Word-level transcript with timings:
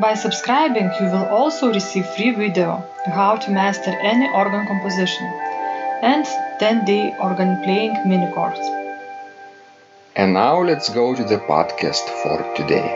By 0.00 0.14
subscribing, 0.14 0.90
you 0.98 1.06
will 1.08 1.26
also 1.26 1.74
receive 1.74 2.06
free 2.16 2.30
video 2.30 2.82
how 3.04 3.36
to 3.36 3.50
master 3.50 3.90
any 3.90 4.32
organ 4.32 4.66
composition 4.66 5.26
and 6.00 6.24
10-day 6.58 7.16
organ 7.20 7.62
playing 7.62 7.92
mini 8.08 8.32
course. 8.32 8.58
And 10.16 10.32
now 10.32 10.62
let's 10.62 10.88
go 10.88 11.14
to 11.14 11.22
the 11.22 11.36
podcast 11.40 12.08
for 12.22 12.38
today. 12.56 12.88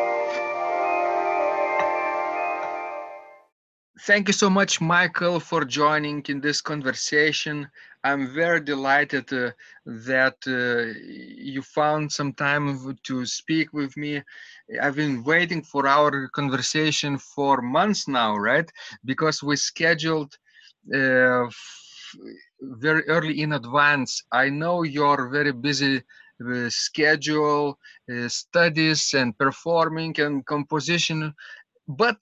Thank 4.01 4.29
you 4.29 4.35
so 4.35 4.49
much, 4.49 4.81
Michael, 4.81 5.41
for 5.41 5.67
joining 5.67 6.25
in 6.31 6.41
this 6.41 6.63
conversation. 6.63 7.69
I'm 8.05 8.35
very 8.35 8.61
delighted 8.61 9.33
uh, 9.33 9.53
that 9.87 10.37
uh, 10.47 10.99
you 11.51 11.63
found 11.63 12.13
some 12.13 12.35
time 12.35 12.99
to 13.05 13.27
speak 13.27 13.73
with 13.73 13.97
me. 13.97 14.23
I've 14.81 14.97
been 14.97 15.25
waiting 15.25 15.63
for 15.63 15.89
our 15.89 16.29
conversation 16.29 17.19
for 17.19 17.63
months 17.63 18.07
now, 18.07 18.37
right? 18.37 18.71
Because 19.05 19.43
we 19.43 19.57
scheduled 19.57 20.37
uh, 20.95 21.47
very 22.61 23.07
early 23.09 23.41
in 23.41 23.53
advance. 23.53 24.23
I 24.33 24.51
know 24.51 24.83
you're 24.83 25.29
very 25.29 25.53
busy 25.53 26.03
uh, 26.47 26.69
schedule, 26.69 27.79
uh, 28.13 28.29
studies 28.29 29.15
and 29.15 29.37
performing 29.39 30.21
and 30.21 30.45
composition, 30.47 31.35
but 31.89 32.19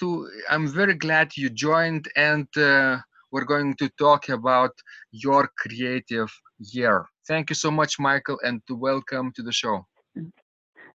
I'm 0.50 0.69
very 0.69 0.94
glad 0.94 1.36
you 1.36 1.50
joined 1.50 2.08
and 2.16 2.47
uh, 2.56 2.98
we're 3.33 3.44
going 3.44 3.75
to 3.77 3.88
talk 3.98 4.28
about 4.28 4.72
your 5.11 5.50
creative 5.58 6.30
year. 6.58 7.06
Thank 7.27 7.50
you 7.50 7.56
so 7.56 7.70
much, 7.70 7.98
Michael, 7.98 8.38
and 8.44 8.61
welcome 8.70 9.33
to 9.36 9.42
the 9.42 9.52
show. 9.52 9.86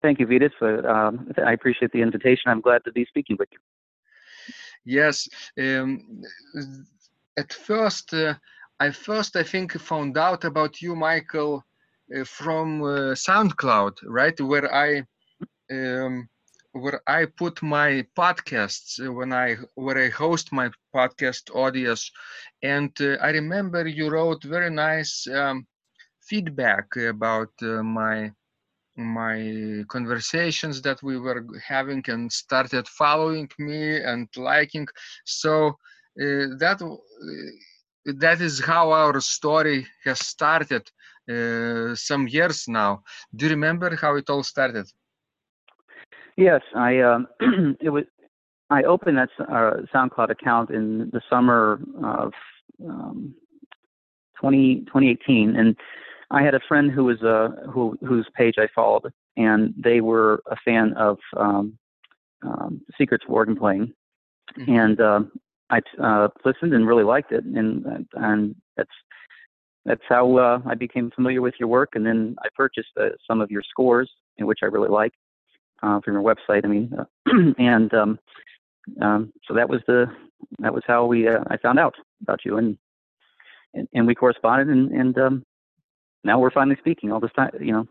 Thank 0.01 0.19
you, 0.19 0.27
Vidas. 0.27 0.51
Um, 0.61 1.31
I 1.43 1.53
appreciate 1.53 1.91
the 1.91 2.01
invitation. 2.01 2.51
I'm 2.51 2.61
glad 2.61 2.83
to 2.83 2.91
be 2.91 3.05
speaking 3.05 3.37
with 3.39 3.49
you. 3.51 3.59
Yes. 4.85 5.27
Um, 5.59 6.21
at 7.37 7.51
first, 7.51 8.13
uh, 8.13 8.35
I 8.79 8.91
first 8.91 9.35
I 9.35 9.43
think 9.43 9.71
found 9.79 10.17
out 10.17 10.43
about 10.43 10.81
you, 10.81 10.95
Michael, 10.95 11.63
uh, 12.15 12.23
from 12.25 12.83
uh, 12.83 13.15
SoundCloud, 13.15 13.93
right? 14.05 14.39
Where 14.41 14.71
I 14.73 15.03
um, 15.71 16.29
where 16.83 17.01
I 17.07 17.25
put 17.25 17.61
my 17.63 18.05
podcasts 18.17 18.99
when 19.17 19.33
I 19.33 19.57
where 19.75 19.99
I 20.05 20.09
host 20.09 20.51
my 20.53 20.69
podcast 20.95 21.45
audience, 21.55 22.11
and 22.63 22.91
uh, 23.01 23.17
I 23.27 23.29
remember 23.31 23.87
you 23.87 24.09
wrote 24.09 24.43
very 24.43 24.69
nice 24.71 25.27
um, 25.27 25.67
feedback 26.29 26.95
about 26.97 27.51
uh, 27.61 27.83
my 27.83 28.31
my 28.97 29.83
conversations 29.89 30.81
that 30.83 31.01
we 31.03 31.17
were 31.19 31.45
having 31.67 32.03
and 32.07 32.31
started 32.31 32.87
following 32.87 33.49
me 33.59 33.97
and 34.01 34.27
liking. 34.37 34.87
So 35.25 35.67
uh, 36.21 36.45
that 36.63 36.79
uh, 36.81 38.13
that 38.19 38.41
is 38.41 38.59
how 38.65 38.91
our 38.91 39.19
story 39.21 39.87
has 40.05 40.19
started 40.19 40.83
uh, 41.29 41.95
some 41.95 42.27
years 42.27 42.65
now. 42.67 43.03
Do 43.35 43.45
you 43.45 43.51
remember 43.51 43.95
how 43.95 44.15
it 44.15 44.29
all 44.29 44.43
started 44.43 44.87
yes 46.37 46.61
i 46.75 46.99
um, 46.99 47.27
it 47.81 47.89
was 47.89 48.03
i 48.69 48.83
opened 48.83 49.17
that 49.17 49.29
uh, 49.39 49.81
soundcloud 49.93 50.29
account 50.29 50.69
in 50.69 51.09
the 51.13 51.21
summer 51.29 51.79
of 52.03 52.33
um, 52.87 53.33
20, 54.39 54.81
2018 54.87 55.55
and 55.55 55.75
I 56.31 56.41
had 56.41 56.55
a 56.55 56.59
friend 56.67 56.91
who 56.91 57.05
was 57.05 57.21
uh 57.21 57.49
who 57.69 57.97
whose 58.01 58.27
page 58.35 58.55
I 58.57 58.67
followed, 58.73 59.11
and 59.37 59.73
they 59.77 60.01
were 60.01 60.41
a 60.49 60.55
fan 60.65 60.93
of 60.93 61.17
um, 61.37 61.77
um, 62.41 62.81
Secrets 62.97 63.23
of 63.27 63.33
Organ 63.33 63.55
Playing, 63.55 63.93
mm-hmm. 64.57 64.71
and 64.71 64.99
uh, 64.99 65.19
I 65.69 65.81
uh, 66.01 66.29
listened 66.43 66.73
and 66.73 66.87
really 66.87 67.03
liked 67.03 67.31
it, 67.31 67.43
and 67.45 68.07
and 68.13 68.55
that's 68.75 68.89
that's 69.85 70.01
how 70.09 70.37
uh, 70.37 70.59
I 70.65 70.75
became 70.75 71.11
familiar 71.11 71.41
with 71.41 71.53
your 71.59 71.69
work, 71.69 71.89
and 71.93 72.05
then 72.05 72.35
I 72.43 72.47
purchased 72.55 72.89
uh, 72.99 73.09
some 73.27 73.39
of 73.39 73.51
your 73.51 73.63
scores, 73.69 74.11
which 74.39 74.59
I 74.63 74.67
really 74.67 74.89
like 74.89 75.13
uh, 75.83 75.99
from 76.01 76.13
your 76.13 76.23
website. 76.23 76.65
I 76.65 76.67
mean, 76.67 76.93
uh, 76.97 77.05
and 77.57 77.93
um, 77.93 78.19
um, 79.01 79.33
so 79.47 79.53
that 79.53 79.69
was 79.69 79.81
the 79.87 80.05
that 80.59 80.73
was 80.73 80.83
how 80.87 81.05
we 81.05 81.27
uh, 81.27 81.43
I 81.47 81.57
found 81.57 81.79
out 81.79 81.95
about 82.21 82.45
you, 82.45 82.57
and 82.57 82.77
and, 83.73 83.87
and 83.93 84.07
we 84.07 84.15
corresponded, 84.15 84.69
and 84.69 84.91
and 84.91 85.17
um, 85.17 85.43
now 86.23 86.39
we're 86.39 86.51
finally 86.51 86.77
speaking 86.79 87.11
all 87.11 87.19
this 87.19 87.33
time 87.35 87.51
you 87.59 87.71
know. 87.71 87.87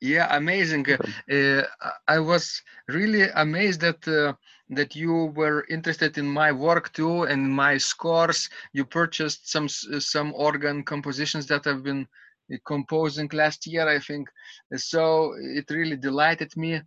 Yeah 0.00 0.36
amazing. 0.36 0.86
Uh, 0.90 1.62
i 2.08 2.18
was 2.18 2.62
really 2.88 3.28
amazed 3.34 3.80
that 3.80 4.06
uh, 4.06 4.32
that 4.70 4.94
you 4.94 5.32
were 5.34 5.64
interested 5.70 6.18
in 6.18 6.26
my 6.26 6.52
work 6.52 6.92
too 6.92 7.22
and 7.22 7.48
my 7.48 7.78
scores. 7.78 8.50
You 8.72 8.84
purchased 8.84 9.50
some 9.50 9.68
some 9.68 10.32
organ 10.34 10.82
compositions 10.84 11.46
that 11.46 11.66
i've 11.66 11.82
been 11.82 12.06
uh, 12.52 12.56
composing 12.66 13.28
last 13.32 13.66
year 13.66 13.88
i 13.88 13.98
think. 13.98 14.28
So 14.76 15.34
it 15.38 15.70
really 15.70 15.96
delighted 15.96 16.56
me 16.56 16.82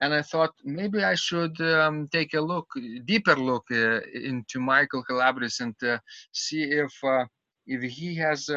and 0.00 0.14
i 0.14 0.22
thought 0.22 0.52
maybe 0.64 1.02
i 1.02 1.14
should 1.14 1.60
um, 1.60 2.08
take 2.12 2.34
a 2.34 2.40
look 2.40 2.66
deeper 3.04 3.36
look 3.36 3.64
uh, 3.72 4.00
into 4.14 4.60
michael 4.60 5.04
Kalabris 5.08 5.60
and 5.60 5.74
uh, 5.82 5.98
see 6.32 6.62
if 6.62 6.92
uh, 7.04 7.24
if 7.66 7.82
he 7.82 8.14
has 8.16 8.48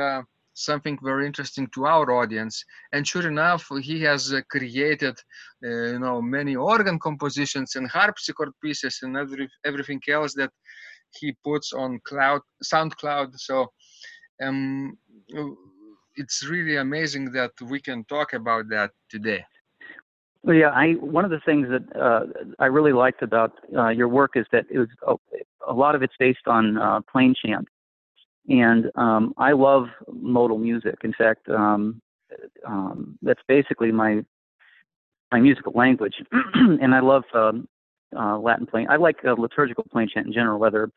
something 0.54 0.98
very 1.02 1.26
interesting 1.26 1.68
to 1.74 1.86
our 1.86 2.12
audience. 2.12 2.64
And 2.92 3.08
sure 3.08 3.28
enough, 3.28 3.68
he 3.82 4.02
has 4.04 4.34
uh, 4.34 4.42
created, 4.50 5.18
uh, 5.66 5.70
you 5.94 6.00
know, 6.00 6.22
many 6.22 6.56
organ 6.56 7.00
compositions 7.00 7.76
and 7.76 7.90
harpsichord 7.90 8.52
pieces 8.64 9.00
and 9.02 9.18
every, 9.18 9.50
everything 9.66 10.02
else 10.10 10.34
that 10.36 10.52
he 11.20 11.36
puts 11.44 11.74
on 11.74 12.00
cloud 12.06 12.42
SoundCloud. 12.64 13.38
So 13.38 13.68
um, 14.42 14.98
it's 16.16 16.46
really 16.48 16.78
amazing 16.78 17.32
that 17.32 17.52
we 17.62 17.80
can 17.82 18.04
talk 18.06 18.34
about 18.34 18.70
that 18.70 18.92
today. 19.10 19.44
Yeah, 20.44 20.70
I 20.70 20.94
one 20.94 21.24
of 21.24 21.32
the 21.32 21.40
things 21.46 21.68
that 21.70 21.96
uh, 21.96 22.22
I 22.58 22.66
really 22.66 22.94
liked 22.94 23.22
about 23.22 23.54
uh, 23.76 23.90
your 23.90 24.08
work 24.08 24.32
is 24.36 24.46
that 24.52 24.66
it 24.72 24.80
was 24.80 24.88
a, 25.08 25.16
a 25.68 25.74
lot 25.74 25.94
of 25.94 26.02
it's 26.02 26.16
based 26.18 26.48
on 26.48 26.78
uh, 26.78 27.02
plain 27.12 27.36
chant, 27.46 27.68
and 28.50 28.90
um, 28.96 29.34
I 29.38 29.52
love 29.52 29.86
modal 30.12 30.58
music. 30.58 30.96
In 31.04 31.14
fact, 31.14 31.48
um, 31.48 32.02
um, 32.66 33.20
that's 33.22 33.42
basically 33.48 33.92
my 33.92 34.26
my 35.32 35.40
musical 35.40 35.74
language, 35.74 36.16
and 36.56 36.96
I 36.96 37.02
love 37.02 37.24
um, 37.36 37.68
uh, 38.18 38.40
Latin 38.40 38.66
plain. 38.66 38.88
I 38.90 38.96
like 38.96 39.18
uh, 39.24 39.34
liturgical 39.34 39.86
plain 39.92 40.10
chant 40.12 40.26
in 40.26 40.34
general, 40.34 40.60
whether 40.60 40.90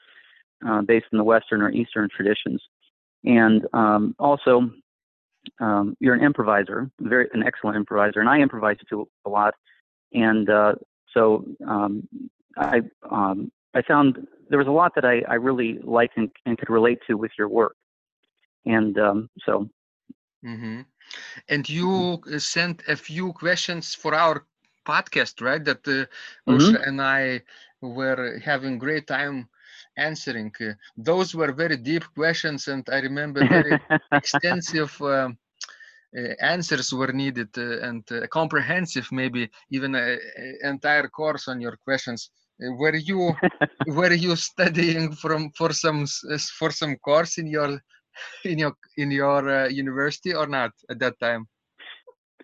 uh, 0.66 0.80
based 0.82 1.06
in 1.12 1.18
the 1.18 1.24
Western 1.24 1.60
or 1.60 1.70
Eastern 1.70 2.08
traditions. 2.08 2.62
And 3.24 3.66
um, 3.72 4.14
also, 4.18 4.70
um, 5.60 5.96
you're 6.00 6.14
an 6.14 6.22
improviser, 6.22 6.90
very 7.00 7.28
an 7.32 7.42
excellent 7.42 7.76
improviser, 7.76 8.20
and 8.20 8.28
I 8.28 8.40
improvise 8.40 8.76
too 8.88 9.08
a 9.24 9.30
lot. 9.30 9.54
And 10.12 10.48
uh, 10.48 10.74
so 11.12 11.44
I 12.56 12.82
I 13.74 13.82
found 13.82 14.26
there 14.48 14.58
was 14.58 14.68
a 14.68 14.72
lot 14.72 14.94
that 14.94 15.04
I, 15.04 15.22
I 15.28 15.34
really 15.34 15.78
liked 15.82 16.16
and, 16.16 16.30
and 16.46 16.58
could 16.58 16.70
relate 16.70 16.98
to 17.06 17.14
with 17.14 17.32
your 17.38 17.48
work. 17.48 17.76
And 18.66 18.98
um, 18.98 19.30
so. 19.44 19.68
Mm-hmm. 20.44 20.82
And 21.48 21.68
you 21.68 22.22
sent 22.38 22.82
a 22.86 22.96
few 22.96 23.32
questions 23.32 23.94
for 23.94 24.14
our 24.14 24.44
podcast, 24.86 25.40
right? 25.40 25.64
That 25.64 25.86
uh, 25.88 26.04
mm-hmm. 26.50 26.76
and 26.86 27.00
I 27.00 27.40
were 27.80 28.38
having 28.44 28.78
great 28.78 29.06
time 29.06 29.48
answering. 29.96 30.52
those 30.96 31.34
were 31.34 31.52
very 31.52 31.76
deep 31.76 32.04
questions, 32.14 32.68
and 32.68 32.86
I 32.90 33.00
remember 33.00 33.46
very 33.48 33.78
extensive. 34.12 35.00
Um, 35.02 35.38
uh, 36.16 36.34
answers 36.40 36.92
were 36.92 37.12
needed 37.12 37.48
uh, 37.58 37.80
and 37.88 38.04
uh, 38.12 38.24
comprehensive 38.28 39.08
maybe 39.10 39.50
even 39.70 39.96
an 39.96 40.16
entire 40.62 41.08
course 41.08 41.48
on 41.48 41.60
your 41.60 41.76
questions 41.76 42.30
were 42.60 42.94
you 42.94 43.34
were 43.88 44.12
you 44.12 44.36
studying 44.36 45.12
from 45.12 45.50
for 45.56 45.72
some 45.72 46.06
for 46.58 46.70
some 46.70 46.96
course 46.96 47.38
in 47.38 47.46
your 47.46 47.80
in 48.44 48.58
your 48.58 48.74
in 48.96 49.10
your 49.10 49.48
uh, 49.48 49.68
university 49.68 50.32
or 50.32 50.46
not 50.46 50.70
at 50.88 50.98
that 51.00 51.18
time 51.18 51.48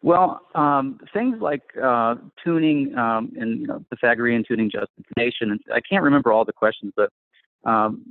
well 0.03 0.41
um, 0.55 0.99
things 1.12 1.41
like 1.41 1.62
uh, 1.82 2.17
tuning 2.43 2.96
um, 2.99 3.31
and 3.38 3.61
you 3.61 3.67
know 3.67 3.85
pythagorean 3.91 4.43
tuning 4.46 4.70
justification 4.70 5.53
and 5.53 5.61
i 5.73 5.81
can't 5.88 6.03
remember 6.03 6.32
all 6.32 6.44
the 6.44 6.53
questions 6.53 6.93
but 6.96 7.11
um, 7.65 8.05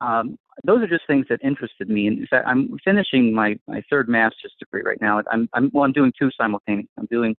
um, 0.00 0.38
those 0.64 0.82
are 0.82 0.86
just 0.86 1.06
things 1.06 1.26
that 1.28 1.40
interested 1.42 1.88
me. 1.88 2.06
In 2.06 2.26
fact, 2.28 2.46
I'm 2.46 2.76
finishing 2.84 3.34
my, 3.34 3.58
my 3.66 3.82
third 3.90 4.08
master's 4.08 4.54
degree 4.58 4.82
right 4.82 5.00
now. 5.00 5.20
I'm, 5.30 5.48
I'm 5.52 5.70
well, 5.72 5.84
I'm 5.84 5.92
doing 5.92 6.12
two 6.18 6.30
simultaneously. 6.38 6.90
I'm 6.98 7.06
doing 7.06 7.36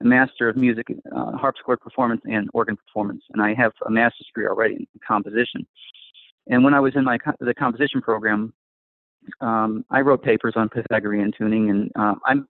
a 0.00 0.04
master 0.04 0.48
of 0.48 0.56
music, 0.56 0.86
uh, 1.14 1.32
harpsichord 1.32 1.80
performance, 1.80 2.20
and 2.24 2.48
organ 2.54 2.76
performance, 2.76 3.22
and 3.32 3.42
I 3.42 3.54
have 3.54 3.72
a 3.86 3.90
master's 3.90 4.26
degree 4.26 4.46
already 4.46 4.74
in 4.74 5.00
composition. 5.06 5.66
And 6.48 6.64
when 6.64 6.74
I 6.74 6.80
was 6.80 6.94
in 6.96 7.04
my 7.04 7.18
the 7.40 7.54
composition 7.54 8.00
program, 8.00 8.52
um, 9.40 9.84
I 9.90 10.00
wrote 10.00 10.22
papers 10.22 10.54
on 10.56 10.68
Pythagorean 10.68 11.32
tuning, 11.36 11.70
and 11.70 11.90
um, 11.96 12.20
I'm 12.26 12.48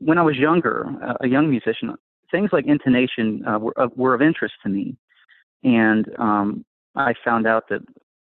when 0.00 0.18
I 0.18 0.22
was 0.22 0.36
younger, 0.36 0.86
uh, 1.02 1.14
a 1.20 1.28
young 1.28 1.48
musician, 1.48 1.94
things 2.30 2.50
like 2.52 2.66
intonation 2.66 3.42
uh, 3.46 3.58
were, 3.58 3.80
uh, 3.80 3.88
were 3.96 4.14
of 4.14 4.20
interest 4.20 4.54
to 4.62 4.68
me, 4.68 4.96
and 5.64 6.06
um, 6.18 6.64
I 6.96 7.14
found 7.24 7.46
out 7.46 7.64
that 7.68 7.80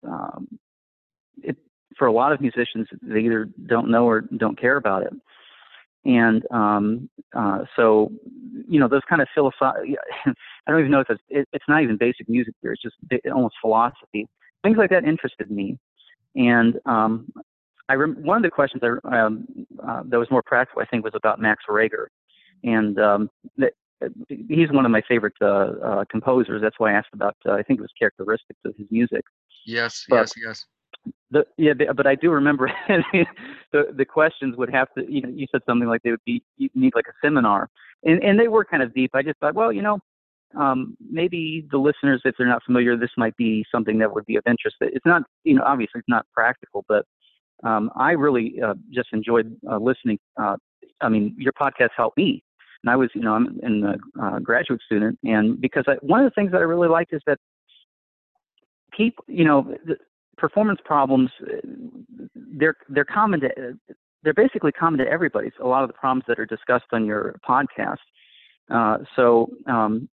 um, 0.07 0.47
it, 1.41 1.57
for 1.97 2.07
a 2.07 2.11
lot 2.11 2.31
of 2.31 2.41
musicians, 2.41 2.87
they 3.01 3.19
either 3.19 3.47
don't 3.67 3.89
know 3.89 4.07
or 4.07 4.21
don't 4.21 4.59
care 4.59 4.77
about 4.77 5.03
it. 5.03 5.13
And 6.05 6.43
um, 6.51 7.09
uh, 7.33 7.59
so, 7.75 8.11
you 8.67 8.79
know, 8.79 8.87
those 8.87 9.01
kind 9.07 9.21
of 9.21 9.27
philosophical, 9.33 9.95
I 10.25 10.71
don't 10.71 10.79
even 10.79 10.91
know 10.91 10.99
if 10.99 11.09
it's, 11.09 11.21
it, 11.29 11.47
it's 11.53 11.65
not 11.67 11.81
even 11.81 11.97
basic 11.97 12.27
music 12.27 12.53
theory, 12.61 12.77
it's 12.81 12.81
just 12.81 13.25
almost 13.33 13.55
philosophy. 13.61 14.27
Things 14.63 14.77
like 14.77 14.89
that 14.89 15.05
interested 15.05 15.49
me. 15.49 15.77
And 16.35 16.77
um, 16.85 17.31
I 17.89 17.93
rem- 17.93 18.23
one 18.23 18.37
of 18.37 18.43
the 18.43 18.49
questions 18.49 18.83
I, 18.83 19.17
um, 19.17 19.47
uh, 19.85 20.03
that 20.05 20.17
was 20.17 20.29
more 20.31 20.43
practical, 20.43 20.81
I 20.81 20.85
think, 20.85 21.03
was 21.03 21.13
about 21.15 21.39
Max 21.39 21.63
Reger. 21.69 22.09
And 22.63 22.99
um, 22.99 23.29
that, 23.57 23.73
he's 24.27 24.71
one 24.71 24.85
of 24.85 24.91
my 24.91 25.01
favorite 25.07 25.33
uh, 25.41 25.45
uh, 25.83 26.05
composers. 26.09 26.61
That's 26.61 26.79
why 26.79 26.91
I 26.91 26.97
asked 26.97 27.13
about. 27.13 27.35
Uh, 27.45 27.53
I 27.53 27.63
think 27.63 27.79
it 27.79 27.81
was 27.81 27.91
characteristics 27.97 28.59
of 28.65 28.75
his 28.77 28.88
music. 28.91 29.23
Yes, 29.65 30.05
but 30.09 30.15
yes, 30.15 30.33
yes. 30.38 30.65
The, 31.31 31.45
yeah, 31.57 31.73
but 31.95 32.07
I 32.07 32.15
do 32.15 32.31
remember 32.31 32.71
the 33.71 33.88
the 33.95 34.05
questions 34.05 34.55
would 34.57 34.69
have 34.71 34.88
to. 34.97 35.11
You 35.11 35.21
know, 35.21 35.29
you 35.29 35.47
said 35.51 35.61
something 35.67 35.88
like 35.88 36.01
they 36.03 36.11
would 36.11 36.23
be 36.25 36.44
you 36.57 36.69
need 36.75 36.94
like 36.95 37.07
a 37.07 37.13
seminar, 37.25 37.69
and 38.03 38.23
and 38.23 38.39
they 38.39 38.47
were 38.47 38.63
kind 38.63 38.83
of 38.83 38.94
deep. 38.94 39.11
I 39.13 39.21
just 39.21 39.39
thought, 39.39 39.55
well, 39.55 39.71
you 39.71 39.81
know, 39.81 40.00
um, 40.55 40.95
maybe 41.09 41.67
the 41.71 41.77
listeners, 41.77 42.21
if 42.25 42.35
they're 42.38 42.47
not 42.47 42.63
familiar, 42.63 42.95
this 42.95 43.09
might 43.17 43.35
be 43.38 43.65
something 43.71 43.97
that 44.00 44.13
would 44.13 44.25
be 44.25 44.35
of 44.35 44.44
interest. 44.47 44.77
It's 44.81 45.05
not, 45.05 45.23
you 45.44 45.55
know, 45.55 45.63
obviously 45.65 46.00
it's 46.00 46.09
not 46.09 46.25
practical, 46.33 46.85
but 46.88 47.05
um, 47.63 47.89
I 47.95 48.11
really 48.11 48.61
uh, 48.63 48.75
just 48.91 49.09
enjoyed 49.13 49.55
uh, 49.69 49.77
listening. 49.77 50.19
Uh, 50.39 50.57
I 51.01 51.09
mean, 51.09 51.35
your 51.38 51.53
podcast 51.53 51.89
helped 51.95 52.17
me 52.17 52.44
and 52.83 52.91
I 52.91 52.95
was, 52.95 53.09
you 53.13 53.21
know, 53.21 53.33
I'm 53.33 53.59
in 53.63 53.83
a 53.83 54.21
uh, 54.21 54.39
graduate 54.39 54.81
student, 54.85 55.18
and 55.24 55.59
because 55.59 55.85
I, 55.88 55.94
one 56.01 56.19
of 56.19 56.25
the 56.25 56.35
things 56.35 56.51
that 56.51 56.57
I 56.57 56.65
really 56.65 56.89
liked 56.89 57.13
is 57.13 57.21
that 57.25 57.39
keep, 58.95 59.15
you 59.27 59.45
know, 59.45 59.74
the 59.85 59.95
performance 60.38 60.80
problems, 60.83 61.30
they're 62.35 62.75
they're 62.89 63.06
common 63.06 63.39
to, 63.41 63.50
they're 64.24 64.33
basically 64.33 64.71
common 64.71 65.00
to 65.00 65.07
everybody. 65.09 65.50
a 65.62 65.68
lot 65.68 65.83
of 65.83 65.89
the 65.89 65.94
problems 65.94 66.25
that 66.27 66.39
are 66.39 66.45
discussed 66.45 66.85
on 66.91 67.06
your 67.06 67.39
podcast. 67.47 67.97
Uh, 68.69 68.97
so 69.15 69.50
um, 69.68 70.09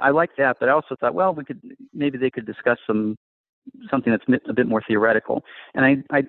I 0.00 0.10
like 0.10 0.30
that, 0.38 0.56
but 0.60 0.68
I 0.68 0.72
also 0.72 0.96
thought, 1.00 1.14
well, 1.14 1.34
we 1.34 1.44
could 1.44 1.60
maybe 1.94 2.18
they 2.18 2.30
could 2.30 2.46
discuss 2.46 2.78
some 2.86 3.16
something 3.90 4.12
that's 4.12 4.42
a 4.48 4.52
bit 4.52 4.66
more 4.66 4.82
theoretical. 4.86 5.44
And 5.74 5.84
I 5.84 6.16
I 6.16 6.22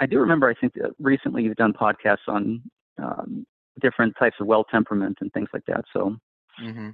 I 0.00 0.06
do 0.06 0.18
remember 0.18 0.48
I 0.48 0.54
think 0.54 0.74
recently 0.98 1.44
you've 1.44 1.56
done 1.56 1.72
podcasts 1.72 2.28
on 2.28 2.62
um, 3.02 3.46
different 3.80 4.14
types 4.18 4.36
of 4.40 4.46
well 4.46 4.64
temperament 4.64 5.18
and 5.20 5.32
things 5.32 5.48
like 5.52 5.64
that. 5.66 5.84
So. 5.92 6.16
Mm-hmm. 6.62 6.90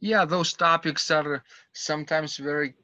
Yeah, 0.00 0.24
those 0.24 0.52
topics 0.52 1.10
are 1.10 1.42
sometimes 1.72 2.36
very 2.36 2.74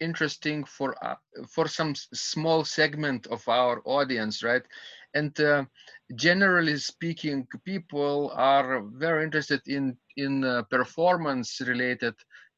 interesting 0.00 0.64
for 0.64 0.94
uh, 1.04 1.16
for 1.48 1.68
some 1.68 1.94
small 1.94 2.64
segment 2.64 3.26
of 3.28 3.46
our 3.48 3.80
audience, 3.84 4.42
right? 4.42 4.62
And 5.14 5.38
uh, 5.40 5.64
generally 6.16 6.76
speaking, 6.76 7.46
people 7.64 8.32
are 8.34 8.82
very 8.82 9.24
interested 9.24 9.62
in 9.66 9.96
in 10.16 10.44
uh, 10.44 10.62
performance 10.64 11.60
related 11.60 12.14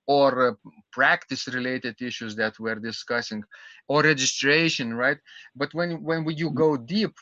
or 0.06 0.49
uh, 0.49 0.52
practice 0.92 1.49
related 1.49 2.00
issues 2.00 2.37
that 2.37 2.58
we're 2.58 2.76
discussing 2.76 3.42
or 3.88 4.02
registration 4.02 4.94
right 4.94 5.19
but 5.56 5.72
when 5.75 6.02
when 6.02 6.25
you 6.31 6.49
mm-hmm. 6.49 6.58
go 6.58 6.76
deep 6.76 7.14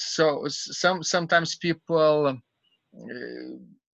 so 0.00 0.44
some 0.48 1.02
sometimes 1.02 1.56
people 1.56 2.26
uh, 2.26 2.34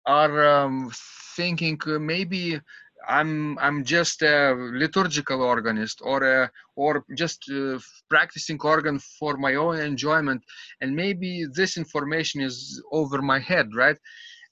are 0.05 0.47
um, 0.47 0.91
thinking 1.35 1.79
uh, 1.87 1.99
maybe 1.99 2.59
I'm 3.07 3.57
I'm 3.59 3.83
just 3.83 4.21
a 4.21 4.53
liturgical 4.55 5.41
organist 5.41 6.01
or 6.03 6.23
a, 6.23 6.51
or 6.75 7.03
just 7.15 7.43
uh, 7.51 7.79
practicing 8.09 8.59
organ 8.61 8.99
for 9.19 9.37
my 9.37 9.55
own 9.55 9.79
enjoyment, 9.79 10.41
and 10.81 10.95
maybe 10.95 11.45
this 11.53 11.77
information 11.77 12.41
is 12.41 12.81
over 12.91 13.21
my 13.21 13.39
head, 13.39 13.75
right? 13.75 13.97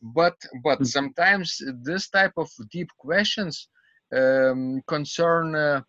But 0.01 0.35
but 0.63 0.79
mm. 0.79 0.87
sometimes 0.87 1.61
this 1.83 2.09
type 2.09 2.33
of 2.37 2.49
deep 2.71 2.89
questions 2.97 3.67
um, 4.15 4.81
concern 4.87 5.55
uh, 5.55 5.81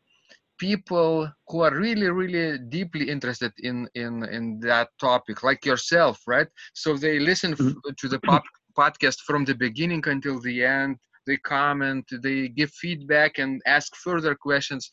people 0.58 1.30
who 1.48 1.60
are 1.60 1.74
really 1.74 2.08
really 2.08 2.58
deeply 2.68 3.08
interested 3.10 3.52
in 3.58 3.88
in 3.94 4.24
in 4.24 4.60
that 4.60 4.88
topic 5.00 5.42
like 5.42 5.64
yourself 5.64 6.20
right? 6.26 6.48
So 6.74 6.96
they 6.96 7.18
listen 7.18 7.54
mm-hmm. 7.54 7.90
to 7.96 8.08
the 8.08 8.20
pop- 8.28 8.54
podcast 8.78 9.18
from 9.26 9.44
the 9.44 9.54
beginning 9.54 10.02
until 10.06 10.40
the 10.40 10.64
end. 10.64 10.96
They 11.26 11.38
comment 11.38 12.04
they 12.22 12.48
give 12.48 12.70
feedback 12.70 13.38
and 13.38 13.62
ask 13.66 13.94
further 13.96 14.34
questions. 14.34 14.90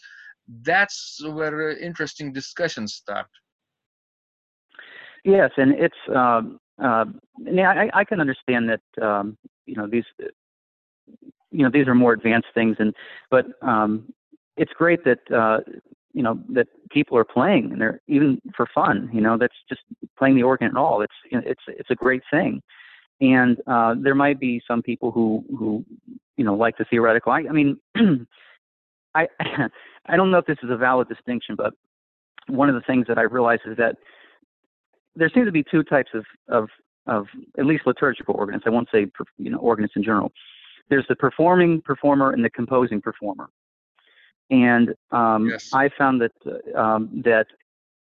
That's 0.64 1.20
where 1.24 1.78
interesting 1.78 2.34
discussions 2.34 2.96
start. 2.96 3.28
Yes 5.24 5.52
and 5.58 5.74
it's 5.74 6.02
um 6.16 6.60
uh, 6.82 7.06
yeah, 7.44 7.70
I, 7.70 8.00
I 8.00 8.04
can 8.04 8.20
understand 8.20 8.70
that 8.70 9.04
um, 9.06 9.38
you 9.66 9.76
know 9.76 9.88
these 9.88 10.06
you 11.52 11.64
know 11.64 11.70
these 11.72 11.88
are 11.88 11.96
more 11.96 12.14
advanced 12.14 12.48
things 12.54 12.76
and 12.80 12.94
but 13.30 13.46
um, 13.62 14.12
it's 14.62 14.72
great 14.74 15.04
that 15.06 15.20
uh, 15.36 15.58
you 16.14 16.22
know 16.22 16.40
that 16.50 16.68
people 16.92 17.18
are 17.18 17.26
playing 17.26 17.72
and 17.72 17.82
they're 17.82 18.00
even 18.08 18.40
for 18.56 18.68
fun. 18.74 19.10
You 19.12 19.22
know, 19.22 19.38
that's 19.38 19.56
just 19.68 19.82
playing 20.18 20.36
the 20.36 20.44
organ 20.44 20.68
at 20.68 20.76
all. 20.76 21.02
It's 21.02 21.14
it's 21.32 21.64
it's 21.68 21.90
a 21.90 21.96
great 21.96 22.22
thing. 22.32 22.62
And 23.22 23.58
uh, 23.66 23.96
there 24.00 24.16
might 24.16 24.40
be 24.40 24.62
some 24.68 24.84
people 24.84 25.12
who 25.12 25.44
who 25.58 25.84
you 26.38 26.46
know 26.46 26.54
like 26.54 26.78
the 26.78 26.86
theoretical. 26.86 27.32
I, 27.32 27.40
I 27.50 27.52
mean, 27.52 27.78
I 29.16 29.28
I 30.06 30.16
don't 30.16 30.30
know 30.30 30.38
if 30.38 30.46
this 30.46 30.60
is 30.64 30.70
a 30.70 30.78
valid 30.78 31.10
distinction, 31.10 31.56
but 31.56 31.74
one 32.48 32.70
of 32.70 32.76
the 32.76 32.82
things 32.82 33.08
that 33.08 33.18
I 33.18 33.24
realize 33.24 33.60
is 33.66 33.78
that 33.78 33.96
there 35.16 35.30
seem 35.34 35.46
to 35.46 35.52
be 35.52 35.64
two 35.64 35.84
types 35.84 36.12
of 36.14 36.26
of 36.50 36.70
of 37.08 37.26
at 37.58 37.66
least 37.66 37.88
liturgical 37.88 38.36
organists. 38.36 38.68
I 38.68 38.70
won't 38.70 38.90
say 38.94 39.08
you 39.40 39.50
know 39.50 39.58
organists 39.58 39.98
in 39.98 40.04
general. 40.04 40.32
There's 40.90 41.06
the 41.10 41.16
performing 41.16 41.82
performer 41.82 42.32
and 42.32 42.46
the 42.46 42.50
composing 42.52 43.02
performer. 43.02 43.50
And 44.52 44.94
um, 45.12 45.50
yes. 45.50 45.70
I 45.74 45.90
found 45.98 46.22
that 46.22 46.76
um, 46.76 47.10
that 47.24 47.48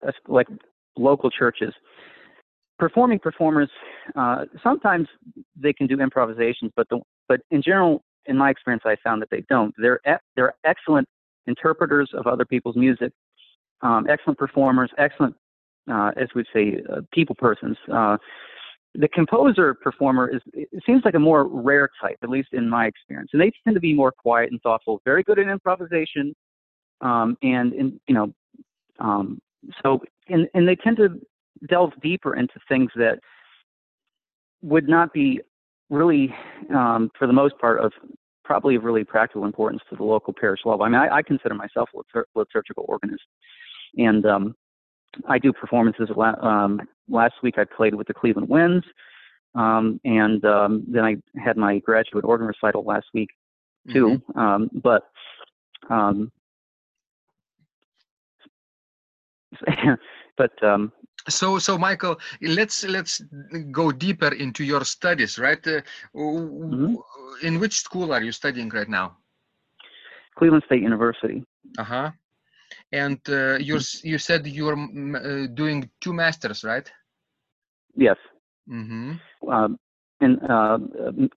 uh, 0.07 0.13
like 0.29 0.47
local 0.97 1.31
churches, 1.31 1.75
performing 2.79 3.19
performers 3.19 3.69
uh, 4.15 4.45
sometimes 4.63 5.09
they 5.57 5.73
can 5.73 5.87
do 5.87 6.01
improvisations, 6.01 6.71
but 6.77 6.89
the, 6.89 7.01
but 7.29 7.41
in 7.51 7.63
general, 7.63 8.03
in 8.27 8.37
my 8.37 8.51
experience, 8.51 8.85
I 8.87 8.97
found 9.03 9.21
that 9.23 9.31
they 9.31 9.45
don't. 9.49 9.75
They're 9.79 10.01
e- 10.09 10.23
they're 10.37 10.55
excellent 10.65 11.09
interpreters 11.47 12.11
of 12.15 12.27
other 12.27 12.45
people's 12.45 12.77
music, 12.77 13.13
um, 13.83 14.07
excellent 14.09 14.39
performers, 14.39 14.91
excellent, 14.99 15.35
uh, 15.91 16.13
as 16.17 16.29
we'd 16.35 16.47
say, 16.53 16.81
uh, 16.93 17.01
people 17.13 17.35
persons. 17.35 17.77
The 18.99 19.09
composer 19.09 19.75
performer 19.75 20.29
is 20.29 20.41
it 20.53 20.83
seems 20.87 21.03
like 21.05 21.15
a 21.15 21.19
more 21.19 21.47
rare 21.47 21.91
type, 22.01 22.17
at 22.23 22.29
least 22.29 22.49
in 22.53 22.69
my 22.69 22.87
experience, 22.87 23.31
and 23.33 23.43
they 23.43 23.53
tend 23.65 23.75
to 23.75 23.81
be 23.81 23.95
more 23.95 24.13
quiet 24.13 24.51
and 24.53 24.61
thoughtful, 24.63 25.01
very 25.05 25.23
good 25.23 25.39
at 25.39 25.49
improvisation, 25.49 26.35
um, 27.01 27.37
and 27.43 27.73
you 28.07 28.15
know, 28.15 28.33
um, 28.99 29.41
so 29.83 30.01
and 30.29 30.49
and 30.55 30.67
they 30.67 30.77
tend 30.77 30.97
to 30.99 31.21
delve 31.69 31.93
deeper 32.03 32.37
into 32.37 32.55
things 32.69 32.91
that 32.97 33.19
would 34.63 34.89
not 34.89 35.13
be 35.13 35.41
really, 35.91 36.35
um, 36.75 37.11
for 37.19 37.27
the 37.27 37.33
most 37.33 37.59
part, 37.59 37.81
of 37.81 37.93
probably 38.45 38.77
of 38.77 38.85
really 38.85 39.05
practical 39.05 39.45
importance 39.45 39.83
to 39.91 39.97
the 39.97 40.05
local 40.05 40.33
parish 40.33 40.61
level. 40.65 40.85
I 40.85 40.89
mean, 40.89 41.01
I, 41.01 41.17
I 41.17 41.23
consider 41.23 41.55
myself 41.55 41.89
a 41.95 41.99
litur- 41.99 42.25
liturgical 42.35 42.85
organist, 42.89 43.25
and 43.97 44.25
um, 44.27 44.55
I 45.29 45.39
do 45.39 45.53
performances. 45.53 46.09
Um, 46.43 46.81
last 47.09 47.35
week 47.43 47.59
I 47.59 47.65
played 47.65 47.95
with 47.95 48.07
the 48.07 48.15
Cleveland 48.15 48.49
Winds, 48.49 48.87
um, 49.55 50.01
and 50.05 50.45
um, 50.45 50.85
then 50.89 51.05
I 51.05 51.17
had 51.43 51.57
my 51.57 51.79
graduate 51.79 52.25
organ 52.25 52.47
recital 52.47 52.85
last 52.85 53.07
week 53.15 53.31
too. 53.93 54.21
Mm-hmm. 54.35 54.39
Um, 54.39 54.71
but 54.83 55.05
um, 55.89 56.31
but 60.37 60.63
um, 60.63 60.93
so 61.29 61.59
so 61.59 61.77
michael 61.77 62.19
let's 62.41 62.85
let's 62.85 63.21
go 63.71 63.91
deeper 63.91 64.33
into 64.35 64.65
your 64.65 64.85
studies 64.85 65.39
right 65.39 65.67
uh, 65.67 65.81
mm-hmm. 66.15 66.95
in 67.43 67.59
which 67.59 67.81
school 67.81 68.13
are 68.13 68.23
you 68.23 68.33
studying 68.33 68.69
right 68.71 68.89
now 68.89 69.17
cleveland 70.37 70.63
state 70.67 70.83
university 70.83 71.45
uh-huh 71.79 72.11
and 73.03 73.21
uh, 73.29 73.57
you 73.69 73.79
you 74.03 74.19
said 74.19 74.47
you're 74.47 74.79
uh, 74.79 75.47
doing 75.55 75.79
two 76.01 76.13
masters 76.13 76.65
right 76.65 76.91
yes 77.95 78.19
mm-hmm. 78.69 79.13
um, 79.49 79.79
and 80.21 80.35
uh, 80.49 80.79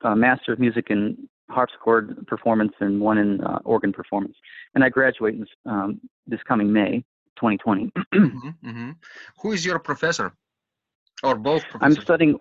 a 0.03 0.15
master 0.15 0.53
of 0.53 0.59
music 0.59 0.85
in 0.89 1.17
harpsichord 1.49 2.05
performance 2.27 2.73
and 2.79 3.01
one 3.01 3.17
in 3.17 3.41
uh, 3.41 3.59
organ 3.65 3.91
performance 3.91 4.35
and 4.73 4.83
i 4.83 4.89
graduate 4.89 5.35
in, 5.35 5.45
um, 5.65 5.99
this 6.27 6.41
coming 6.47 6.71
may 6.71 7.03
2020. 7.39 7.91
mm-hmm, 8.13 8.49
mm-hmm. 8.69 8.91
Who 9.41 9.51
is 9.51 9.65
your 9.65 9.79
professor, 9.79 10.33
or 11.23 11.35
both? 11.35 11.63
Professors? 11.63 11.97
I'm 11.97 12.03
studying. 12.03 12.39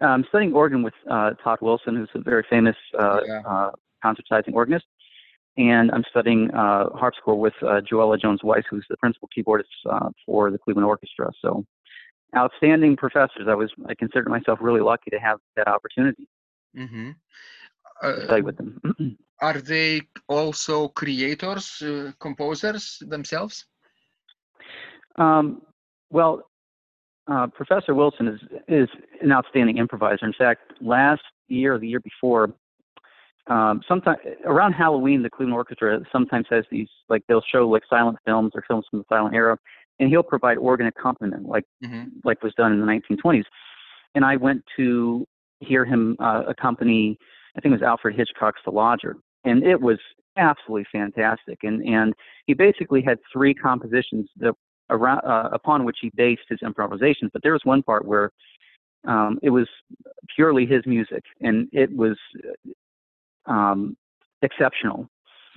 I'm 0.00 0.24
studying 0.28 0.52
organ 0.52 0.82
with 0.82 0.94
uh, 1.08 1.30
Todd 1.42 1.58
Wilson, 1.60 1.96
who's 1.96 2.10
a 2.14 2.20
very 2.20 2.44
famous 2.50 2.76
uh, 2.98 3.20
yeah. 3.24 3.40
uh, 3.46 3.70
concertizing 4.04 4.52
organist, 4.52 4.86
and 5.56 5.90
I'm 5.90 6.04
studying 6.10 6.50
uh, 6.52 6.90
harpsichord 6.94 7.38
with 7.38 7.54
uh, 7.62 7.80
Joela 7.80 8.20
Jones-Weiss, 8.20 8.64
who's 8.70 8.86
the 8.88 8.96
principal 8.96 9.28
keyboardist 9.36 9.64
uh, 9.90 10.10
for 10.24 10.50
the 10.50 10.58
Cleveland 10.58 10.86
Orchestra. 10.86 11.30
So, 11.40 11.64
outstanding 12.36 12.96
professors. 12.96 13.46
I 13.48 13.54
was 13.54 13.70
I 13.86 13.94
consider 13.94 14.28
myself 14.28 14.58
really 14.62 14.80
lucky 14.80 15.10
to 15.10 15.18
have 15.18 15.38
that 15.56 15.68
opportunity. 15.68 16.28
Mm-hmm. 16.76 17.10
to 18.02 18.24
study 18.24 18.42
with 18.42 18.56
them. 18.56 18.80
are 19.40 19.60
they 19.60 20.02
also 20.28 20.88
creators, 20.88 21.82
composers 22.18 23.02
themselves? 23.06 23.66
Um, 25.16 25.62
well, 26.10 26.42
uh, 27.30 27.46
Professor 27.48 27.94
Wilson 27.94 28.28
is 28.28 28.40
is 28.68 28.88
an 29.20 29.32
outstanding 29.32 29.78
improviser. 29.78 30.26
In 30.26 30.32
fact, 30.32 30.72
last 30.80 31.22
year 31.48 31.74
or 31.74 31.78
the 31.78 31.88
year 31.88 32.00
before, 32.00 32.50
um, 33.48 33.80
sometime 33.88 34.16
around 34.44 34.72
Halloween, 34.72 35.22
the 35.22 35.30
Cleveland 35.30 35.54
Orchestra 35.54 36.00
sometimes 36.12 36.46
has 36.50 36.64
these 36.70 36.88
like 37.08 37.22
they'll 37.28 37.42
show 37.52 37.68
like 37.68 37.82
silent 37.90 38.18
films 38.24 38.52
or 38.54 38.62
films 38.68 38.86
from 38.90 39.00
the 39.00 39.04
silent 39.08 39.34
era, 39.34 39.58
and 39.98 40.08
he'll 40.08 40.22
provide 40.22 40.58
organ 40.58 40.86
accompaniment 40.86 41.46
like 41.46 41.64
mm-hmm. 41.84 42.04
like 42.24 42.42
was 42.42 42.54
done 42.54 42.72
in 42.72 42.80
the 42.80 42.86
1920s. 42.86 43.44
And 44.14 44.24
I 44.24 44.36
went 44.36 44.62
to 44.76 45.26
hear 45.60 45.84
him 45.84 46.16
uh, 46.20 46.42
accompany, 46.46 47.18
I 47.56 47.60
think 47.60 47.72
it 47.72 47.80
was 47.80 47.82
Alfred 47.82 48.14
Hitchcock's 48.14 48.60
The 48.64 48.70
Lodger, 48.70 49.16
and 49.44 49.64
it 49.64 49.80
was 49.80 49.98
absolutely 50.36 50.86
fantastic. 50.92 51.58
And 51.64 51.82
and 51.82 52.14
he 52.46 52.54
basically 52.54 53.02
had 53.02 53.18
three 53.32 53.54
compositions 53.54 54.28
that 54.36 54.54
around, 54.90 55.20
uh, 55.20 55.48
upon 55.52 55.84
which 55.84 55.98
he 56.00 56.12
based 56.14 56.42
his 56.48 56.60
improvisations. 56.62 57.30
But 57.32 57.42
there 57.42 57.52
was 57.52 57.62
one 57.64 57.82
part 57.82 58.04
where 58.04 58.30
um, 59.06 59.40
it 59.42 59.50
was 59.50 59.66
purely 60.36 60.64
his 60.64 60.82
music, 60.86 61.24
and 61.40 61.68
it 61.72 61.90
was 61.94 62.16
um, 63.46 63.96
exceptional. 64.42 65.08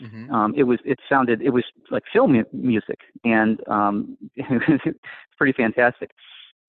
Mm-hmm. 0.02 0.34
Um, 0.34 0.54
it 0.58 0.64
was 0.64 0.80
it 0.84 1.00
sounded 1.10 1.42
it 1.42 1.52
was 1.52 1.64
like 1.90 2.04
film 2.12 2.44
music, 2.52 3.00
and 3.24 3.60
um, 3.70 4.18
it's 4.36 4.98
pretty 5.38 5.54
fantastic. 5.54 6.12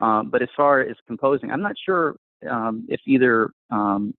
Um, 0.01 0.31
but 0.31 0.43
as 0.43 0.49
far 0.57 0.81
as 0.81 0.97
composing, 1.07 1.51
I'm 1.51 1.63
not 1.63 1.75
sure 1.85 2.17
um, 2.49 2.87
if 2.89 3.01
either 3.07 3.51
um, 3.71 4.15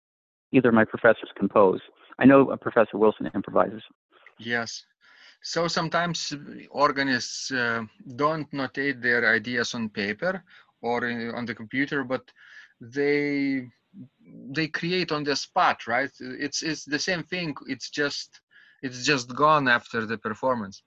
either 0.51 0.69
of 0.69 0.75
my 0.75 0.85
professors 0.85 1.29
compose. 1.37 1.79
I 2.19 2.25
know 2.25 2.57
Professor 2.57 2.97
Wilson 2.97 3.29
improvises. 3.33 3.83
Yes, 4.39 4.83
so 5.41 5.67
sometimes 5.67 6.33
organists 6.71 7.51
uh, 7.51 7.83
don't 8.15 8.49
notate 8.51 9.01
their 9.01 9.33
ideas 9.33 9.73
on 9.75 9.89
paper 9.89 10.43
or 10.81 11.05
in, 11.07 11.31
on 11.31 11.45
the 11.45 11.55
computer, 11.55 12.03
but 12.03 12.31
they 12.81 13.67
they 14.49 14.67
create 14.67 15.11
on 15.11 15.23
the 15.23 15.35
spot, 15.35 15.87
right? 15.87 16.11
It's 16.19 16.63
it's 16.63 16.85
the 16.85 16.99
same 16.99 17.23
thing. 17.23 17.55
It's 17.67 17.89
just 17.89 18.41
it's 18.81 19.05
just 19.05 19.35
gone 19.35 19.67
after 19.67 20.05
the 20.05 20.17
performance. 20.17 20.83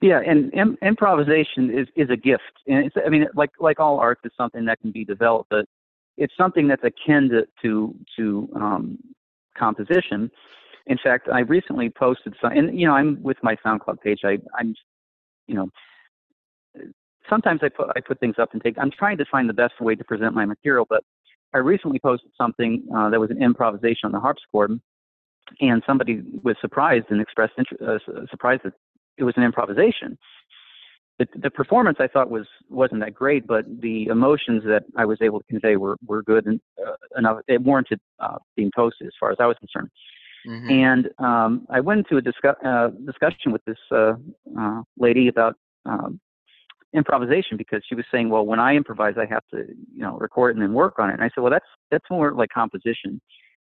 Yeah, 0.00 0.20
and 0.26 0.52
Im- 0.54 0.78
improvisation 0.82 1.70
is 1.70 1.88
is 1.96 2.10
a 2.10 2.16
gift, 2.16 2.54
and 2.66 2.86
it's 2.86 2.96
I 3.04 3.08
mean 3.08 3.26
like 3.34 3.50
like 3.58 3.80
all 3.80 3.98
art, 3.98 4.18
is 4.24 4.32
something 4.36 4.64
that 4.66 4.80
can 4.80 4.90
be 4.92 5.04
developed, 5.04 5.50
but 5.50 5.66
it's 6.16 6.34
something 6.36 6.68
that's 6.68 6.84
akin 6.84 7.28
to 7.30 7.46
to, 7.62 7.94
to 8.16 8.48
um, 8.56 8.98
composition 9.56 10.30
in 10.86 10.98
fact, 11.02 11.28
I 11.28 11.40
recently 11.40 11.90
posted 11.90 12.34
some, 12.40 12.52
and 12.52 12.78
you 12.78 12.86
know, 12.86 12.94
I'm 12.94 13.20
with 13.22 13.36
my 13.42 13.56
SoundCloud 13.64 14.00
page. 14.00 14.20
I, 14.24 14.38
I'm, 14.56 14.74
you 15.48 15.56
know, 15.56 15.68
sometimes 17.28 17.60
I 17.62 17.68
put 17.68 17.88
I 17.96 18.00
put 18.00 18.20
things 18.20 18.36
up 18.38 18.52
and 18.52 18.62
take. 18.62 18.76
I'm 18.78 18.92
trying 18.92 19.18
to 19.18 19.24
find 19.24 19.48
the 19.48 19.54
best 19.54 19.80
way 19.80 19.96
to 19.96 20.04
present 20.04 20.34
my 20.34 20.44
material, 20.44 20.86
but 20.88 21.02
I 21.54 21.58
recently 21.58 21.98
posted 21.98 22.30
something 22.36 22.86
uh, 22.94 23.10
that 23.10 23.20
was 23.20 23.30
an 23.30 23.42
improvisation 23.42 24.04
on 24.04 24.12
the 24.12 24.20
harpsichord, 24.20 24.78
and 25.60 25.82
somebody 25.86 26.22
was 26.42 26.56
surprised 26.60 27.06
and 27.10 27.20
expressed 27.20 27.54
interest, 27.58 27.82
uh, 28.08 28.26
surprised 28.30 28.62
that 28.64 28.74
it 29.16 29.24
was 29.24 29.34
an 29.36 29.42
improvisation. 29.42 30.18
The, 31.18 31.26
the 31.36 31.50
performance 31.50 31.96
I 31.98 32.08
thought 32.08 32.30
was 32.30 32.46
wasn't 32.68 33.00
that 33.00 33.14
great, 33.14 33.46
but 33.46 33.64
the 33.80 34.06
emotions 34.06 34.64
that 34.66 34.84
I 34.96 35.06
was 35.06 35.18
able 35.22 35.38
to 35.40 35.46
convey 35.46 35.76
were 35.76 35.96
were 36.06 36.22
good 36.22 36.44
and 36.46 36.60
uh, 36.86 36.92
enough. 37.16 37.38
It 37.48 37.62
warranted 37.62 38.00
uh, 38.18 38.36
being 38.54 38.70
posted, 38.74 39.06
as 39.06 39.14
far 39.18 39.30
as 39.30 39.38
I 39.40 39.46
was 39.46 39.56
concerned. 39.58 39.88
Mm-hmm. 40.46 40.70
And 40.70 41.08
um, 41.18 41.66
I 41.70 41.80
went 41.80 41.98
into 42.00 42.18
a 42.18 42.22
discuss, 42.22 42.56
uh, 42.64 42.88
discussion 43.04 43.50
with 43.50 43.64
this 43.64 43.78
uh, 43.90 44.12
uh, 44.58 44.82
lady 44.98 45.28
about 45.28 45.56
um, 45.86 46.20
improvisation 46.96 47.56
because 47.56 47.82
she 47.88 47.94
was 47.94 48.04
saying, 48.10 48.30
well, 48.30 48.46
when 48.46 48.58
I 48.58 48.74
improvise, 48.74 49.14
I 49.18 49.26
have 49.26 49.44
to, 49.52 49.58
you 49.94 50.02
know, 50.02 50.16
record 50.16 50.56
and 50.56 50.62
then 50.62 50.72
work 50.72 50.98
on 50.98 51.10
it. 51.10 51.14
And 51.14 51.22
I 51.22 51.30
said, 51.34 51.42
well, 51.42 51.52
that's 51.52 51.66
that's 51.90 52.04
more 52.10 52.32
like 52.32 52.50
composition. 52.50 53.20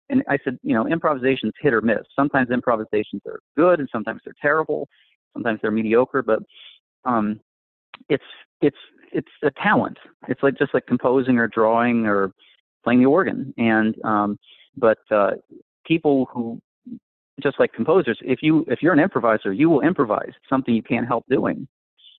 And 0.10 0.24
I 0.30 0.38
said, 0.44 0.60
you 0.62 0.76
know, 0.76 0.88
improvisation's 0.88 1.54
hit 1.62 1.74
or 1.74 1.82
miss. 1.82 2.02
Sometimes 2.16 2.52
improvisations 2.52 3.22
are 3.26 3.40
good, 3.56 3.80
and 3.80 3.88
sometimes 3.92 4.22
they're 4.26 4.36
terrible. 4.42 4.88
Sometimes 5.34 5.60
they're 5.62 5.72
mediocre, 5.72 6.22
but 6.22 6.40
um, 7.06 7.40
it's 8.10 8.24
it's 8.62 8.78
it's 9.14 9.32
a 9.44 9.52
talent. 9.52 9.98
It's 10.28 10.44
like 10.44 10.58
just 10.58 10.74
like 10.74 10.86
composing 10.86 11.38
or 11.38 11.48
drawing 11.48 12.06
or 12.06 12.34
playing 12.84 13.00
the 13.00 13.06
organ. 13.06 13.54
And 13.58 13.96
um, 14.04 14.38
but 14.78 15.00
uh, 15.10 15.32
people 15.86 16.28
who 16.34 16.60
just 17.42 17.60
like 17.60 17.74
composers, 17.74 18.20
if 18.22 18.40
you 18.42 18.66
if 18.68 18.82
you're 18.82 18.94
an 18.94 19.00
improviser, 19.00 19.54
you 19.54 19.70
will 19.70 19.82
improvise 19.82 20.34
something 20.50 20.74
you 20.74 20.84
can't 20.84 21.08
help 21.08 21.26
doing. 21.30 21.68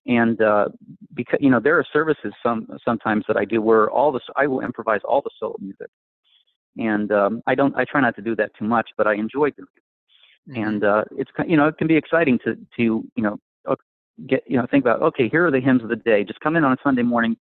And 0.05 0.41
uh, 0.41 0.67
because 1.13 1.39
you 1.41 1.49
know 1.49 1.59
there 1.59 1.77
are 1.79 1.85
services 1.93 2.33
some 2.43 2.67
sometimes 2.83 3.23
that 3.27 3.37
I 3.37 3.45
do 3.45 3.61
where 3.61 3.89
all 3.89 4.11
the 4.11 4.19
I 4.35 4.47
will 4.47 4.61
improvise 4.61 4.99
all 5.05 5.21
the 5.21 5.29
solo 5.39 5.55
music, 5.59 5.87
and 6.77 7.09
um, 7.11 7.41
I 7.47 7.55
don't 7.55 7.75
I 7.77 7.85
try 7.85 8.01
not 8.01 8.15
to 8.17 8.21
do 8.21 8.35
that 8.35 8.51
too 8.59 8.65
much, 8.65 8.89
but 8.97 9.07
I 9.07 9.13
enjoy 9.13 9.51
doing 9.51 9.67
it. 9.77 10.51
Mm-hmm. 10.51 10.63
And 10.63 10.83
uh, 10.83 11.03
it's 11.11 11.31
you 11.47 11.55
know 11.55 11.67
it 11.67 11.77
can 11.77 11.87
be 11.87 11.95
exciting 11.95 12.37
to 12.43 12.55
to 12.55 13.03
you 13.15 13.23
know 13.23 13.39
get 14.27 14.43
you 14.47 14.57
know 14.57 14.65
think 14.69 14.83
about 14.83 15.01
okay 15.01 15.27
here 15.29 15.47
are 15.47 15.51
the 15.51 15.59
hymns 15.59 15.83
of 15.83 15.89
the 15.89 15.95
day. 15.95 16.23
Just 16.23 16.39
come 16.39 16.55
in 16.55 16.63
on 16.63 16.73
a 16.73 16.77
Sunday 16.83 17.01
morning 17.01 17.37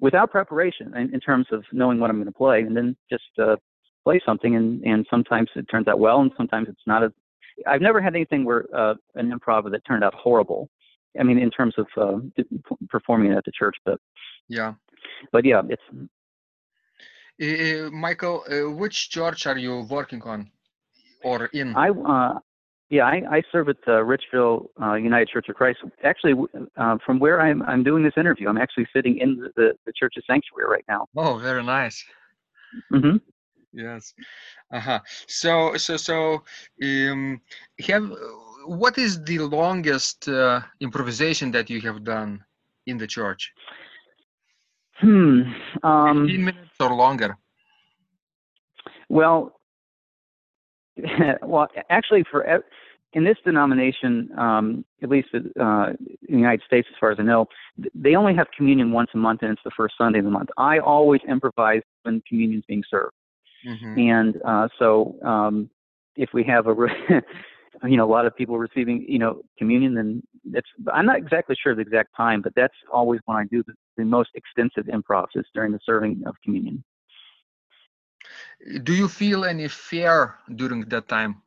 without 0.00 0.30
preparation 0.30 0.94
in, 0.96 1.12
in 1.14 1.20
terms 1.20 1.46
of 1.52 1.64
knowing 1.72 1.98
what 1.98 2.10
I'm 2.10 2.16
going 2.16 2.26
to 2.26 2.32
play, 2.32 2.60
and 2.60 2.76
then 2.76 2.96
just 3.10 3.24
uh, 3.38 3.56
play 4.04 4.20
something 4.24 4.56
and 4.56 4.82
and 4.84 5.06
sometimes 5.10 5.50
it 5.56 5.66
turns 5.70 5.88
out 5.88 5.98
well 5.98 6.20
and 6.20 6.30
sometimes 6.36 6.68
it's 6.68 6.86
not 6.86 7.02
as 7.02 7.10
I've 7.66 7.80
never 7.80 8.00
had 8.00 8.14
anything 8.14 8.44
where 8.44 8.66
uh, 8.74 8.94
an 9.14 9.32
improv 9.32 9.70
that 9.70 9.84
turned 9.86 10.04
out 10.04 10.14
horrible. 10.14 10.68
I 11.18 11.22
mean, 11.22 11.38
in 11.38 11.50
terms 11.50 11.74
of 11.78 11.86
uh, 11.96 12.18
performing 12.88 13.32
it 13.32 13.36
at 13.36 13.44
the 13.44 13.52
church, 13.52 13.76
but 13.84 14.00
yeah, 14.48 14.74
but 15.32 15.44
yeah, 15.44 15.62
it's. 15.68 15.82
Uh, 17.38 17.90
Michael, 17.90 18.44
uh, 18.50 18.70
which 18.70 19.10
church 19.10 19.46
are 19.46 19.58
you 19.58 19.86
working 19.90 20.22
on, 20.22 20.50
or 21.22 21.46
in? 21.46 21.74
I 21.76 21.90
uh, 21.90 22.38
yeah, 22.88 23.04
I, 23.04 23.22
I 23.30 23.42
serve 23.50 23.68
at 23.68 23.76
uh, 23.86 24.02
Richville 24.02 24.66
uh, 24.80 24.94
United 24.94 25.28
Church 25.28 25.48
of 25.48 25.56
Christ. 25.56 25.80
Actually, 26.04 26.34
uh, 26.76 26.98
from 27.04 27.18
where 27.18 27.40
I'm 27.40 27.62
I'm 27.62 27.82
doing 27.82 28.02
this 28.02 28.14
interview, 28.16 28.48
I'm 28.48 28.58
actually 28.58 28.86
sitting 28.94 29.18
in 29.18 29.36
the, 29.36 29.50
the, 29.56 29.72
the 29.86 29.92
church's 29.92 30.24
sanctuary 30.26 30.70
right 30.70 30.84
now. 30.88 31.06
Oh, 31.16 31.38
very 31.38 31.62
nice. 31.62 32.04
Mm-hmm 32.92 33.16
yes 33.76 34.14
uh-huh 34.72 34.98
so 35.26 35.76
so 35.76 35.96
so 35.96 36.42
um 36.82 37.40
have 37.80 38.10
what 38.66 38.98
is 38.98 39.22
the 39.24 39.38
longest 39.38 40.28
uh, 40.28 40.60
improvisation 40.80 41.50
that 41.52 41.70
you 41.70 41.80
have 41.80 42.04
done 42.04 42.44
in 42.86 42.98
the 42.98 43.06
church 43.06 43.52
hmm 44.98 45.42
um 45.82 46.26
15 46.26 46.44
minutes 46.44 46.76
or 46.80 46.94
longer 46.94 47.36
well 49.08 49.56
well, 51.42 51.68
actually, 51.90 52.24
for 52.30 52.62
in 53.12 53.24
this 53.24 53.36
denomination, 53.44 54.30
um, 54.38 54.84
at 55.02 55.08
least 55.08 55.28
uh, 55.34 55.38
in 55.38 55.96
the 56.28 56.38
United 56.38 56.62
States, 56.66 56.88
as 56.90 56.96
far 56.98 57.10
as 57.10 57.18
I 57.18 57.22
know, 57.22 57.46
they 57.94 58.14
only 58.14 58.34
have 58.34 58.46
communion 58.56 58.92
once 58.92 59.10
a 59.14 59.18
month, 59.18 59.42
and 59.42 59.52
it's 59.52 59.62
the 59.64 59.70
first 59.76 59.94
Sunday 59.98 60.18
of 60.18 60.24
the 60.24 60.30
month. 60.30 60.50
I 60.56 60.78
always 60.78 61.20
improvise 61.28 61.82
when 62.02 62.22
communion's 62.28 62.64
being 62.66 62.82
served, 62.90 63.14
mm-hmm. 63.66 63.98
and 63.98 64.40
uh, 64.44 64.68
so 64.78 65.16
um, 65.24 65.70
if 66.16 66.30
we 66.32 66.44
have 66.44 66.66
a 66.66 66.74
you 67.84 67.96
know 67.96 68.04
a 68.04 68.12
lot 68.12 68.26
of 68.26 68.36
people 68.36 68.58
receiving 68.58 69.04
you 69.08 69.18
know 69.18 69.42
communion 69.58 69.94
then 69.94 70.22
that's 70.52 70.68
i'm 70.92 71.06
not 71.06 71.16
exactly 71.16 71.56
sure 71.60 71.74
the 71.74 71.80
exact 71.80 72.10
time 72.16 72.40
but 72.42 72.52
that's 72.54 72.74
always 72.92 73.20
when 73.26 73.36
i 73.36 73.44
do 73.44 73.62
the, 73.66 73.74
the 73.96 74.04
most 74.04 74.30
extensive 74.34 74.86
improv 74.86 75.26
is 75.34 75.44
during 75.54 75.72
the 75.72 75.80
serving 75.84 76.22
of 76.26 76.34
communion. 76.44 76.82
Do 78.82 78.94
you 78.94 79.08
feel 79.08 79.44
any 79.44 79.68
fear 79.68 80.36
during 80.54 80.80
that 80.88 81.08
time? 81.08 81.42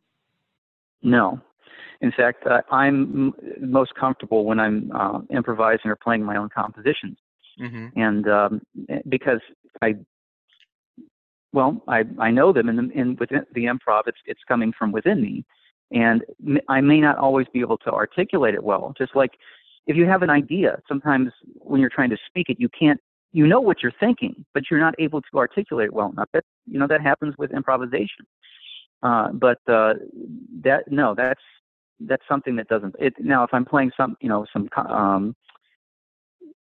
No. 1.04 1.42
In 2.02 2.12
fact 2.12 2.46
uh, 2.48 2.62
i'm 2.72 3.34
most 3.60 3.94
comfortable 3.96 4.46
when 4.46 4.60
i'm 4.60 4.92
uh, 4.94 5.20
improvising 5.30 5.90
or 5.92 5.96
playing 5.96 6.24
my 6.24 6.38
own 6.38 6.50
compositions. 6.50 7.18
Mm-hmm. 7.60 7.88
and 8.00 8.30
um, 8.30 8.62
because 9.10 9.42
i 9.82 9.94
well 11.52 11.84
i 11.90 12.04
i 12.20 12.32
know 12.32 12.54
them 12.54 12.70
and 12.70 12.90
in 12.94 13.18
within 13.20 13.46
the 13.54 13.66
improv 13.66 14.04
it's 14.08 14.22
it's 14.26 14.40
coming 14.48 14.72
from 14.78 14.94
within 14.94 15.22
me 15.22 15.44
and 15.91 16.24
I 16.67 16.81
may 16.81 17.00
not 17.00 17.17
always 17.17 17.48
be 17.53 17.60
able 17.62 17.77
to 17.79 17.91
articulate 17.91 18.53
it 18.53 18.63
well. 18.63 18.93
Just 18.98 19.15
like 19.15 19.31
if 19.88 19.96
you 19.96 20.05
have 20.05 20.22
an 20.22 20.29
idea, 20.29 20.79
sometimes 20.88 21.31
when 21.55 21.81
you're 21.81 21.89
trying 21.89 22.12
to 22.12 22.17
speak 22.27 22.50
it, 22.50 22.58
you 22.60 22.69
can't, 22.69 23.00
you 23.31 23.48
know 23.48 23.60
what 23.60 23.77
you're 23.81 23.93
thinking, 24.00 24.46
but 24.53 24.63
you're 24.69 24.79
not 24.79 24.93
able 25.00 25.22
to 25.22 25.38
articulate 25.38 25.86
it 25.86 25.93
well 25.93 26.12
enough. 26.12 26.29
That, 26.34 26.43
you 26.67 26.79
know, 26.79 26.88
that 26.88 27.01
happens 27.01 27.36
with 27.38 27.51
improvisation. 27.51 28.25
Uh, 29.01 29.31
but 29.31 29.60
uh, 29.67 29.93
that, 30.63 30.84
no, 30.89 31.15
that's, 31.15 31.41
that's 32.01 32.24
something 32.27 32.55
that 32.55 32.67
doesn't, 32.67 32.96
it, 33.00 33.13
now 33.19 33.43
if 33.43 33.50
I'm 33.53 33.65
playing 33.65 33.91
some, 33.98 34.15
you 34.22 34.29
know, 34.29 34.46
some, 34.53 34.69
um, 34.77 35.36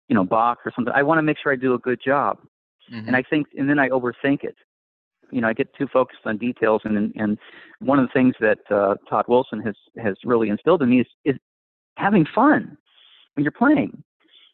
you 0.07 0.15
know, 0.15 0.23
Bach 0.23 0.59
or 0.65 0.71
something, 0.75 0.93
I 0.95 1.03
want 1.03 1.17
to 1.17 1.23
make 1.23 1.37
sure 1.41 1.51
I 1.51 1.55
do 1.55 1.73
a 1.73 1.79
good 1.79 1.99
job. 2.03 2.39
Mm-hmm. 2.93 3.07
And 3.07 3.15
I 3.15 3.23
think, 3.23 3.47
and 3.57 3.69
then 3.69 3.79
I 3.79 3.89
overthink 3.89 4.43
it 4.43 4.55
you 5.33 5.41
know 5.41 5.47
I 5.47 5.53
get 5.53 5.73
too 5.75 5.87
focused 5.91 6.21
on 6.25 6.37
details, 6.37 6.81
and 6.85 7.13
and 7.15 7.37
one 7.79 7.99
of 7.99 8.07
the 8.07 8.13
things 8.13 8.35
that 8.39 8.59
uh, 8.69 8.95
Todd 9.09 9.25
Wilson 9.27 9.59
has 9.61 9.75
has 10.01 10.15
really 10.23 10.49
instilled 10.49 10.81
in 10.81 10.89
me 10.89 11.01
is 11.01 11.07
is 11.25 11.35
having 11.97 12.25
fun 12.33 12.77
when 13.33 13.43
you're 13.43 13.51
playing, 13.51 14.03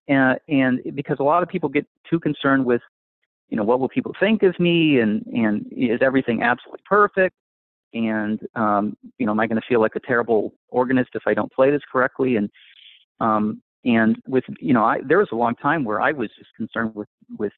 uh, 0.09 0.35
and 0.47 0.81
because 0.95 1.17
a 1.19 1.23
lot 1.23 1.43
of 1.43 1.49
people 1.49 1.69
get 1.69 1.85
too 2.09 2.19
concerned 2.19 2.65
with 2.65 2.81
you 3.49 3.57
know 3.57 3.63
what 3.63 3.79
will 3.79 3.89
people 3.89 4.13
think 4.19 4.43
of 4.43 4.59
me, 4.59 4.99
and 4.99 5.25
and 5.27 5.65
is 5.71 5.99
everything 6.01 6.41
absolutely 6.41 6.81
perfect, 6.85 7.35
and 7.93 8.39
um, 8.55 8.95
you 9.17 9.25
know 9.25 9.31
am 9.31 9.39
I 9.39 9.47
going 9.47 9.61
to 9.61 9.67
feel 9.67 9.81
like 9.81 9.95
a 9.95 9.99
terrible 9.99 10.53
organist 10.69 11.11
if 11.13 11.23
I 11.25 11.33
don't 11.33 11.51
play 11.51 11.71
this 11.71 11.81
correctly, 11.91 12.37
and 12.37 12.49
um, 13.19 13.61
and 13.85 14.17
with 14.27 14.43
you 14.59 14.73
know 14.73 14.83
I 14.83 14.99
there 15.05 15.19
was 15.19 15.29
a 15.31 15.35
long 15.35 15.55
time 15.55 15.83
where 15.83 16.01
I 16.01 16.11
was 16.11 16.29
just 16.37 16.49
concerned 16.55 16.95
with 16.95 17.09
with 17.37 17.53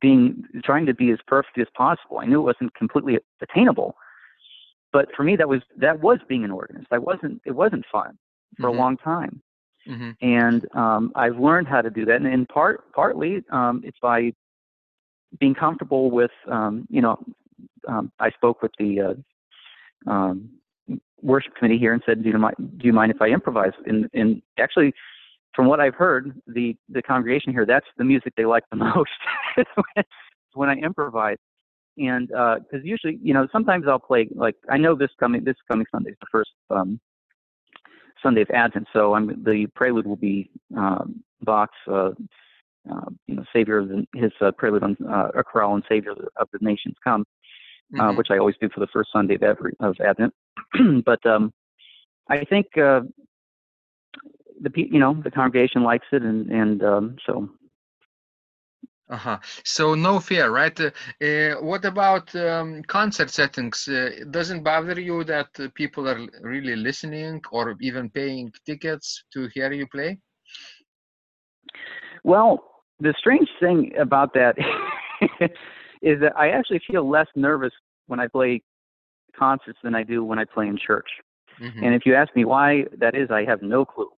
being 0.00 0.42
trying 0.64 0.86
to 0.86 0.94
be 0.94 1.10
as 1.10 1.18
perfect 1.26 1.58
as 1.58 1.66
possible. 1.74 2.18
I 2.18 2.26
knew 2.26 2.40
it 2.40 2.44
wasn't 2.44 2.74
completely 2.74 3.18
attainable, 3.42 3.96
but 4.92 5.08
for 5.16 5.22
me 5.22 5.36
that 5.36 5.48
was 5.48 5.62
that 5.76 6.00
was 6.00 6.18
being 6.28 6.44
an 6.44 6.50
organist. 6.50 6.88
I 6.90 6.98
wasn't 6.98 7.40
it 7.44 7.52
wasn't 7.52 7.84
fun 7.90 8.18
for 8.58 8.68
mm-hmm. 8.68 8.78
a 8.78 8.80
long 8.80 8.96
time, 8.96 9.42
mm-hmm. 9.88 10.10
and 10.22 10.66
um, 10.74 11.12
I've 11.14 11.38
learned 11.38 11.68
how 11.68 11.82
to 11.82 11.90
do 11.90 12.04
that. 12.06 12.16
And 12.16 12.26
in 12.26 12.46
part 12.46 12.92
partly 12.92 13.42
um, 13.50 13.82
it's 13.84 13.98
by 14.00 14.32
being 15.38 15.54
comfortable 15.54 16.10
with 16.10 16.30
um, 16.50 16.86
you 16.90 17.02
know 17.02 17.18
um, 17.88 18.10
I 18.18 18.30
spoke 18.30 18.62
with 18.62 18.72
the 18.78 19.00
uh, 19.00 20.10
um, 20.10 20.50
worship 21.22 21.54
committee 21.56 21.78
here 21.78 21.92
and 21.92 22.02
said, 22.06 22.22
do 22.22 22.28
you 22.30 22.38
mind 22.38 22.56
do 22.56 22.86
you 22.86 22.92
mind 22.92 23.12
if 23.12 23.20
I 23.20 23.28
improvise? 23.28 23.72
And 23.86 24.08
and 24.14 24.42
actually 24.58 24.94
from 25.56 25.66
what 25.66 25.80
I've 25.80 25.94
heard, 25.94 26.40
the 26.46 26.76
the 26.90 27.02
congregation 27.02 27.52
here, 27.52 27.66
that's 27.66 27.86
the 27.96 28.04
music 28.04 28.34
they 28.36 28.44
like 28.44 28.62
the 28.70 28.76
most. 28.94 29.10
when 30.52 30.68
I 30.68 30.74
improvise, 30.74 31.38
and 31.96 32.28
because 32.28 32.62
uh, 32.74 32.84
usually, 32.84 33.18
you 33.22 33.34
know, 33.34 33.48
sometimes 33.50 33.86
I'll 33.88 33.98
play 33.98 34.28
like 34.34 34.54
I 34.70 34.76
know 34.76 34.94
this 34.94 35.10
coming 35.18 35.42
this 35.42 35.56
coming 35.68 35.86
Sunday 35.90 36.10
is 36.10 36.16
the 36.20 36.26
first 36.30 36.50
um, 36.70 37.00
Sunday 38.22 38.42
of 38.42 38.50
Advent, 38.50 38.86
so 38.92 39.14
I'm 39.14 39.42
the 39.42 39.66
prelude 39.74 40.06
will 40.06 40.16
be 40.16 40.50
um, 40.76 41.24
Bach's. 41.42 41.74
Uh, 41.90 42.10
uh, 42.88 43.10
you 43.26 43.34
know, 43.34 43.44
Savior 43.52 43.78
of 43.78 43.88
the, 43.88 44.06
his 44.14 44.30
uh, 44.40 44.52
prelude 44.52 44.84
on 44.84 44.96
uh, 45.10 45.30
a 45.34 45.42
chorale 45.42 45.74
and 45.74 45.82
Savior 45.88 46.12
of 46.36 46.48
the 46.52 46.58
Nations 46.60 46.94
Come, 47.02 47.24
uh, 47.98 48.02
mm-hmm. 48.02 48.16
which 48.16 48.28
I 48.30 48.38
always 48.38 48.54
do 48.60 48.68
for 48.72 48.78
the 48.78 48.86
first 48.92 49.10
Sunday 49.12 49.34
of, 49.34 49.42
every, 49.42 49.72
of 49.80 49.96
Advent. 50.00 50.32
but 51.04 51.24
um, 51.26 51.52
I 52.28 52.44
think 52.44 52.66
uh, 52.78 53.00
the 54.60 54.70
you 54.76 54.98
know 54.98 55.14
the 55.22 55.30
congregation 55.30 55.82
likes 55.82 56.06
it, 56.12 56.22
and 56.22 56.50
and 56.50 56.82
um, 56.82 57.16
so. 57.26 57.48
Uh-huh. 59.08 59.38
So 59.62 59.94
no 59.94 60.18
fear, 60.18 60.50
right? 60.50 60.76
Uh, 60.80 60.90
uh, 61.24 61.62
what 61.62 61.84
about 61.84 62.34
um, 62.34 62.82
concert 62.88 63.30
settings? 63.30 63.86
Uh, 63.86 64.10
doesn't 64.32 64.64
bother 64.64 65.00
you 65.00 65.22
that 65.22 65.48
people 65.74 66.08
are 66.08 66.18
really 66.42 66.74
listening 66.74 67.40
or 67.52 67.76
even 67.80 68.10
paying 68.10 68.52
tickets 68.64 69.22
to 69.32 69.48
hear 69.54 69.72
you 69.72 69.86
play? 69.86 70.18
Well, 72.24 72.64
the 72.98 73.14
strange 73.16 73.48
thing 73.60 73.92
about 73.96 74.34
that 74.34 74.56
is 76.02 76.20
that 76.20 76.36
I 76.36 76.48
actually 76.48 76.80
feel 76.90 77.08
less 77.08 77.28
nervous 77.36 77.72
when 78.08 78.18
I 78.18 78.26
play 78.26 78.62
concerts 79.38 79.78
than 79.84 79.94
I 79.94 80.02
do 80.02 80.24
when 80.24 80.40
I 80.40 80.44
play 80.44 80.66
in 80.66 80.76
church. 80.76 81.08
Mm-hmm. 81.60 81.84
And 81.84 81.94
if 81.94 82.02
you 82.04 82.14
ask 82.14 82.34
me 82.34 82.44
why 82.44 82.84
that 82.98 83.14
is, 83.14 83.30
I 83.30 83.44
have 83.44 83.62
no 83.62 83.84
clue. 83.84 84.10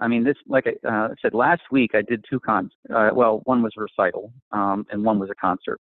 I 0.00 0.08
mean, 0.08 0.24
this, 0.24 0.36
like 0.46 0.66
I 0.66 0.88
uh, 0.88 1.08
said 1.20 1.34
last 1.34 1.62
week, 1.70 1.92
I 1.94 2.02
did 2.02 2.24
two 2.28 2.40
cons. 2.40 2.72
Uh, 2.94 3.10
well, 3.12 3.42
one 3.44 3.62
was 3.62 3.72
a 3.76 3.82
recital, 3.82 4.32
um, 4.52 4.86
and 4.90 5.04
one 5.04 5.18
was 5.18 5.30
a 5.30 5.34
concert. 5.34 5.80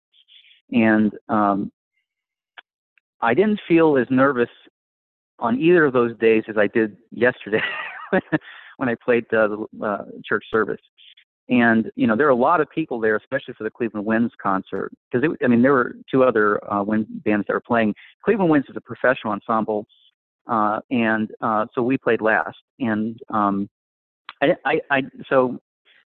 And 0.71 1.13
um, 1.29 1.71
I 3.21 3.33
didn't 3.33 3.59
feel 3.67 3.97
as 3.97 4.07
nervous 4.09 4.49
on 5.39 5.59
either 5.59 5.85
of 5.85 5.93
those 5.93 6.17
days 6.19 6.43
as 6.47 6.57
I 6.57 6.67
did 6.67 6.95
yesterday 7.11 7.61
when 8.77 8.89
I 8.89 8.95
played 9.03 9.25
uh, 9.33 9.47
the 9.47 9.85
uh, 9.85 10.05
church 10.25 10.45
service. 10.51 10.81
And 11.49 11.91
you 11.95 12.07
know, 12.07 12.15
there 12.15 12.27
are 12.27 12.31
a 12.31 12.35
lot 12.35 12.61
of 12.61 12.69
people 12.69 12.99
there, 12.99 13.17
especially 13.17 13.53
for 13.55 13.65
the 13.65 13.69
Cleveland 13.69 14.05
Winds 14.05 14.33
concert, 14.41 14.91
because 15.11 15.29
I 15.43 15.47
mean, 15.47 15.61
there 15.61 15.73
were 15.73 15.95
two 16.09 16.23
other 16.23 16.63
uh, 16.71 16.83
wind 16.83 17.07
bands 17.25 17.45
that 17.47 17.53
were 17.53 17.61
playing. 17.61 17.93
Cleveland 18.23 18.49
Winds 18.49 18.67
is 18.69 18.77
a 18.77 18.81
professional 18.81 19.33
ensemble, 19.33 19.85
uh, 20.47 20.79
and 20.89 21.29
uh, 21.41 21.65
so 21.75 21.81
we 21.81 21.97
played 21.97 22.21
last. 22.21 22.57
And 22.79 23.19
um, 23.29 23.69
I, 24.43 24.55
I, 24.65 24.81
I, 24.91 25.01
so 25.29 25.59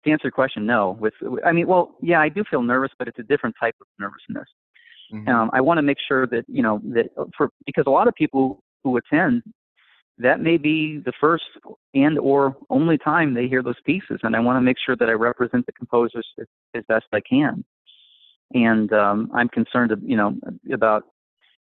to 0.03 0.11
answer 0.11 0.27
your 0.27 0.31
question, 0.31 0.65
no. 0.65 0.97
With, 0.99 1.13
I 1.45 1.51
mean, 1.51 1.67
well, 1.67 1.95
yeah, 2.01 2.19
I 2.19 2.29
do 2.29 2.43
feel 2.49 2.61
nervous, 2.61 2.91
but 2.97 3.07
it's 3.07 3.19
a 3.19 3.23
different 3.23 3.55
type 3.59 3.75
of 3.81 3.87
nervousness. 3.99 4.47
Mm-hmm. 5.13 5.29
Um, 5.29 5.49
I 5.53 5.61
want 5.61 5.77
to 5.77 5.81
make 5.81 5.97
sure 6.05 6.27
that 6.27 6.43
you 6.47 6.61
know 6.61 6.81
that 6.83 7.09
for 7.37 7.49
because 7.65 7.85
a 7.87 7.89
lot 7.89 8.07
of 8.07 8.15
people 8.15 8.61
who 8.83 8.97
attend, 8.97 9.41
that 10.17 10.41
may 10.41 10.57
be 10.57 11.01
the 11.05 11.13
first 11.19 11.45
and 11.93 12.19
or 12.19 12.57
only 12.69 12.97
time 12.97 13.33
they 13.33 13.47
hear 13.47 13.63
those 13.63 13.79
pieces, 13.85 14.19
and 14.23 14.35
I 14.35 14.39
want 14.39 14.57
to 14.57 14.61
make 14.61 14.77
sure 14.85 14.95
that 14.97 15.07
I 15.07 15.13
represent 15.13 15.65
the 15.65 15.71
composers 15.71 16.27
as, 16.39 16.47
as 16.75 16.83
best 16.89 17.05
I 17.13 17.21
can. 17.21 17.63
And 18.53 18.91
um, 18.93 19.31
I'm 19.33 19.49
concerned, 19.49 19.91
you 20.05 20.17
know, 20.17 20.35
about 20.73 21.03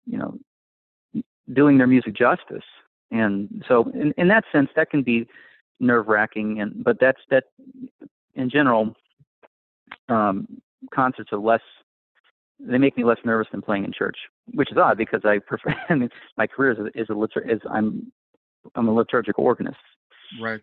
you 0.06 0.18
know 0.18 0.38
doing 1.52 1.78
their 1.78 1.86
music 1.86 2.14
justice. 2.16 2.64
And 3.10 3.64
so, 3.68 3.90
in, 3.94 4.12
in 4.16 4.28
that 4.28 4.44
sense, 4.52 4.68
that 4.76 4.90
can 4.90 5.02
be 5.02 5.26
nerve 5.80 6.08
wracking. 6.08 6.60
And 6.60 6.82
but 6.84 6.98
that's 7.00 7.20
that 7.30 7.44
in 8.34 8.50
general. 8.50 8.94
Um, 10.08 10.46
concerts 10.92 11.32
are 11.32 11.38
less. 11.38 11.60
They 12.60 12.78
make 12.78 12.96
me 12.96 13.04
less 13.04 13.18
nervous 13.24 13.48
than 13.50 13.62
playing 13.62 13.84
in 13.84 13.92
church, 13.92 14.16
which 14.52 14.70
is 14.70 14.78
odd 14.78 14.98
because 14.98 15.22
I 15.24 15.38
prefer. 15.38 15.74
I 15.88 15.94
mean, 15.94 16.10
my 16.36 16.46
career 16.46 16.72
is 16.72 16.78
is 16.94 17.10
a 17.10 17.14
litur- 17.14 17.50
is 17.50 17.60
I'm 17.70 18.12
I'm 18.74 18.88
a 18.88 18.92
liturgical 18.92 19.44
organist. 19.44 19.78
Right. 20.40 20.60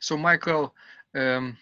So, 0.00 0.16
Michael, 0.16 0.74
um, 1.14 1.56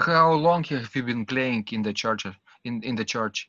how 0.00 0.32
long 0.32 0.64
have 0.64 0.94
you 0.94 1.02
been 1.02 1.24
playing 1.24 1.66
in 1.72 1.82
the 1.82 1.92
church? 1.92 2.26
In 2.64 2.82
in 2.82 2.96
the 2.96 3.04
church? 3.04 3.48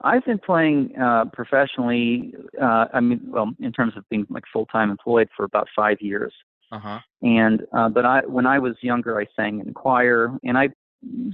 I've 0.00 0.24
been 0.24 0.38
playing 0.38 0.96
uh, 0.96 1.24
professionally. 1.32 2.34
Uh, 2.60 2.86
I 2.92 3.00
mean, 3.00 3.20
well, 3.26 3.50
in 3.60 3.72
terms 3.72 3.94
of 3.96 4.08
being 4.08 4.26
like 4.30 4.44
full 4.52 4.66
time 4.66 4.90
employed 4.90 5.28
for 5.36 5.44
about 5.44 5.68
five 5.74 6.00
years. 6.00 6.32
Uh-huh. 6.70 7.00
And 7.22 7.62
uh, 7.72 7.88
but 7.88 8.04
I 8.04 8.20
when 8.26 8.46
I 8.46 8.58
was 8.58 8.74
younger, 8.82 9.18
I 9.20 9.26
sang 9.36 9.60
in 9.60 9.72
choir, 9.74 10.38
and 10.44 10.58
I 10.58 10.68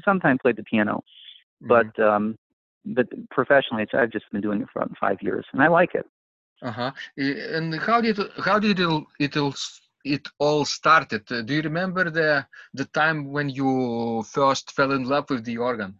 sometimes 0.04 0.38
played 0.42 0.56
the 0.56 0.62
piano. 0.62 1.02
Mm-hmm. 1.62 1.68
But 1.68 2.02
um, 2.02 2.36
but 2.84 3.06
professionally, 3.30 3.86
I've 3.92 4.10
just 4.10 4.30
been 4.30 4.40
doing 4.40 4.60
it 4.62 4.68
for 4.72 4.82
about 4.82 4.96
five 4.98 5.18
years, 5.22 5.44
and 5.52 5.62
I 5.62 5.68
like 5.68 5.94
it. 5.94 6.06
Uh 6.62 6.70
huh. 6.70 6.90
And 7.16 7.74
how 7.80 8.00
did 8.00 8.18
how 8.44 8.58
did 8.58 8.78
it 8.78 9.04
it 9.18 9.36
all 9.36 9.54
it 10.04 10.28
all 10.38 10.64
started? 10.64 11.26
Do 11.26 11.54
you 11.54 11.62
remember 11.62 12.10
the 12.10 12.46
the 12.74 12.84
time 12.86 13.32
when 13.32 13.48
you 13.48 14.24
first 14.30 14.72
fell 14.72 14.92
in 14.92 15.04
love 15.04 15.30
with 15.30 15.44
the 15.44 15.58
organ? 15.58 15.98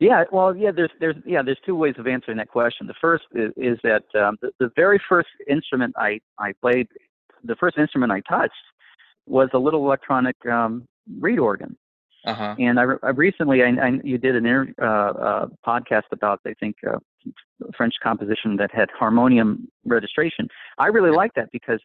Yeah, 0.00 0.24
well, 0.30 0.54
yeah, 0.54 0.70
there's 0.70 0.92
there's 1.00 1.16
yeah, 1.26 1.42
there's 1.42 1.58
two 1.66 1.74
ways 1.74 1.96
of 1.98 2.06
answering 2.06 2.36
that 2.36 2.48
question. 2.48 2.86
The 2.86 2.94
first 3.00 3.24
is, 3.34 3.50
is 3.56 3.78
that 3.82 4.04
um, 4.14 4.36
the, 4.40 4.52
the 4.60 4.70
very 4.76 5.00
first 5.08 5.28
instrument 5.48 5.94
I 5.98 6.20
I 6.38 6.52
played, 6.60 6.86
the 7.44 7.56
first 7.56 7.78
instrument 7.78 8.12
I 8.12 8.20
touched 8.28 8.54
was 9.26 9.48
a 9.52 9.58
little 9.58 9.84
electronic 9.84 10.36
um, 10.46 10.86
reed 11.20 11.38
organ. 11.38 11.76
Uh-huh. 12.24 12.56
And 12.58 12.80
I, 12.80 12.84
I 13.02 13.10
recently, 13.10 13.62
I, 13.62 13.68
I, 13.68 13.92
you 14.02 14.18
did 14.18 14.36
an 14.36 14.44
inter, 14.44 14.74
uh, 14.82 14.84
uh, 14.84 15.46
podcast 15.66 16.10
about, 16.12 16.40
I 16.46 16.54
think, 16.60 16.76
uh, 16.86 16.98
French 17.76 17.94
composition 18.02 18.56
that 18.56 18.70
had 18.72 18.88
harmonium 18.98 19.68
registration. 19.84 20.48
I 20.78 20.86
really 20.86 21.10
liked 21.10 21.36
that 21.36 21.50
because 21.52 21.80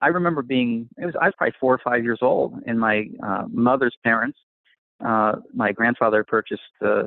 I 0.00 0.08
remember 0.08 0.42
being, 0.42 0.88
it 0.98 1.06
was, 1.06 1.14
I 1.20 1.26
was 1.26 1.34
probably 1.36 1.54
four 1.58 1.74
or 1.74 1.80
five 1.82 2.04
years 2.04 2.18
old, 2.22 2.54
and 2.66 2.78
my 2.78 3.06
uh, 3.26 3.44
mother's 3.50 3.96
parents, 4.04 4.38
uh, 5.04 5.36
my 5.54 5.72
grandfather 5.72 6.24
purchased 6.24 6.62
uh, 6.84 7.06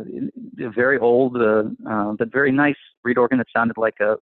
a 0.60 0.70
very 0.74 0.98
old 0.98 1.36
uh, 1.38 1.64
uh, 1.90 2.14
but 2.18 2.32
very 2.32 2.52
nice 2.52 2.76
reed 3.04 3.18
organ 3.18 3.38
that 3.38 3.48
sounded 3.56 3.78
like 3.78 3.96
a 4.00 4.16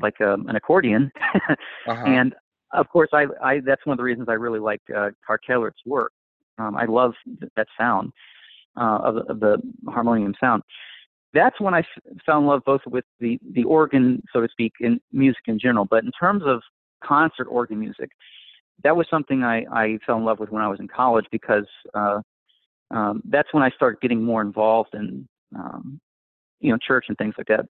like 0.00 0.14
a, 0.20 0.32
um, 0.32 0.48
an 0.48 0.56
accordion, 0.56 1.12
uh-huh. 1.50 2.04
and 2.06 2.34
of 2.74 2.88
course, 2.88 3.10
I, 3.12 3.26
I 3.42 3.60
that's 3.60 3.84
one 3.86 3.94
of 3.94 3.98
the 3.98 4.04
reasons 4.04 4.28
I 4.28 4.34
really 4.34 4.60
like 4.60 4.82
uh, 4.94 5.10
Karg-Elert's 5.26 5.80
work. 5.86 6.12
Um, 6.58 6.76
I 6.76 6.84
love 6.84 7.14
that 7.56 7.66
sound 7.78 8.12
uh, 8.76 8.98
of, 9.02 9.14
the, 9.14 9.20
of 9.22 9.40
the 9.40 9.58
harmonium 9.88 10.34
sound. 10.40 10.62
That's 11.32 11.60
when 11.60 11.74
I 11.74 11.80
f- 11.80 12.16
fell 12.24 12.38
in 12.38 12.46
love 12.46 12.62
both 12.64 12.82
with 12.86 13.04
the 13.18 13.38
the 13.52 13.64
organ, 13.64 14.22
so 14.32 14.40
to 14.40 14.48
speak, 14.48 14.72
in 14.80 15.00
music 15.12 15.42
in 15.46 15.58
general. 15.58 15.84
But 15.84 16.04
in 16.04 16.12
terms 16.12 16.42
of 16.46 16.62
concert 17.02 17.46
organ 17.46 17.80
music, 17.80 18.10
that 18.82 18.96
was 18.96 19.06
something 19.10 19.42
I, 19.42 19.64
I 19.72 19.98
fell 20.06 20.16
in 20.16 20.24
love 20.24 20.38
with 20.38 20.50
when 20.50 20.62
I 20.62 20.68
was 20.68 20.80
in 20.80 20.88
college 20.88 21.26
because 21.32 21.66
uh, 21.94 22.20
um, 22.90 23.22
that's 23.28 23.52
when 23.52 23.62
I 23.62 23.70
started 23.70 24.00
getting 24.00 24.22
more 24.22 24.42
involved 24.42 24.94
in 24.94 25.26
um, 25.56 26.00
you 26.60 26.70
know 26.70 26.78
church 26.78 27.06
and 27.08 27.18
things 27.18 27.34
like 27.36 27.48
that. 27.48 27.66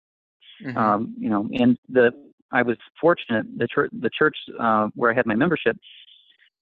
Mm-hmm. 0.64 0.76
Um, 0.76 1.14
you 1.18 1.30
know, 1.30 1.48
and 1.52 1.76
the 1.88 2.12
I 2.54 2.62
was 2.62 2.76
fortunate. 3.00 3.46
The 3.58 3.66
church, 3.66 3.90
the 4.00 4.10
church 4.16 4.36
uh, 4.60 4.88
where 4.94 5.10
I 5.10 5.14
had 5.14 5.26
my 5.26 5.34
membership, 5.34 5.76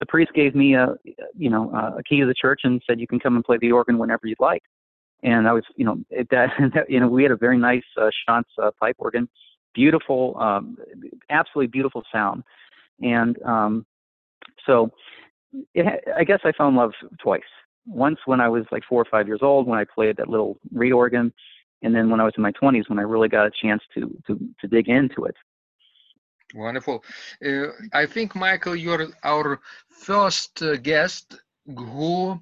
the 0.01 0.07
priest 0.07 0.33
gave 0.35 0.55
me 0.55 0.75
a, 0.75 0.95
you 1.37 1.51
know, 1.51 1.71
a 1.97 2.03
key 2.03 2.21
to 2.21 2.27
the 2.27 2.35
church 2.35 2.63
and 2.65 2.83
said 2.87 2.99
you 2.99 3.07
can 3.07 3.21
come 3.21 3.37
and 3.37 3.45
play 3.45 3.59
the 3.61 3.71
organ 3.71 3.99
whenever 3.99 4.27
you'd 4.27 4.41
like. 4.41 4.63
And 5.23 5.47
I 5.47 5.53
was, 5.53 5.63
you 5.77 5.85
know, 5.85 5.99
it, 6.11 6.27
that, 6.31 6.49
that 6.75 6.91
you 6.91 6.99
know, 6.99 7.09
we 7.09 7.23
had 7.23 7.31
a 7.31 7.37
very 7.37 7.59
nice 7.59 7.85
uh, 8.01 8.11
Schantz 8.29 8.45
uh, 8.61 8.71
pipe 8.81 8.97
organ, 8.99 9.29
beautiful, 9.75 10.37
um, 10.41 10.77
absolutely 11.31 11.69
beautiful 11.69 12.03
sound. 12.11 12.43
And 13.03 13.41
um, 13.43 13.87
so, 14.67 14.91
it, 15.75 16.03
I 16.17 16.25
guess 16.25 16.41
I 16.45 16.53
fell 16.53 16.69
in 16.69 16.77
love 16.77 16.93
twice. 17.21 17.43
Once 17.87 18.19
when 18.25 18.41
I 18.41 18.49
was 18.49 18.65
like 18.73 18.83
four 18.89 19.03
or 19.03 19.07
five 19.11 19.27
years 19.27 19.41
old, 19.43 19.67
when 19.67 19.79
I 19.79 19.85
played 19.85 20.17
that 20.17 20.29
little 20.29 20.57
reed 20.73 20.93
organ, 20.93 21.33
and 21.83 21.95
then 21.95 22.09
when 22.11 22.21
I 22.21 22.25
was 22.25 22.33
in 22.37 22.43
my 22.43 22.53
20s, 22.53 22.89
when 22.89 22.99
I 22.99 23.03
really 23.03 23.29
got 23.29 23.47
a 23.47 23.51
chance 23.61 23.83
to 23.95 24.17
to 24.27 24.39
to 24.61 24.69
dig 24.69 24.89
into 24.89 25.25
it. 25.25 25.37
Wonderful. 26.55 27.05
Uh, 27.45 27.69
I 27.93 28.07
think, 28.07 28.35
Michael, 28.35 28.77
you're 28.77 29.09
our 29.25 29.61
first 29.89 30.63
uh, 30.63 30.77
guest 30.77 31.37
who 31.67 32.41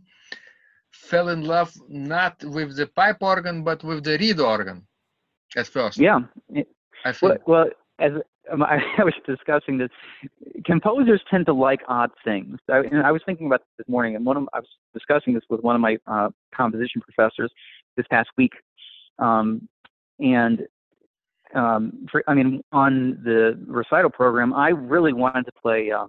fell 0.90 1.28
in 1.28 1.42
love 1.42 1.72
not 1.88 2.42
with 2.44 2.76
the 2.76 2.86
pipe 2.86 3.18
organ, 3.20 3.62
but 3.62 3.82
with 3.84 4.04
the 4.04 4.18
reed 4.18 4.40
organ 4.40 4.86
at 5.56 5.66
first. 5.66 5.98
Yeah. 5.98 6.20
I 7.04 7.12
think. 7.12 7.22
Well, 7.22 7.38
well 7.46 7.70
as 7.98 8.12
um, 8.52 8.62
I, 8.62 8.78
I 8.98 9.04
was 9.04 9.14
discussing 9.26 9.78
this, 9.78 9.90
composers 10.64 11.20
tend 11.30 11.46
to 11.46 11.52
like 11.52 11.80
odd 11.88 12.10
things. 12.24 12.58
I, 12.68 12.78
and 12.78 13.02
I 13.02 13.12
was 13.12 13.22
thinking 13.24 13.46
about 13.46 13.60
this, 13.60 13.68
this 13.78 13.88
morning, 13.88 14.16
and 14.16 14.24
one 14.24 14.36
of, 14.36 14.48
I 14.52 14.58
was 14.58 14.68
discussing 14.94 15.34
this 15.34 15.44
with 15.48 15.60
one 15.62 15.74
of 15.74 15.80
my 15.80 15.98
uh, 16.06 16.30
composition 16.54 17.00
professors 17.00 17.50
this 17.96 18.06
past 18.10 18.28
week. 18.36 18.52
Um, 19.18 19.68
and 20.18 20.66
um, 21.54 22.06
for, 22.10 22.22
I 22.26 22.34
mean, 22.34 22.62
on 22.72 23.20
the 23.24 23.58
recital 23.66 24.10
program, 24.10 24.54
I 24.54 24.68
really 24.68 25.12
wanted 25.12 25.44
to 25.46 25.52
play 25.60 25.90
uh, 25.90 26.06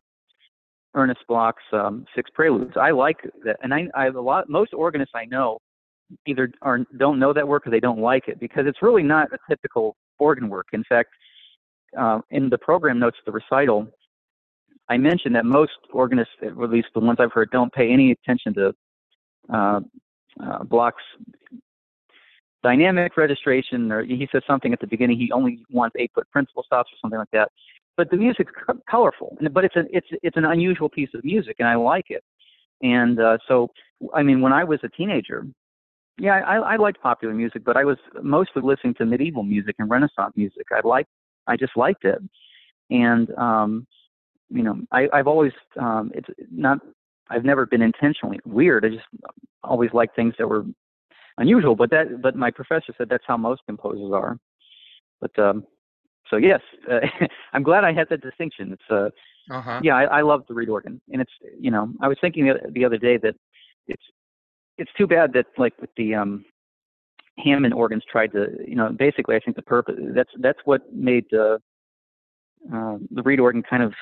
Ernest 0.93 1.21
Bloch's 1.27 1.63
um, 1.73 2.05
Six 2.15 2.29
Preludes. 2.33 2.75
I 2.79 2.91
like 2.91 3.17
that, 3.45 3.57
and 3.63 3.73
I, 3.73 3.87
I 3.95 4.03
have 4.05 4.15
a 4.15 4.21
lot. 4.21 4.49
Most 4.49 4.73
organists 4.73 5.13
I 5.15 5.25
know 5.25 5.59
either 6.25 6.51
are 6.61 6.79
don't 6.97 7.19
know 7.19 7.33
that 7.33 7.47
work 7.47 7.65
or 7.65 7.69
they 7.69 7.79
don't 7.79 7.99
like 7.99 8.27
it 8.27 8.39
because 8.39 8.65
it's 8.67 8.81
really 8.81 9.03
not 9.03 9.29
a 9.33 9.37
typical 9.49 9.95
organ 10.19 10.49
work. 10.49 10.67
In 10.73 10.83
fact, 10.83 11.09
uh, 11.97 12.19
in 12.29 12.49
the 12.49 12.57
program 12.57 12.99
notes 12.99 13.17
of 13.19 13.25
the 13.25 13.31
recital, 13.31 13.87
I 14.89 14.97
mentioned 14.97 15.35
that 15.35 15.45
most 15.45 15.71
organists, 15.93 16.33
at 16.43 16.57
least 16.57 16.89
the 16.93 16.99
ones 16.99 17.19
I've 17.21 17.31
heard, 17.31 17.49
don't 17.51 17.71
pay 17.71 17.91
any 17.91 18.11
attention 18.11 18.53
to 18.55 18.73
uh, 19.53 19.79
uh, 20.43 20.63
Bloch's 20.63 21.03
dynamic 22.63 23.17
registration, 23.17 23.91
or 23.91 24.03
he 24.03 24.27
says 24.31 24.43
something 24.45 24.73
at 24.73 24.79
the 24.79 24.87
beginning. 24.87 25.17
He 25.17 25.31
only 25.31 25.63
wants 25.69 25.95
eight 25.99 26.11
foot 26.13 26.29
principal 26.31 26.63
stops 26.63 26.91
or 26.93 26.97
something 27.01 27.19
like 27.19 27.31
that. 27.31 27.49
But 27.97 28.09
the 28.09 28.17
music's 28.17 28.51
colorful, 28.89 29.37
but 29.51 29.65
it's 29.65 29.75
an 29.75 29.87
it's 29.91 30.07
it's 30.23 30.37
an 30.37 30.45
unusual 30.45 30.89
piece 30.89 31.09
of 31.13 31.23
music, 31.23 31.57
and 31.59 31.67
I 31.67 31.75
like 31.75 32.05
it. 32.09 32.23
And 32.81 33.19
uh, 33.19 33.37
so, 33.47 33.69
I 34.13 34.23
mean, 34.23 34.41
when 34.41 34.53
I 34.53 34.63
was 34.63 34.79
a 34.83 34.89
teenager, 34.89 35.45
yeah, 36.17 36.41
I, 36.45 36.55
I 36.57 36.75
liked 36.77 37.01
popular 37.01 37.33
music, 37.33 37.63
but 37.63 37.77
I 37.77 37.83
was 37.83 37.97
mostly 38.23 38.61
listening 38.63 38.95
to 38.95 39.05
medieval 39.05 39.43
music 39.43 39.75
and 39.79 39.89
Renaissance 39.89 40.33
music. 40.35 40.65
I 40.71 40.85
liked, 40.87 41.09
I 41.47 41.57
just 41.57 41.75
liked 41.75 42.05
it, 42.05 42.19
and 42.89 43.29
um, 43.37 43.87
you 44.49 44.63
know, 44.63 44.79
I, 44.91 45.07
I've 45.13 45.27
always 45.27 45.53
um, 45.79 46.11
it's 46.13 46.27
not, 46.51 46.79
I've 47.29 47.45
never 47.45 47.65
been 47.65 47.81
intentionally 47.81 48.39
weird. 48.45 48.85
I 48.85 48.89
just 48.89 49.05
always 49.63 49.91
liked 49.93 50.15
things 50.15 50.33
that 50.37 50.47
were 50.47 50.65
unusual, 51.41 51.75
but 51.75 51.89
that 51.89 52.21
but 52.21 52.35
my 52.35 52.51
professor 52.51 52.93
said 52.97 53.09
that's 53.09 53.23
how 53.27 53.37
most 53.37 53.61
composers 53.65 54.11
are. 54.13 54.37
But 55.19 55.37
um, 55.37 55.65
so 56.29 56.37
yes, 56.37 56.61
uh, 56.89 56.99
I'm 57.53 57.63
glad 57.63 57.83
I 57.83 57.93
had 57.93 58.07
that 58.09 58.21
distinction. 58.21 58.73
It's 58.73 58.89
uh, 58.89 59.09
uh-huh. 59.53 59.81
yeah, 59.83 59.95
I, 59.95 60.03
I 60.03 60.21
love 60.21 60.43
the 60.47 60.53
reed 60.53 60.69
organ, 60.69 61.01
and 61.11 61.21
it's 61.21 61.31
you 61.59 61.71
know 61.71 61.91
I 62.01 62.07
was 62.07 62.17
thinking 62.21 62.45
the, 62.45 62.71
the 62.71 62.85
other 62.85 62.97
day 62.97 63.17
that 63.17 63.35
it's 63.87 64.03
it's 64.77 64.91
too 64.97 65.07
bad 65.07 65.33
that 65.33 65.47
like 65.57 65.73
with 65.79 65.89
the 65.97 66.15
um 66.15 66.45
Hammond 67.37 67.73
organs 67.73 68.03
tried 68.09 68.31
to 68.33 68.47
you 68.65 68.75
know 68.75 68.89
basically 68.89 69.35
I 69.35 69.39
think 69.39 69.55
the 69.55 69.63
purpose 69.63 69.95
that's 70.15 70.31
that's 70.39 70.59
what 70.65 70.81
made 70.93 71.25
the 71.31 71.59
uh, 72.73 72.97
the 73.09 73.23
reed 73.23 73.39
organ 73.39 73.63
kind 73.63 73.83
of 73.83 73.93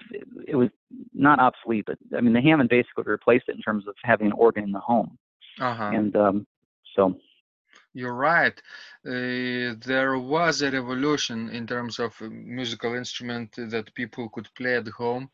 it 0.48 0.56
was 0.56 0.70
not 1.14 1.40
obsolete, 1.40 1.86
but 1.88 1.98
I 2.16 2.22
mean 2.22 2.34
the 2.34 2.42
Hammond 2.42 2.70
basically 2.70 3.06
replaced 3.06 3.46
it 3.48 3.56
in 3.56 3.62
terms 3.62 3.88
of 3.88 3.96
having 4.04 4.28
an 4.28 4.34
organ 4.34 4.64
in 4.64 4.72
the 4.72 4.80
home. 4.80 5.18
Uh-huh. 5.60 5.92
And 5.94 6.16
um, 6.16 6.48
so 6.96 7.16
you're 7.94 8.16
right. 8.16 8.58
Uh, 9.06 9.76
there 9.86 10.18
was 10.18 10.62
a 10.62 10.72
revolution 10.72 11.50
in 11.50 11.66
terms 11.66 12.00
of 12.00 12.20
musical 12.22 12.96
instrument 12.96 13.56
that 13.58 13.94
people 13.96 14.30
could 14.30 14.48
play 14.56 14.76
at 14.76 14.88
home. 14.88 15.30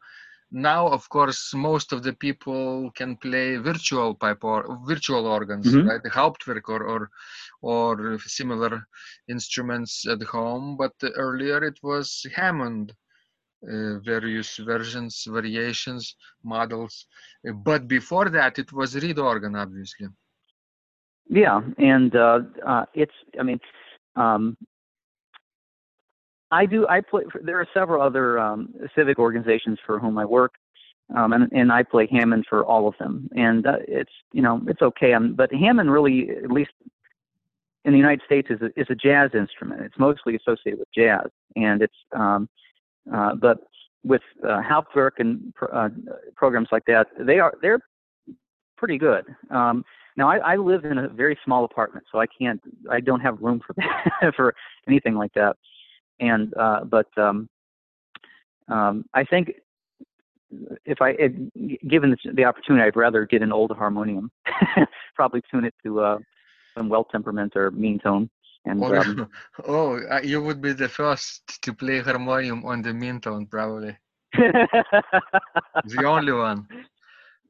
Now, 0.52 0.88
of 0.88 1.10
course, 1.10 1.54
most 1.54 1.92
of 1.92 2.04
the 2.04 2.14
people 2.14 2.92
can 2.92 3.18
play 3.18 3.58
virtual 3.58 4.14
pipe 4.14 4.44
or 4.44 4.80
virtual 4.86 5.26
organs, 5.26 5.66
mm-hmm. 5.66 5.88
right? 5.88 6.04
The 6.04 6.12
Hauptwerk 6.12 6.70
or, 6.70 6.84
or 6.84 7.10
or 7.62 8.20
similar 8.20 8.88
instruments 9.28 10.08
at 10.08 10.22
home. 10.22 10.78
But 10.78 10.94
earlier 11.16 11.64
it 11.64 11.80
was 11.82 12.26
Hammond, 12.36 12.94
uh, 13.68 14.00
various 14.00 14.58
versions, 14.58 15.26
variations, 15.28 16.16
models. 16.44 17.08
But 17.44 17.88
before 17.88 18.30
that, 18.30 18.60
it 18.60 18.72
was 18.72 18.96
reed 18.96 19.18
organ, 19.18 19.56
obviously. 19.56 20.08
Yeah, 21.28 21.62
and 21.78 22.16
uh, 22.16 22.40
uh, 22.66 22.86
it's 22.94 23.14
I 23.40 23.44
mean, 23.44 23.60
um, 24.16 24.58
I 26.52 26.66
do 26.66 26.88
I 26.88 27.02
play. 27.02 27.24
There 27.42 27.60
are 27.60 27.68
several 27.74 28.02
other 28.02 28.38
um, 28.40 28.74
civic 28.96 29.18
organizations 29.18 29.80
for 29.86 30.00
whom 30.00 30.18
I 30.18 30.26
work, 30.26 30.54
um, 31.16 31.34
and 31.34 31.52
and 31.52 31.72
I 31.72 31.84
play 31.84 32.08
Hammond 32.12 32.46
for 32.48 32.64
all 32.64 32.88
of 32.88 32.96
them, 33.00 33.28
and 33.36 33.66
uh, 33.66 33.78
it's 33.88 34.12
you 34.34 34.42
know 34.42 34.62
it's 34.68 34.82
okay. 34.82 35.14
I'm, 35.14 35.34
but 35.34 35.52
Hammond 35.52 35.92
really, 35.92 36.30
at 36.30 36.52
least 36.52 36.72
in 37.86 37.92
the 37.92 37.98
United 37.98 38.24
States, 38.26 38.50
is 38.52 38.62
a, 38.62 38.80
is 38.80 38.88
a 38.90 38.96
jazz 38.96 39.32
instrument. 39.34 39.82
It's 39.82 39.98
mostly 39.98 40.36
associated 40.36 40.80
with 40.80 40.90
jazz, 40.96 41.28
and 41.56 41.82
it's 41.82 41.98
um, 42.12 42.48
uh, 43.12 43.34
but 43.36 43.60
with 44.04 44.22
uh, 44.44 44.62
Hauptwerk 44.62 45.14
and 45.18 45.52
uh, 45.74 45.90
programs 46.36 46.68
like 46.72 46.86
that, 46.86 47.08
they 47.20 47.40
are 47.40 47.54
they're 47.64 47.80
pretty 48.78 49.00
good. 49.00 49.26
Um, 49.50 49.84
now 50.18 50.30
I, 50.30 50.54
I 50.54 50.56
live 50.56 50.86
in 50.86 50.98
a 50.98 51.10
very 51.10 51.38
small 51.44 51.66
apartment, 51.66 52.06
so 52.12 52.20
I 52.20 52.26
can't, 52.28 52.62
I 52.90 53.00
don't 53.00 53.20
have 53.20 53.40
room 53.42 53.62
for 53.66 53.74
that, 53.74 54.34
for 54.36 54.56
anything 54.88 55.16
like 55.16 55.34
that. 55.34 55.58
And 56.20 56.54
uh, 56.58 56.86
but 56.86 57.08
um, 57.18 57.50
um, 58.70 59.06
I 59.14 59.26
think 59.26 59.52
if 60.86 61.02
I, 61.02 61.10
it, 61.10 61.88
given 61.88 62.16
the 62.34 62.46
opportunity, 62.46 62.86
I'd 62.86 62.96
rather 62.96 63.26
get 63.26 63.42
an 63.42 63.52
old 63.52 63.72
harmonium, 63.72 64.32
probably 65.16 65.42
tune 65.52 65.66
it 65.66 65.74
to 65.84 66.00
uh, 66.00 66.18
some 66.78 66.88
well 66.88 67.04
temperament 67.04 67.54
or 67.56 67.72
mean 67.72 68.00
tone. 68.00 68.30
And 68.64 68.82
oh, 68.82 68.96
um, 68.96 69.30
oh 69.68 70.00
uh, 70.10 70.22
you 70.24 70.42
would 70.42 70.62
be 70.62 70.72
the 70.72 70.88
first 70.88 71.62
to 71.62 71.74
play 71.74 72.00
harmonium 72.00 72.66
on 72.66 72.82
the 72.82 72.94
mean 72.94 73.20
tone, 73.20 73.46
probably. 73.48 73.98
the 74.34 76.04
only 76.06 76.32
one 76.32 76.68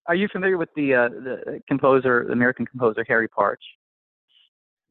are 0.08 0.16
you 0.16 0.28
familiar 0.32 0.58
with 0.58 0.70
the 0.76 0.94
uh, 0.94 1.10
the 1.10 1.62
composer, 1.68 2.26
the 2.28 2.34
American 2.34 2.66
composer 2.66 3.04
Harry 3.08 3.28
Partch? 3.28 3.64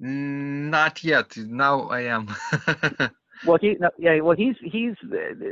Mm, 0.03 0.71
not 0.71 1.05
yet. 1.05 1.37
Now 1.37 1.83
I 1.89 2.03
am. 2.03 2.35
well, 3.47 3.59
he 3.61 3.77
yeah. 3.99 4.21
Well, 4.21 4.37
he's 4.37 4.57
he's. 4.63 4.95
Uh, 5.05 5.17
uh, 5.17 5.51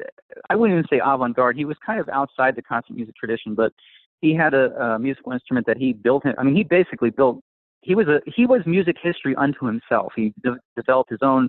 I 0.50 0.56
wouldn't 0.56 0.78
even 0.78 0.88
say 0.90 1.00
avant-garde. 1.04 1.56
He 1.56 1.64
was 1.64 1.76
kind 1.84 2.00
of 2.00 2.08
outside 2.08 2.56
the 2.56 2.62
concert 2.62 2.96
music 2.96 3.14
tradition, 3.16 3.54
but 3.54 3.72
he 4.20 4.34
had 4.34 4.54
a, 4.54 4.70
a 4.80 4.98
musical 4.98 5.32
instrument 5.32 5.66
that 5.66 5.76
he 5.76 5.92
built. 5.92 6.24
I 6.38 6.42
mean, 6.42 6.56
he 6.56 6.64
basically 6.64 7.10
built. 7.10 7.40
He 7.82 7.94
was 7.94 8.08
a 8.08 8.20
he 8.26 8.46
was 8.46 8.62
music 8.66 8.96
history 9.00 9.34
unto 9.36 9.66
himself. 9.66 10.12
He 10.16 10.34
de- 10.42 10.58
developed 10.76 11.10
his 11.10 11.20
own 11.22 11.48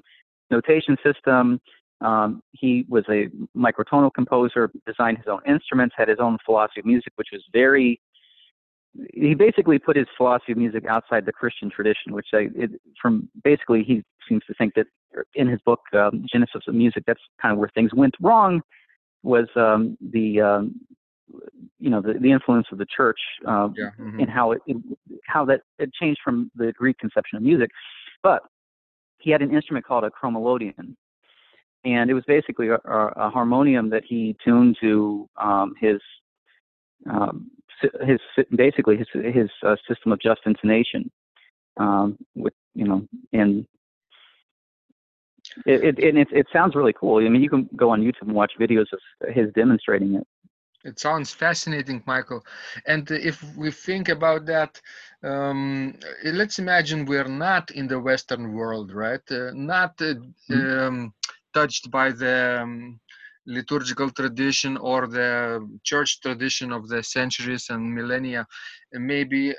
notation 0.51 0.97
system. 1.03 1.59
Um, 2.01 2.41
he 2.51 2.85
was 2.89 3.05
a 3.09 3.29
microtonal 3.57 4.13
composer, 4.13 4.69
designed 4.85 5.17
his 5.17 5.27
own 5.27 5.39
instruments, 5.47 5.95
had 5.97 6.09
his 6.09 6.19
own 6.19 6.37
philosophy 6.45 6.81
of 6.81 6.85
music, 6.85 7.13
which 7.15 7.29
was 7.31 7.43
very 7.53 7.99
he 9.13 9.33
basically 9.33 9.79
put 9.79 9.95
his 9.95 10.05
philosophy 10.15 10.51
of 10.51 10.57
music 10.57 10.85
outside 10.85 11.25
the 11.25 11.31
Christian 11.31 11.69
tradition, 11.69 12.13
which 12.13 12.27
I, 12.33 12.49
it, 12.55 12.71
from 13.01 13.27
basically 13.43 13.83
he 13.83 14.03
seems 14.29 14.43
to 14.45 14.53
think 14.53 14.73
that 14.75 14.85
in 15.35 15.47
his 15.47 15.59
book 15.65 15.79
um, 15.93 16.25
Genesis 16.31 16.61
of 16.67 16.75
Music, 16.75 17.03
that's 17.07 17.19
kind 17.41 17.51
of 17.51 17.57
where 17.57 17.69
things 17.73 17.91
went 17.93 18.13
wrong, 18.21 18.61
was 19.23 19.47
um, 19.55 19.97
the 20.11 20.41
um, 20.41 20.79
you 21.79 21.89
know 21.89 22.01
the, 22.01 22.13
the 22.19 22.31
influence 22.31 22.67
of 22.71 22.77
the 22.77 22.85
church 22.85 23.19
uh, 23.47 23.69
yeah. 23.75 23.89
mm-hmm. 23.99 24.19
and 24.19 24.29
how 24.29 24.51
it, 24.51 24.61
it, 24.67 24.77
how 25.25 25.43
that 25.45 25.61
it 25.79 25.91
changed 25.93 26.19
from 26.23 26.51
the 26.55 26.71
Greek 26.73 26.97
conception 26.99 27.37
of 27.37 27.43
music, 27.43 27.71
but 28.21 28.43
he 29.19 29.31
had 29.31 29.41
an 29.41 29.53
instrument 29.53 29.85
called 29.85 30.03
a 30.03 30.11
chromelodeon, 30.11 30.95
and 31.85 32.09
it 32.09 32.13
was 32.13 32.23
basically 32.25 32.69
a, 32.69 32.77
a 32.85 33.29
harmonium 33.29 33.89
that 33.89 34.03
he 34.05 34.35
tuned 34.43 34.77
to 34.81 35.29
um, 35.37 35.73
his 35.79 35.99
um, 37.09 37.51
his 38.05 38.19
basically 38.55 38.97
his 38.97 39.07
his 39.13 39.49
uh, 39.65 39.75
system 39.87 40.11
of 40.11 40.19
just 40.19 40.41
intonation, 40.45 41.11
um, 41.77 42.17
with 42.35 42.53
you 42.73 42.85
know, 42.85 43.05
and 43.33 43.65
it 45.65 45.97
it, 45.99 46.17
it 46.17 46.27
it 46.31 46.47
sounds 46.53 46.75
really 46.75 46.93
cool. 46.93 47.25
I 47.25 47.29
mean, 47.29 47.41
you 47.41 47.49
can 47.49 47.69
go 47.75 47.89
on 47.89 48.01
YouTube 48.01 48.27
and 48.27 48.33
watch 48.33 48.53
videos 48.59 48.87
of 48.93 49.33
his 49.33 49.51
demonstrating 49.53 50.15
it. 50.15 50.27
It 50.85 50.99
sounds 50.99 51.31
fascinating, 51.33 52.03
Michael. 52.05 52.45
And 52.85 53.09
if 53.09 53.41
we 53.55 53.71
think 53.71 54.09
about 54.09 54.45
that, 54.47 54.81
um, 55.23 55.97
let's 56.25 56.59
imagine 56.59 57.05
we're 57.05 57.23
not 57.29 57.71
in 57.71 57.87
the 57.87 57.99
Western 57.99 58.53
world, 58.53 58.91
right? 58.91 59.21
Uh, 59.31 59.51
not 59.53 60.01
uh, 60.01 60.15
mm-hmm. 60.51 60.79
um, 60.79 61.13
touched 61.53 61.91
by 61.91 62.11
the 62.11 62.61
um, 62.63 62.99
liturgical 63.45 64.09
tradition 64.11 64.77
or 64.77 65.07
the 65.07 65.29
church 65.83 66.19
tradition 66.21 66.71
of 66.71 66.87
the 66.87 67.03
centuries 67.03 67.67
and 67.69 67.93
millennia. 67.93 68.45
Maybe 68.93 69.51
uh, 69.51 69.55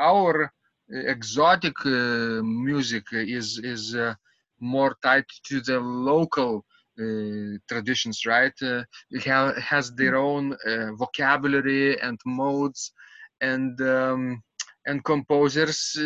our 0.00 0.52
exotic 0.90 1.74
uh, 1.86 2.42
music 2.42 3.04
is 3.12 3.58
is 3.62 3.94
uh, 3.94 4.14
more 4.60 4.96
tied 5.02 5.24
to 5.48 5.60
the 5.60 5.78
local 5.80 6.64
uh, 7.00 7.56
traditions 7.68 8.24
right? 8.26 8.54
Uh, 8.62 8.82
it 9.10 9.24
ha- 9.24 9.54
has 9.60 9.92
their 9.94 10.16
own 10.16 10.52
uh, 10.66 10.92
vocabulary 10.94 11.98
and 12.00 12.18
modes 12.26 12.92
and 13.40 13.80
um, 13.82 14.42
and 14.86 15.04
composers 15.04 15.96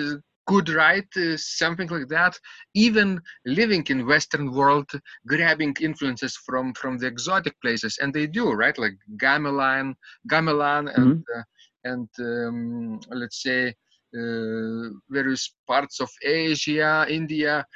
could 0.47 0.69
write 0.69 1.09
uh, 1.17 1.37
something 1.37 1.89
like 1.89 2.09
that 2.09 2.39
even 2.75 3.21
living 3.47 3.85
in 3.89 4.07
western 4.07 4.53
world 4.53 4.91
grabbing 5.27 5.75
influences 5.81 6.37
from 6.47 6.73
from 6.75 6.99
the 6.99 7.07
exotic 7.07 7.55
places 7.61 7.99
and 8.01 8.13
they 8.13 8.27
do 8.27 8.53
right? 8.53 8.79
Like 8.79 8.97
gamelan 9.17 9.95
gamelan 10.31 10.85
mm-hmm. 10.89 11.03
and 11.03 11.25
uh, 11.37 11.43
and 11.85 12.09
um, 12.21 13.01
let's 13.11 13.43
say 13.43 13.75
uh, 14.19 14.89
various 15.11 15.55
parts 15.67 16.01
of 16.01 16.11
asia 16.23 17.07
india. 17.09 17.67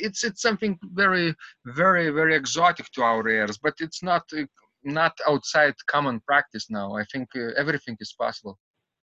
It's 0.00 0.24
it's 0.24 0.40
something 0.40 0.78
very 1.02 1.34
very 1.66 2.08
very 2.10 2.34
exotic 2.34 2.86
to 2.94 3.02
our 3.02 3.28
ears 3.28 3.58
but 3.58 3.74
it's 3.78 4.02
not 4.02 4.24
uh, 4.36 4.46
not 4.84 5.14
outside 5.28 5.74
common 5.86 6.18
practice 6.26 6.66
now. 6.70 6.96
I 6.96 7.04
think 7.12 7.28
uh, 7.36 7.52
everything 7.56 7.96
is 8.00 8.12
possible. 8.18 8.58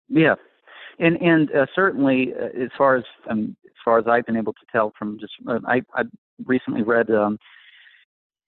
Yeah 0.09 0.37
and 0.99 1.17
and 1.21 1.51
uh, 1.55 1.67
certainly 1.75 2.33
uh, 2.35 2.63
as 2.63 2.71
far 2.77 2.97
as 2.97 3.05
um, 3.31 3.57
as 3.67 3.73
far 3.85 3.99
as 3.99 4.07
I've 4.07 4.27
been 4.27 4.37
able 4.37 4.53
to 4.53 4.67
tell 4.73 4.93
from 4.99 5.19
just 5.19 5.33
uh, 5.49 5.61
I 5.67 5.83
I 5.95 6.03
recently 6.45 6.83
read 6.83 7.11
um, 7.11 7.39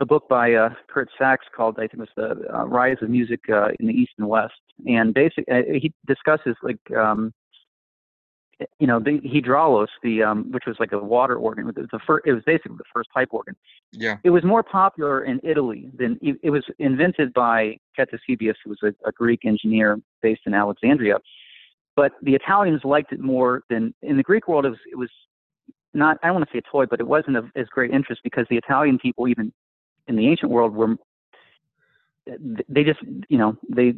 a 0.01 0.07
book 0.07 0.29
by 0.29 0.55
uh, 0.55 0.71
Curt 0.89 1.09
Sachs 1.19 1.47
called 1.55 1.77
I 1.79 1.83
think 1.83 1.95
it 1.95 2.01
was 2.01 2.09
the 2.17 2.57
uh, 2.57 2.67
Rise 2.67 2.97
of 3.03 3.11
Music 3.11 3.41
uh, 3.49 3.69
in 3.81 3.87
the 3.87 3.93
East 3.93 4.13
and 4.19 4.29
West, 4.29 4.55
and 4.87 5.13
basically 5.15 5.53
uh, 5.53 5.63
he 5.81 5.93
discusses 6.07 6.57
like 6.63 6.79
um, 6.97 7.33
you 8.79 8.87
know 8.87 8.99
the 8.99 9.21
hydraulos, 9.21 9.89
the 10.03 10.23
um, 10.23 10.51
which 10.51 10.65
was 10.67 10.77
like 10.81 10.93
a 10.93 10.99
water 10.99 11.37
organ. 11.37 11.69
It 11.69 11.77
was 11.77 11.89
the 11.93 12.01
first. 12.07 12.27
It 12.27 12.33
was 12.33 12.43
basically 12.45 12.77
the 12.77 12.85
first 12.93 13.11
pipe 13.11 13.29
organ. 13.31 13.57
Yeah. 13.93 14.17
It 14.25 14.31
was 14.31 14.45
more 14.45 14.63
popular 14.63 15.25
in 15.25 15.41
Italy 15.43 15.91
than 15.97 16.19
it 16.23 16.51
was 16.51 16.65
invented 16.79 17.33
by 17.33 17.79
Ctesibius, 17.97 18.57
who 18.65 18.71
was 18.71 18.79
a, 18.83 19.09
a 19.09 19.13
Greek 19.13 19.45
engineer 19.45 19.99
based 20.23 20.43
in 20.47 20.55
Alexandria 20.55 21.19
but 21.99 22.13
the 22.23 22.37
Italians 22.37 22.83
liked 22.85 23.13
it 23.13 23.19
more 23.19 23.65
than 23.69 23.93
in 24.03 24.17
the 24.17 24.23
Greek 24.23 24.47
world. 24.47 24.65
It 24.65 24.69
was, 24.69 24.79
it 24.93 24.95
was 24.97 25.11
not 25.95 26.17
I 26.23 26.29
don't 26.29 26.37
want 26.37 26.49
to 26.49 26.53
say 26.55 26.63
a 26.65 26.71
toy, 26.71 26.87
but 26.87 27.01
it 27.01 27.09
wasn't 27.09 27.37
of 27.37 27.47
as 27.57 27.67
great 27.67 27.91
interest 27.91 28.21
because 28.23 28.47
the 28.49 28.57
Italian 28.57 29.01
people, 29.01 29.27
even 29.27 29.53
in 30.07 30.15
the 30.15 30.29
ancient 30.29 30.53
world, 30.53 30.73
were 30.77 30.95
they 32.69 32.85
just 32.85 33.01
you 33.29 33.37
know 33.37 33.57
they 33.69 33.95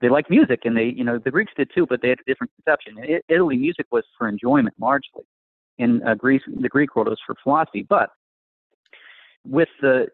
they 0.00 0.08
like 0.08 0.30
music 0.30 0.60
and 0.64 0.76
they 0.76 0.94
you 0.96 1.02
know 1.02 1.18
the 1.18 1.32
Greeks 1.32 1.50
did 1.56 1.68
too, 1.74 1.86
but 1.88 2.00
they 2.00 2.10
had 2.10 2.20
a 2.20 2.24
different 2.24 2.52
conception. 2.54 3.02
In 3.02 3.20
Italy, 3.28 3.56
music 3.56 3.86
was 3.90 4.04
for 4.16 4.28
enjoyment 4.28 4.76
largely. 4.78 5.24
In 5.78 6.00
uh, 6.06 6.14
Greece, 6.14 6.42
the 6.46 6.68
Greek 6.68 6.94
world 6.94 7.08
was 7.08 7.18
for 7.26 7.34
philosophy, 7.42 7.84
but 7.88 8.10
with 9.44 9.70
the 9.80 10.06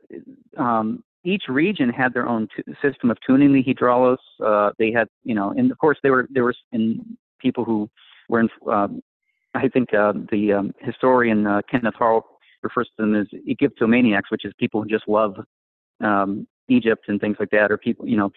um, 0.57 1.05
each 1.25 1.45
region 1.49 1.89
had 1.89 2.13
their 2.13 2.29
own 2.29 2.49
t- 2.55 2.63
system 2.83 3.11
of 3.11 3.19
tuning 3.27 3.53
the 3.53 3.63
hydraulos. 3.65 4.19
Uh, 4.45 4.71
they 4.79 4.93
had, 4.93 5.09
you 5.25 5.35
know, 5.35 5.51
and 5.57 5.71
of 5.71 5.79
course 5.79 5.99
they 6.03 6.11
were 6.11 6.29
there 6.31 6.45
were 6.45 6.55
in 6.73 7.17
people 7.41 7.65
who 7.65 7.89
were 8.29 8.41
in. 8.41 8.49
Um, 8.71 9.01
I 9.55 9.69
think 9.69 9.95
uh, 9.95 10.13
the 10.31 10.53
um, 10.53 10.75
historian 10.81 11.47
uh, 11.47 11.63
Kenneth 11.71 11.95
Harl 11.95 12.25
refers 12.63 12.89
to 12.97 13.03
them 13.03 13.15
as 13.15 13.27
Egyptomaniacs, 13.49 14.31
which 14.31 14.45
is 14.45 14.53
people 14.59 14.83
who 14.83 14.89
just 14.89 15.07
love 15.07 15.37
um, 16.03 16.47
Egypt 16.69 17.05
and 17.09 17.21
things 17.21 17.37
like 17.39 17.51
that, 17.51 17.71
or 17.71 17.79
people, 17.79 18.07
you 18.09 18.17
know. 18.17 18.31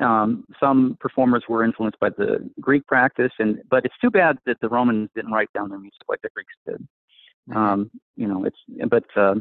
Um, 0.00 0.44
some 0.60 0.96
performers 1.00 1.42
were 1.48 1.64
influenced 1.64 1.98
by 1.98 2.10
the 2.10 2.48
Greek 2.60 2.86
practice, 2.86 3.32
and 3.40 3.60
but 3.68 3.84
it's 3.84 3.98
too 4.00 4.10
bad 4.10 4.38
that 4.46 4.58
the 4.60 4.68
Romans 4.68 5.10
didn't 5.16 5.32
write 5.32 5.52
down 5.52 5.68
their 5.68 5.80
music 5.80 6.02
like 6.08 6.22
the 6.22 6.28
Greeks 6.32 6.54
did. 6.64 6.86
Mm-hmm. 7.48 7.58
Um, 7.58 7.90
you 8.16 8.26
know, 8.26 8.44
it's 8.44 8.56
but 8.88 9.04
uh, 9.16 9.34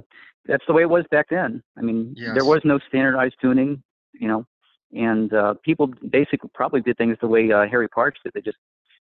that's 0.46 0.64
the 0.68 0.74
way 0.74 0.82
it 0.82 0.90
was 0.90 1.06
back 1.12 1.28
then. 1.30 1.64
I 1.78 1.82
mean, 1.82 2.14
yes. 2.18 2.34
there 2.34 2.46
was 2.46 2.62
no 2.64 2.80
standardized 2.88 3.36
tuning, 3.42 3.82
you 4.14 4.28
know, 4.28 4.46
and 4.94 5.34
uh, 5.34 5.56
people 5.64 5.88
basically 6.10 6.50
probably 6.54 6.82
did 6.82 6.98
things 6.98 7.18
the 7.22 7.28
way 7.28 7.52
uh, 7.52 7.66
Harry 7.70 7.88
Partch 7.88 8.18
did. 8.24 8.34
They 8.34 8.42
just 8.42 8.58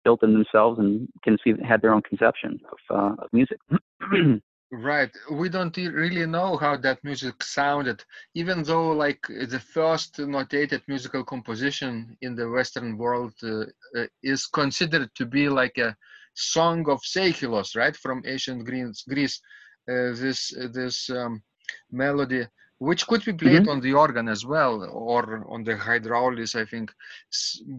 built 0.04 0.20
them 0.20 0.34
themselves 0.34 0.78
and 0.78 1.08
conceived, 1.22 1.62
had 1.62 1.80
their 1.80 1.94
own 1.94 2.02
conception 2.02 2.60
of, 2.70 2.96
uh, 2.96 3.22
of 3.22 3.28
music. 3.32 3.58
right. 4.70 5.10
We 5.30 5.48
don't 5.48 5.76
really 5.76 6.26
know 6.26 6.56
how 6.56 6.76
that 6.76 7.02
music 7.02 7.42
sounded, 7.42 8.04
even 8.34 8.62
though 8.62 8.90
like 8.90 9.22
the 9.26 9.60
first 9.60 10.18
notated 10.18 10.82
musical 10.86 11.24
composition 11.24 12.16
in 12.20 12.34
the 12.34 12.48
Western 12.48 12.98
world 12.98 13.32
uh, 13.42 13.64
uh, 13.96 14.06
is 14.22 14.46
considered 14.46 15.10
to 15.14 15.24
be 15.24 15.48
like 15.48 15.78
a 15.78 15.96
song 16.34 16.88
of 16.88 17.00
Seikilos, 17.02 17.76
right, 17.76 17.96
from 17.96 18.22
ancient 18.26 18.64
Greece 19.08 19.40
uh, 19.88 20.12
this 20.16 20.54
this 20.72 21.10
um, 21.10 21.42
melody 21.90 22.46
which 22.78 23.06
could 23.06 23.24
be 23.24 23.32
played 23.32 23.62
mm-hmm. 23.62 23.70
on 23.70 23.80
the 23.80 23.92
organ 23.92 24.28
as 24.28 24.44
well 24.44 24.82
or 24.92 25.44
on 25.48 25.62
the 25.62 25.76
hydraulis 25.76 26.54
i 26.54 26.64
think 26.64 26.90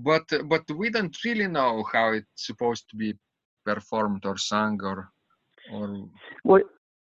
but 0.04 0.24
but 0.46 0.64
we 0.72 0.90
don't 0.90 1.18
really 1.26 1.48
know 1.48 1.84
how 1.92 2.12
it's 2.12 2.46
supposed 2.46 2.86
to 2.90 2.96
be 2.96 3.14
performed 3.66 4.26
or 4.26 4.38
sung 4.38 4.80
or 4.84 5.10
or 5.74 6.08
well 6.44 6.62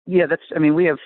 yeah 0.07 0.27
that's 0.27 0.49
i 0.57 0.59
mean 0.59 0.75
we 0.75 0.85
have 0.85 0.99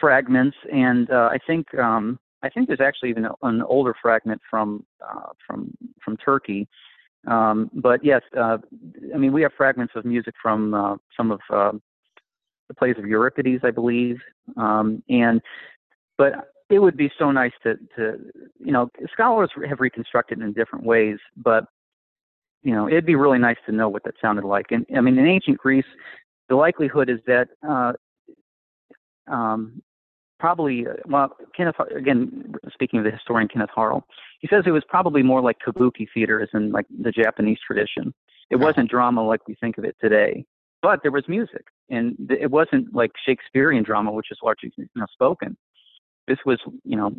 fragments 0.00 0.56
and 0.72 1.10
uh, 1.10 1.28
i 1.32 1.38
think 1.46 1.66
um 1.78 2.18
i 2.42 2.48
think 2.48 2.66
there's 2.66 2.80
actually 2.80 3.10
even 3.10 3.26
an 3.42 3.62
older 3.62 3.94
fragment 4.02 4.40
from 4.50 4.84
uh, 5.08 5.30
from 5.46 5.72
from 6.04 6.16
turkey 6.16 6.68
um, 7.26 7.70
but 7.74 8.04
yes, 8.04 8.22
uh, 8.36 8.58
I 9.14 9.18
mean 9.18 9.32
we 9.32 9.42
have 9.42 9.52
fragments 9.56 9.94
of 9.96 10.04
music 10.04 10.34
from 10.40 10.74
uh, 10.74 10.96
some 11.16 11.30
of 11.30 11.40
uh, 11.52 11.72
the 12.68 12.74
plays 12.74 12.96
of 12.98 13.06
Euripides, 13.06 13.62
I 13.64 13.70
believe. 13.70 14.18
Um, 14.56 15.02
and 15.08 15.40
but 16.18 16.50
it 16.68 16.78
would 16.78 16.96
be 16.96 17.10
so 17.18 17.30
nice 17.30 17.52
to 17.62 17.76
to 17.96 18.18
you 18.58 18.72
know 18.72 18.88
scholars 19.12 19.50
have 19.68 19.80
reconstructed 19.80 20.40
in 20.40 20.52
different 20.52 20.84
ways, 20.84 21.18
but 21.36 21.64
you 22.62 22.74
know 22.74 22.88
it'd 22.88 23.06
be 23.06 23.16
really 23.16 23.38
nice 23.38 23.58
to 23.66 23.72
know 23.72 23.88
what 23.88 24.04
that 24.04 24.14
sounded 24.20 24.44
like. 24.44 24.66
And 24.70 24.86
I 24.96 25.00
mean 25.00 25.18
in 25.18 25.26
ancient 25.26 25.58
Greece, 25.58 25.84
the 26.48 26.56
likelihood 26.56 27.10
is 27.10 27.18
that 27.26 27.48
uh, 27.68 27.92
um, 29.28 29.82
probably 30.38 30.86
well 31.06 31.36
Kenneth 31.56 31.76
again 31.94 32.54
speaking 32.72 32.98
of 32.98 33.04
the 33.04 33.10
historian 33.10 33.48
Kenneth 33.48 33.70
Harl, 33.74 34.06
he 34.40 34.48
says 34.48 34.64
it 34.66 34.70
was 34.70 34.84
probably 34.88 35.22
more 35.22 35.40
like 35.40 35.56
kabuki 35.66 36.06
theater 36.12 36.40
as 36.40 36.48
in 36.54 36.72
like 36.72 36.86
the 37.02 37.10
Japanese 37.10 37.58
tradition. 37.66 38.12
It 38.50 38.56
wasn't 38.56 38.90
drama 38.90 39.26
like 39.26 39.46
we 39.48 39.56
think 39.56 39.76
of 39.76 39.84
it 39.84 39.96
today, 40.00 40.44
but 40.82 41.00
there 41.02 41.10
was 41.10 41.24
music 41.26 41.64
and 41.90 42.14
it 42.30 42.50
wasn't 42.50 42.94
like 42.94 43.12
Shakespearean 43.24 43.82
drama, 43.82 44.12
which 44.12 44.30
is 44.30 44.38
largely 44.42 44.72
you 44.76 44.86
know, 44.94 45.06
spoken. 45.12 45.56
This 46.26 46.38
was, 46.44 46.58
you 46.84 46.96
know, 46.96 47.14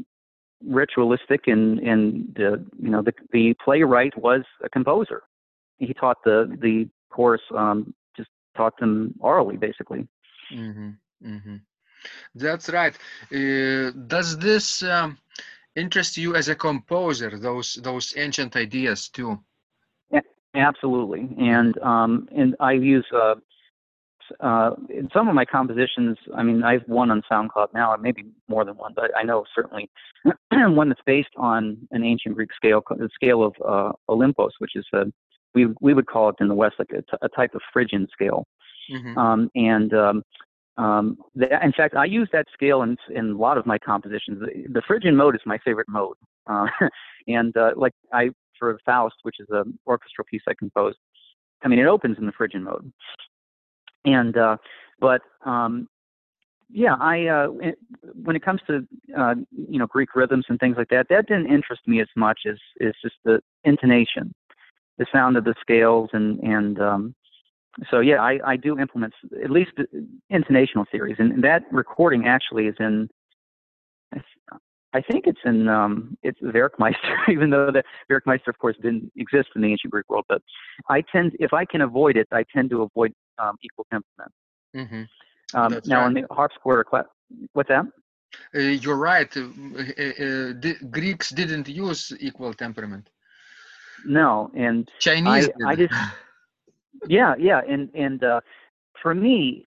ritualistic, 0.66 1.48
and 1.48 1.80
and 1.80 2.34
the 2.36 2.66
you 2.80 2.90
know 2.90 3.02
the 3.02 3.14
the 3.32 3.54
playwright 3.64 4.18
was 4.18 4.42
a 4.64 4.70
composer. 4.70 5.24
He 5.78 5.94
taught 5.94 6.18
the 6.26 6.58
the 6.62 6.90
chorus, 7.10 7.42
um, 7.56 7.94
just 8.16 8.30
taught 8.56 8.78
them 8.80 9.14
orally, 9.20 9.58
basically. 9.58 10.08
Mm-hmm. 10.54 10.90
Mm-hmm. 11.26 11.56
That's 12.36 12.70
right. 12.70 12.96
Uh, 13.34 13.92
does 14.08 14.38
this 14.38 14.84
um, 14.84 15.18
interest 15.76 16.18
you 16.18 16.36
as 16.36 16.50
a 16.50 16.56
composer? 16.56 17.38
Those 17.38 17.76
those 17.76 18.14
ancient 18.18 18.56
ideas 18.56 19.10
too. 19.10 19.40
Yeah, 20.12 20.22
absolutely, 20.56 21.30
and 21.38 21.78
um, 21.80 22.28
and 22.36 22.56
I 22.60 22.74
use 22.74 23.06
uh, 23.14 23.36
uh, 24.40 24.72
in 24.90 25.10
some 25.14 25.28
of 25.28 25.36
my 25.36 25.46
compositions, 25.46 26.18
I 26.36 26.44
mean, 26.44 26.64
I've 26.64 26.84
one 26.88 27.12
on 27.12 27.22
SoundCloud 27.32 27.74
now, 27.74 27.96
maybe 28.00 28.26
more 28.48 28.66
than 28.66 28.76
one, 28.76 28.94
but 28.96 29.12
I 29.16 29.24
know 29.24 29.46
certainly 29.56 29.90
one 30.52 30.90
that's 30.90 31.02
based 31.06 31.30
on 31.38 31.78
an 31.92 32.04
ancient 32.04 32.36
Greek 32.36 32.50
scale, 32.56 32.84
the 32.90 33.10
scale 33.14 33.44
of 33.44 33.56
uh, 33.66 33.92
Olympos, 34.10 34.52
which 34.60 34.76
is 34.76 34.86
a, 34.94 35.06
we 35.54 35.68
we 35.82 35.94
would 35.94 36.08
call 36.08 36.30
it 36.30 36.36
in 36.40 36.48
the 36.48 36.56
West 36.56 36.76
like 36.80 36.92
a, 36.92 37.02
t- 37.02 37.18
a 37.22 37.30
type 37.30 37.56
of 37.56 37.62
Phrygian 37.72 38.08
scale. 38.12 38.46
Mm-hmm. 38.92 39.18
Um, 39.18 39.52
and 39.56 39.94
um, 39.94 40.24
um, 40.78 41.18
the, 41.36 41.48
in 41.64 41.72
fact, 41.72 41.96
I 41.96 42.06
use 42.06 42.30
that 42.34 42.46
scale 42.54 42.84
in, 42.84 42.98
in 43.14 43.32
a 43.32 43.38
lot 43.38 43.58
of 43.58 43.66
my 43.66 43.78
compositions. 43.78 44.40
The, 44.40 44.72
the 44.72 44.82
Phrygian 44.86 45.16
mode 45.16 45.36
is 45.36 45.42
my 45.46 45.58
favorite 45.66 45.90
mode, 45.90 46.18
uh, 46.48 46.68
and 47.28 47.56
uh, 47.58 47.72
like 47.76 47.94
I 48.14 48.30
for 48.60 48.78
Faust, 48.86 49.16
which 49.24 49.38
is 49.40 49.48
an 49.50 49.78
orchestral 49.88 50.26
piece 50.30 50.42
I 50.48 50.54
composed. 50.58 50.98
I 51.64 51.68
mean, 51.68 51.80
it 51.80 51.88
opens 51.88 52.18
in 52.20 52.26
the 52.26 52.32
Phrygian 52.32 52.64
mode, 52.64 52.92
and 54.06 54.38
uh, 54.38 54.58
but 55.00 55.22
um, 55.46 55.88
yeah, 56.70 56.96
I 57.00 57.26
uh, 57.26 57.48
when 58.14 58.36
it 58.36 58.44
comes 58.44 58.62
to 58.68 58.86
uh, 59.18 59.36
you 59.52 59.80
know 59.80 59.88
Greek 59.88 60.16
rhythms 60.16 60.46
and 60.50 60.60
things 60.60 60.76
like 60.78 60.90
that, 60.90 61.08
that 61.10 61.28
didn't 61.28 61.52
interest 61.52 61.82
me 61.88 62.02
as 62.02 62.08
much 62.16 62.42
as 62.48 62.58
is 62.80 62.94
just 63.02 63.16
the 63.26 63.40
intonation, 63.64 64.32
the 65.00 65.08
sound 65.12 65.38
of 65.38 65.44
the 65.44 65.56
scales, 65.60 66.10
and 66.14 66.40
and 66.40 66.80
um, 66.80 67.16
so 67.90 68.00
yeah, 68.00 68.22
I, 68.22 68.40
I 68.46 68.56
do 68.58 68.80
implement 68.80 69.14
at 69.44 69.52
least 69.52 69.72
intonational 70.32 70.86
theories, 70.92 71.18
and 71.20 71.44
that 71.44 71.64
recording 71.72 72.26
actually 72.26 72.68
is 72.68 72.76
in. 72.80 73.10
I 74.94 75.02
think 75.02 75.28
it's 75.28 75.40
in 75.46 75.68
um, 75.68 76.18
it's 76.24 76.40
Werckmeister, 76.42 77.18
even 77.30 77.50
though 77.50 77.72
the 77.72 77.84
Werckmeister, 78.10 78.48
of 78.48 78.58
course, 78.58 78.76
didn't 78.82 79.12
exist 79.16 79.50
in 79.56 79.62
the 79.62 79.72
ancient 79.72 79.92
Greek 79.92 80.10
world. 80.10 80.26
But 80.28 80.42
I 80.90 81.04
tend, 81.12 81.34
if 81.40 81.54
I 81.54 81.66
can 81.66 81.82
avoid 81.82 82.18
it, 82.18 82.28
I 82.32 82.46
tend 82.54 82.70
to 82.72 82.84
avoid 82.84 83.14
um, 83.38 83.58
equal 83.62 83.86
temperament. 83.92 84.32
Mm-hmm. 84.76 85.60
Um, 85.60 85.82
now, 85.86 86.02
right. 86.02 86.08
in 86.08 86.14
the 86.14 86.34
harpsichord, 86.34 86.88
what's 87.54 87.70
that? 87.70 87.86
Uh, 88.56 88.60
you're 88.60 88.98
right. 88.98 89.36
Uh, 89.36 89.42
uh, 89.42 90.54
the 90.64 90.76
Greeks 90.90 91.30
didn't 91.30 91.68
use 91.68 92.12
equal 92.20 92.54
temperament. 92.54 93.10
No, 94.06 94.52
and 94.56 94.90
Chinese. 95.00 95.50
I, 95.66 95.72
I 95.72 95.76
just, 95.76 95.94
yeah, 97.08 97.36
yeah, 97.38 97.62
and 97.68 97.90
and 97.94 98.24
uh, 98.24 98.42
for 99.02 99.14
me, 99.14 99.66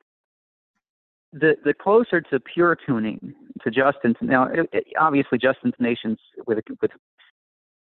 the 1.32 1.56
the 1.64 1.74
closer 1.74 2.20
to 2.20 2.40
pure 2.40 2.76
tuning 2.86 3.34
to 3.62 3.70
just 3.70 3.98
now, 4.20 4.44
it, 4.44 4.68
it, 4.72 4.84
obviously, 4.98 5.38
just 5.38 5.58
intonations 5.64 6.18
with 6.46 6.58
with 6.80 6.90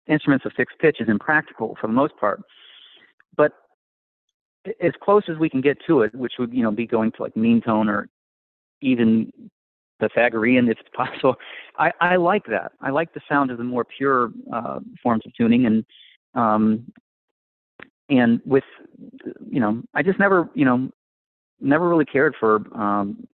instruments 0.06 0.44
of 0.44 0.52
fixed 0.56 0.78
pitch 0.78 0.96
is 1.00 1.08
impractical 1.08 1.76
for 1.80 1.86
the 1.86 1.92
most 1.92 2.16
part, 2.18 2.42
but 3.36 3.52
as 4.80 4.92
close 5.02 5.22
as 5.28 5.38
we 5.38 5.48
can 5.48 5.60
get 5.60 5.78
to 5.86 6.02
it, 6.02 6.14
which 6.14 6.34
would 6.38 6.52
you 6.52 6.62
know 6.62 6.70
be 6.70 6.86
going 6.86 7.12
to 7.12 7.22
like 7.22 7.36
mean 7.36 7.60
tone 7.60 7.88
or 7.88 8.08
even 8.80 9.32
Pythagorean 10.00 10.68
if 10.68 10.78
it's 10.78 10.88
possible. 10.94 11.36
I, 11.78 11.92
I 12.00 12.16
like 12.16 12.44
that. 12.46 12.72
I 12.80 12.90
like 12.90 13.12
the 13.14 13.20
sound 13.28 13.50
of 13.50 13.58
the 13.58 13.64
more 13.64 13.84
pure 13.84 14.30
uh, 14.52 14.80
forms 15.02 15.22
of 15.26 15.32
tuning, 15.34 15.66
and 15.66 15.84
um, 16.34 16.92
and 18.08 18.40
with 18.44 18.64
you 19.50 19.60
know, 19.60 19.82
I 19.94 20.02
just 20.02 20.18
never 20.18 20.48
you 20.54 20.64
know 20.64 20.90
never 21.60 21.88
really 21.88 22.04
cared 22.04 22.34
for 22.38 22.56
um, 22.74 23.26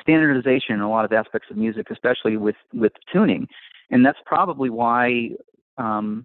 standardization 0.00 0.74
in 0.74 0.80
a 0.80 0.90
lot 0.90 1.04
of 1.04 1.12
aspects 1.12 1.48
of 1.50 1.56
music, 1.56 1.88
especially 1.90 2.36
with 2.36 2.56
with 2.72 2.92
tuning, 3.12 3.46
and 3.90 4.04
that's 4.04 4.18
probably 4.26 4.70
why 4.70 5.30
um, 5.78 6.24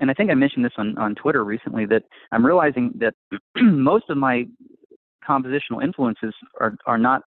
and 0.00 0.10
I 0.10 0.14
think 0.14 0.30
I 0.30 0.34
mentioned 0.34 0.64
this 0.64 0.72
on, 0.76 0.96
on 0.98 1.14
Twitter 1.14 1.44
recently 1.44 1.86
that 1.86 2.02
I'm 2.32 2.44
realizing 2.44 2.92
that 2.98 3.14
most 3.56 4.10
of 4.10 4.16
my 4.16 4.46
compositional 5.26 5.82
influences 5.82 6.34
are 6.60 6.76
are 6.86 6.98
not 6.98 7.22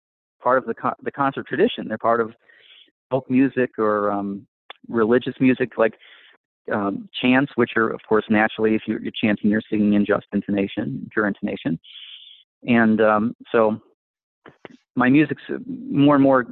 part 0.42 0.58
of 0.58 0.66
the 0.66 0.74
the 1.02 1.12
concert 1.12 1.46
tradition. 1.46 1.88
They're 1.88 1.98
part 1.98 2.20
of 2.20 2.32
folk 3.10 3.30
music 3.30 3.78
or 3.78 4.10
um, 4.10 4.46
religious 4.88 5.34
music, 5.40 5.78
like 5.78 5.94
um, 6.72 7.08
chants, 7.20 7.52
which 7.56 7.72
are 7.76 7.90
of 7.90 8.00
course 8.08 8.24
naturally, 8.30 8.74
if 8.74 8.82
you're, 8.86 9.00
you're 9.00 9.12
chanting, 9.12 9.50
you're 9.50 9.62
singing 9.70 9.94
in 9.94 10.04
just 10.04 10.26
intonation, 10.32 11.08
pure 11.12 11.26
intonation, 11.26 11.78
and 12.66 13.00
um, 13.00 13.36
so 13.52 13.80
my 14.96 15.08
music's 15.08 15.42
more 15.66 16.14
and 16.14 16.22
more 16.22 16.46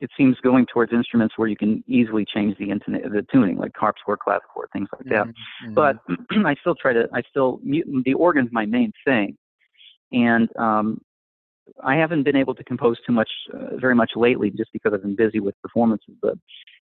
it 0.00 0.10
seems 0.16 0.36
going 0.42 0.66
towards 0.66 0.92
instruments 0.92 1.34
where 1.36 1.48
you 1.48 1.56
can 1.56 1.82
easily 1.86 2.24
change 2.24 2.56
the 2.58 2.70
internet, 2.70 3.02
the 3.04 3.24
tuning 3.32 3.56
like 3.56 3.72
harpsichord 3.76 4.18
clavichord 4.26 4.66
things 4.72 4.88
like 4.92 5.06
that. 5.06 5.26
Mm-hmm. 5.26 5.74
but 5.74 5.96
i 6.46 6.54
still 6.60 6.74
try 6.74 6.92
to 6.92 7.08
i 7.12 7.22
still 7.28 7.60
the 7.64 8.14
organ's 8.14 8.50
my 8.52 8.66
main 8.66 8.92
thing. 9.04 9.36
And 10.12 10.48
um 10.58 11.00
i 11.82 11.94
haven't 11.94 12.24
been 12.24 12.36
able 12.36 12.54
to 12.54 12.64
compose 12.64 12.98
too 13.06 13.12
much 13.12 13.30
uh, 13.54 13.76
very 13.76 13.94
much 13.94 14.12
lately 14.16 14.50
just 14.50 14.72
because 14.72 14.92
i've 14.92 15.02
been 15.02 15.16
busy 15.16 15.40
with 15.40 15.54
performances 15.62 16.14
but 16.20 16.34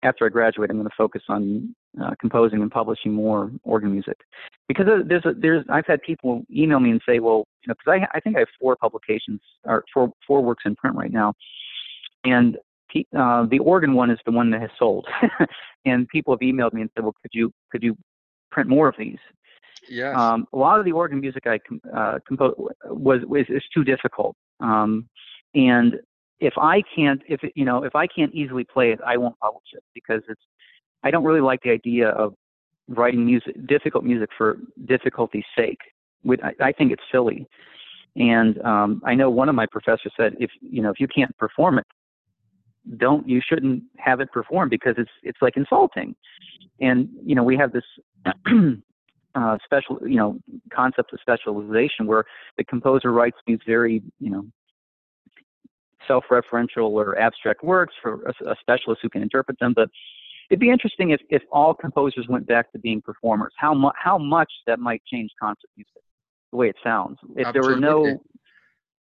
after 0.03 0.25
I 0.25 0.29
graduate, 0.29 0.69
I'm 0.69 0.77
going 0.77 0.89
to 0.89 0.95
focus 0.97 1.21
on 1.29 1.75
uh, 2.01 2.11
composing 2.19 2.61
and 2.61 2.71
publishing 2.71 3.13
more 3.13 3.51
organ 3.63 3.91
music. 3.91 4.17
Because 4.67 4.87
there's 5.07 5.25
a, 5.25 5.33
there's 5.33 5.65
I've 5.69 5.85
had 5.85 6.01
people 6.01 6.43
email 6.53 6.79
me 6.79 6.91
and 6.91 7.01
say, 7.07 7.19
well, 7.19 7.45
you 7.61 7.67
know, 7.67 7.75
because 7.77 8.01
I 8.01 8.17
I 8.17 8.19
think 8.19 8.35
I 8.35 8.39
have 8.39 8.47
four 8.59 8.75
publications 8.75 9.41
or 9.65 9.83
four 9.93 10.11
four 10.25 10.41
works 10.41 10.63
in 10.65 10.75
print 10.75 10.95
right 10.95 11.11
now, 11.11 11.33
and 12.23 12.57
uh, 13.17 13.45
the 13.49 13.59
organ 13.59 13.93
one 13.93 14.09
is 14.09 14.19
the 14.25 14.31
one 14.31 14.49
that 14.51 14.61
has 14.61 14.69
sold, 14.77 15.07
and 15.85 16.07
people 16.07 16.33
have 16.33 16.41
emailed 16.41 16.73
me 16.73 16.81
and 16.81 16.89
said, 16.95 17.03
well, 17.03 17.15
could 17.21 17.31
you 17.33 17.51
could 17.71 17.83
you 17.83 17.95
print 18.51 18.69
more 18.69 18.87
of 18.87 18.95
these? 18.97 19.19
Yes. 19.89 20.15
Um, 20.15 20.47
a 20.53 20.57
lot 20.57 20.79
of 20.79 20.85
the 20.85 20.91
organ 20.91 21.19
music 21.19 21.47
I 21.47 21.59
com- 21.59 21.81
uh, 21.93 22.19
composed 22.27 22.55
was, 22.85 23.21
was 23.25 23.45
is 23.49 23.63
too 23.73 23.83
difficult. 23.83 24.35
Um, 24.59 25.09
and 25.55 25.95
if 26.41 26.53
I 26.57 26.81
can't, 26.93 27.21
if 27.29 27.39
you 27.55 27.63
know, 27.63 27.83
if 27.83 27.95
I 27.95 28.07
can't 28.07 28.33
easily 28.33 28.65
play 28.65 28.91
it, 28.91 28.99
I 29.05 29.15
won't 29.15 29.37
publish 29.39 29.67
it 29.73 29.83
because 29.93 30.21
it's. 30.27 30.41
I 31.03 31.09
don't 31.11 31.23
really 31.23 31.41
like 31.41 31.61
the 31.63 31.71
idea 31.71 32.09
of 32.09 32.33
writing 32.87 33.25
music, 33.25 33.55
difficult 33.67 34.03
music 34.03 34.29
for 34.37 34.57
difficulty's 34.85 35.45
sake. 35.57 35.79
With, 36.23 36.39
I, 36.43 36.53
I 36.67 36.71
think 36.71 36.91
it's 36.91 37.01
silly. 37.11 37.47
And 38.15 38.61
um, 38.63 39.01
I 39.05 39.15
know 39.15 39.29
one 39.29 39.49
of 39.49 39.55
my 39.55 39.65
professors 39.71 40.11
said, 40.17 40.35
if 40.39 40.51
you 40.61 40.81
know, 40.81 40.89
if 40.89 40.99
you 40.99 41.07
can't 41.07 41.35
perform 41.37 41.77
it, 41.77 41.85
don't 42.97 43.27
you 43.29 43.39
shouldn't 43.47 43.83
have 43.97 44.19
it 44.19 44.31
performed 44.31 44.71
because 44.71 44.95
it's 44.97 45.11
it's 45.23 45.39
like 45.41 45.57
insulting. 45.57 46.15
And 46.81 47.07
you 47.23 47.35
know, 47.35 47.43
we 47.43 47.55
have 47.55 47.71
this. 47.71 47.85
uh, 49.33 49.57
special, 49.63 49.97
you 50.05 50.17
know, 50.17 50.37
concept 50.73 51.13
of 51.13 51.19
specialization 51.21 52.05
where 52.05 52.25
the 52.57 52.65
composer 52.65 53.13
writes 53.13 53.37
these 53.47 53.59
very, 53.65 54.03
you 54.19 54.29
know, 54.29 54.45
self-referential 56.07 56.89
or 56.89 57.17
abstract 57.19 57.63
works 57.63 57.93
for 58.01 58.23
a, 58.23 58.51
a 58.51 58.55
specialist 58.59 59.01
who 59.01 59.09
can 59.09 59.21
interpret 59.21 59.59
them. 59.59 59.73
But 59.73 59.89
it'd 60.49 60.59
be 60.59 60.69
interesting 60.69 61.11
if, 61.11 61.21
if 61.29 61.41
all 61.51 61.73
composers 61.73 62.27
went 62.27 62.47
back 62.47 62.71
to 62.73 62.79
being 62.79 63.01
performers. 63.01 63.53
How 63.57 63.73
mu- 63.73 63.91
how 63.95 64.17
much 64.17 64.51
that 64.67 64.79
might 64.79 65.01
change 65.05 65.31
concert 65.39 65.69
music, 65.75 66.01
the 66.51 66.57
way 66.57 66.69
it 66.69 66.75
sounds. 66.83 67.17
If 67.35 67.47
Absolutely. 67.47 67.51
there 67.53 67.63
were 67.63 67.79
no, 67.79 68.23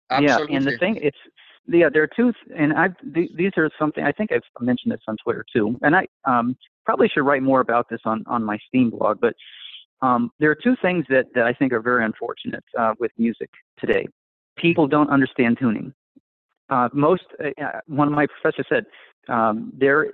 Absolutely. 0.09 0.53
yeah, 0.53 0.57
and 0.57 0.67
the 0.67 0.77
thing 0.77 0.97
it's 1.01 1.17
yeah, 1.65 1.87
there 1.91 2.03
are 2.03 2.09
two, 2.13 2.33
and 2.55 2.73
I 2.73 2.89
th- 3.13 3.31
these 3.35 3.51
are 3.57 3.69
something 3.79 4.03
I 4.03 4.11
think 4.11 4.31
I've 4.31 4.41
mentioned 4.59 4.91
this 4.91 4.99
on 5.07 5.15
Twitter 5.23 5.45
too, 5.53 5.77
and 5.81 5.95
I 5.95 6.07
um, 6.25 6.57
probably 6.85 7.07
should 7.07 7.23
write 7.23 7.41
more 7.41 7.61
about 7.61 7.87
this 7.89 8.01
on 8.05 8.23
on 8.27 8.43
my 8.43 8.57
Steem 8.67 8.89
blog. 8.89 9.21
But 9.21 9.33
um, 10.01 10.31
there 10.39 10.51
are 10.51 10.57
two 10.61 10.75
things 10.81 11.05
that, 11.09 11.27
that 11.33 11.45
I 11.45 11.53
think 11.53 11.71
are 11.71 11.79
very 11.81 12.03
unfortunate 12.03 12.63
uh, 12.77 12.93
with 12.99 13.11
music 13.17 13.49
today. 13.79 14.05
People 14.57 14.87
don't 14.87 15.09
understand 15.09 15.57
tuning 15.57 15.93
uh, 16.73 16.89
most 16.91 17.23
uh, 17.39 17.79
one 17.87 18.07
of 18.07 18.13
my 18.13 18.25
professors 18.25 18.65
said 18.67 18.85
um, 19.29 19.71
there 19.77 20.11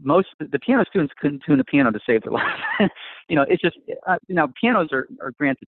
most 0.00 0.28
the 0.38 0.58
piano 0.58 0.84
students 0.88 1.14
couldn't 1.18 1.42
tune 1.46 1.58
a 1.58 1.64
piano 1.64 1.90
to 1.90 2.00
save 2.06 2.22
their 2.22 2.32
life. 2.40 2.90
you 3.28 3.36
know, 3.36 3.46
it's 3.48 3.62
just 3.62 3.76
uh, 4.06 4.16
now 4.28 4.46
pianos 4.60 4.88
are, 4.92 5.08
are 5.22 5.32
granted 5.32 5.66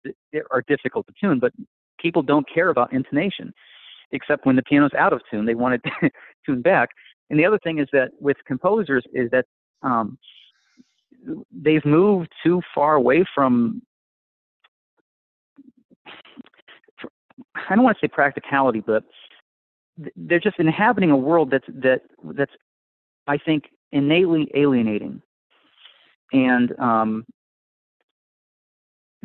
are 0.51 0.63
difficult 0.67 1.07
to 1.07 1.13
tune, 1.19 1.39
but 1.39 1.53
people 1.99 2.21
don't 2.21 2.45
care 2.53 2.69
about 2.69 2.91
intonation, 2.91 3.53
except 4.11 4.45
when 4.45 4.55
the 4.57 4.63
piano's 4.63 4.93
out 4.97 5.13
of 5.13 5.21
tune, 5.31 5.45
they 5.45 5.55
want 5.55 5.75
it 5.75 6.11
tuned 6.45 6.63
back. 6.63 6.89
And 7.29 7.39
the 7.39 7.45
other 7.45 7.59
thing 7.63 7.79
is 7.79 7.87
that 7.93 8.09
with 8.19 8.37
composers 8.45 9.05
is 9.13 9.29
that 9.31 9.45
um, 9.81 10.17
they've 11.51 11.85
moved 11.85 12.29
too 12.43 12.61
far 12.75 12.95
away 12.95 13.23
from 13.33 13.81
I 17.69 17.75
don't 17.75 17.83
want 17.83 17.97
to 17.97 18.05
say 18.05 18.09
practicality, 18.09 18.81
but 18.85 19.03
they're 20.15 20.39
just 20.39 20.59
inhabiting 20.59 21.11
a 21.11 21.17
world 21.17 21.51
that's 21.51 21.67
that 21.67 22.01
that's 22.23 22.51
I 23.27 23.37
think 23.37 23.65
innately 23.91 24.49
alienating. 24.55 25.21
And 26.33 26.77
um, 26.79 27.25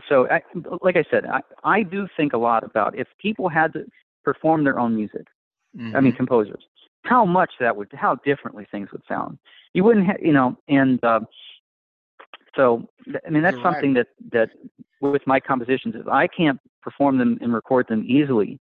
so, 0.08 0.28
I, 0.30 0.42
like 0.82 0.96
I 0.96 1.04
said, 1.10 1.26
I, 1.26 1.40
I 1.64 1.82
do 1.82 2.08
think 2.16 2.32
a 2.32 2.38
lot 2.38 2.64
about 2.64 2.98
if 2.98 3.08
people 3.20 3.48
had 3.48 3.72
to 3.74 3.84
perform 4.24 4.64
their 4.64 4.78
own 4.78 4.94
music. 4.94 5.26
Mm-hmm. 5.76 5.96
I 5.96 6.00
mean, 6.00 6.12
mm-hmm. 6.12 6.16
composers, 6.18 6.62
how 7.02 7.24
much 7.24 7.50
that 7.60 7.76
would, 7.76 7.88
how 7.92 8.16
differently 8.16 8.66
things 8.70 8.90
would 8.92 9.02
sound. 9.08 9.38
You 9.74 9.84
wouldn't, 9.84 10.06
have, 10.06 10.16
you 10.20 10.32
know, 10.32 10.56
and 10.68 11.02
uh, 11.02 11.20
so 12.56 12.88
I 13.26 13.30
mean 13.30 13.42
that's 13.42 13.54
You're 13.54 13.64
something 13.64 13.94
right. 13.94 14.06
that 14.30 14.50
that 14.50 14.78
with 15.00 15.26
my 15.26 15.40
compositions, 15.40 15.94
if 15.96 16.06
I 16.06 16.26
can't 16.26 16.60
perform 16.82 17.18
them 17.18 17.38
and 17.40 17.52
record 17.52 17.86
them 17.88 18.04
easily, 18.06 18.58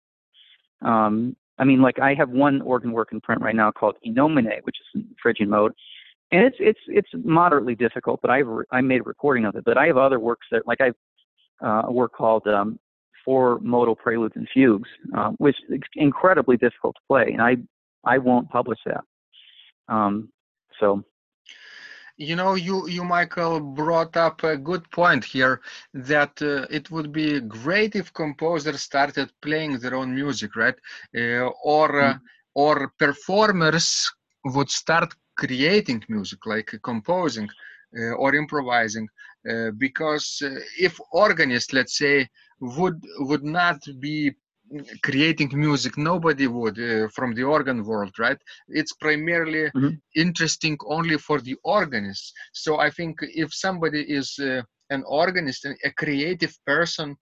um, 0.82 1.36
I 1.60 1.66
mean, 1.66 1.82
like 1.82 2.00
I 2.00 2.14
have 2.16 2.30
one 2.30 2.62
organ 2.62 2.92
work 2.92 3.10
in 3.12 3.22
print 3.22 3.42
right 3.42 3.56
now 3.56 3.72
called 3.72 3.96
In 4.04 4.14
Nomine, 4.14 4.62
which 4.64 4.78
is 4.80 5.02
in 5.02 5.08
Phrygian 5.22 5.50
mode, 5.50 5.74
and 6.32 6.44
it's 6.44 6.58
it's 6.60 6.80
it's 6.88 7.10
moderately 7.14 7.76
difficult. 7.76 8.22
But 8.22 8.32
I've 8.32 8.48
I 8.72 8.82
made 8.82 9.02
a 9.02 9.04
recording 9.04 9.46
of 9.46 9.56
it. 9.56 9.66
But 9.66 9.78
I 9.78 9.88
have 9.88 9.98
other 9.98 10.20
works 10.20 10.48
that 10.52 10.66
like 10.66 10.82
I've 10.82 10.96
uh, 11.62 11.84
a 11.88 11.92
work 11.92 12.14
called 12.14 12.48
um, 12.48 12.80
Four 13.26 13.60
Modal 13.60 13.96
Preludes 13.96 14.36
and 14.36 14.48
Fugues, 14.54 14.90
uh, 15.16 15.32
which 15.38 15.58
is 15.70 15.80
incredibly 15.96 16.56
difficult 16.58 16.96
to 16.96 17.02
play, 17.08 17.32
and 17.34 17.42
I 17.42 17.58
I 18.06 18.18
won't 18.18 18.50
publish 18.50 18.80
that. 18.86 19.04
Um, 19.88 20.30
so 20.80 21.04
you 22.20 22.36
know 22.36 22.54
you 22.56 22.88
you 22.88 23.04
michael 23.04 23.62
brought 23.62 24.16
up 24.18 24.44
a 24.44 24.58
good 24.58 24.84
point 24.92 25.24
here 25.24 25.62
that 25.94 26.34
uh, 26.42 26.68
it 26.70 26.92
would 26.92 27.12
be 27.14 27.40
great 27.40 27.96
if 27.96 28.14
composers 28.14 28.82
started 28.82 29.32
playing 29.42 29.80
their 29.80 29.96
own 29.96 30.14
music 30.14 30.56
right 30.58 30.76
uh, 31.18 31.50
or 31.64 32.02
uh, 32.02 32.14
mm. 32.14 32.20
or 32.56 32.92
performers 33.00 34.12
would 34.54 34.70
start 34.70 35.16
creating 35.38 36.04
music 36.10 36.46
like 36.46 36.70
composing 36.84 37.48
uh, 37.98 38.12
or 38.22 38.36
improvising 38.36 39.08
uh, 39.50 39.72
because 39.78 40.42
uh, 40.44 40.60
if 40.78 41.00
organists 41.14 41.72
let's 41.72 41.98
say 41.98 42.28
would 42.60 43.02
would 43.20 43.46
not 43.46 43.80
be 44.02 44.36
creating 45.04 45.50
music 45.54 45.98
nobody 45.98 46.48
would 46.48 46.78
uh, 46.80 47.08
from 47.10 47.34
the 47.34 47.44
organ 47.44 47.84
world 47.84 48.14
right? 48.20 48.38
It's 48.68 48.94
primarily 48.94 49.70
mm-hmm. 49.76 49.96
interesting 50.16 50.78
only 50.86 51.18
for 51.18 51.42
the 51.42 51.56
organists 51.64 52.34
so 52.54 52.80
i 52.80 52.90
think 52.90 53.20
if 53.22 53.54
somebody 53.54 54.02
is 54.02 54.38
uh, 54.40 54.62
an 54.90 55.04
organist 55.08 55.66
and 55.66 55.78
a 55.84 55.92
creative 55.92 56.56
person 56.66 57.16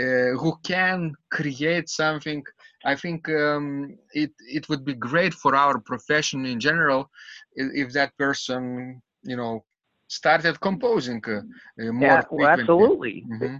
uh, 0.00 0.32
who 0.40 0.52
can 0.62 1.12
create 1.30 1.88
something 1.88 2.42
i 2.84 2.94
think 2.94 3.28
um, 3.28 3.96
it 4.12 4.32
it 4.58 4.68
would 4.68 4.84
be 4.84 4.94
great 4.94 5.34
for 5.34 5.54
our 5.54 5.78
profession 5.80 6.44
in 6.46 6.58
general 6.60 7.10
if, 7.54 7.68
if 7.82 7.92
that 7.92 8.10
person 8.18 9.00
you 9.22 9.36
know 9.36 9.64
started 10.08 10.60
composing 10.60 11.22
uh, 11.26 11.40
uh, 11.80 11.92
more 11.92 12.08
yeah, 12.08 12.22
well, 12.30 12.48
absolutely. 12.48 13.24
Mm-hmm 13.28 13.56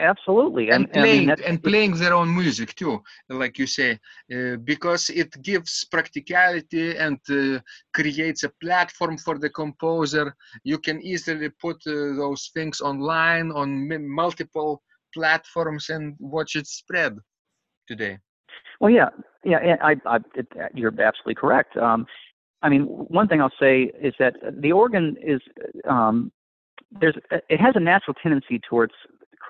absolutely 0.00 0.70
and, 0.70 0.84
and 0.84 0.92
playing 0.92 1.26
mean, 1.26 1.36
and 1.46 1.62
playing 1.62 1.92
their 1.94 2.14
own 2.14 2.34
music 2.34 2.74
too 2.74 3.02
like 3.28 3.58
you 3.58 3.66
say 3.66 3.98
uh, 4.34 4.56
because 4.64 5.10
it 5.10 5.30
gives 5.42 5.84
practicality 5.84 6.96
and 6.96 7.18
uh, 7.30 7.58
creates 7.92 8.42
a 8.44 8.52
platform 8.62 9.16
for 9.18 9.38
the 9.38 9.50
composer. 9.50 10.34
You 10.64 10.78
can 10.78 11.00
easily 11.02 11.50
put 11.50 11.76
uh, 11.86 12.14
those 12.22 12.50
things 12.54 12.80
online 12.80 13.50
on 13.52 13.68
multiple 14.08 14.82
platforms 15.12 15.90
and 15.90 16.16
watch 16.18 16.56
it 16.56 16.66
spread 16.66 17.18
today. 17.86 18.18
Well 18.80 18.90
yeah 18.90 19.10
yeah 19.44 19.76
I, 19.82 19.96
I, 20.06 20.16
it, 20.34 20.46
you're 20.74 20.94
absolutely 21.00 21.34
correct. 21.34 21.76
Um, 21.76 22.06
i 22.62 22.68
mean 22.68 22.82
one 23.18 23.26
thing 23.26 23.40
i'll 23.40 23.58
say 23.58 23.90
is 24.02 24.14
that 24.18 24.34
the 24.60 24.72
organ 24.72 25.16
is 25.22 25.40
um, 25.88 26.30
there's 27.00 27.16
it 27.48 27.60
has 27.60 27.74
a 27.76 27.80
natural 27.80 28.14
tendency 28.22 28.60
towards 28.68 28.92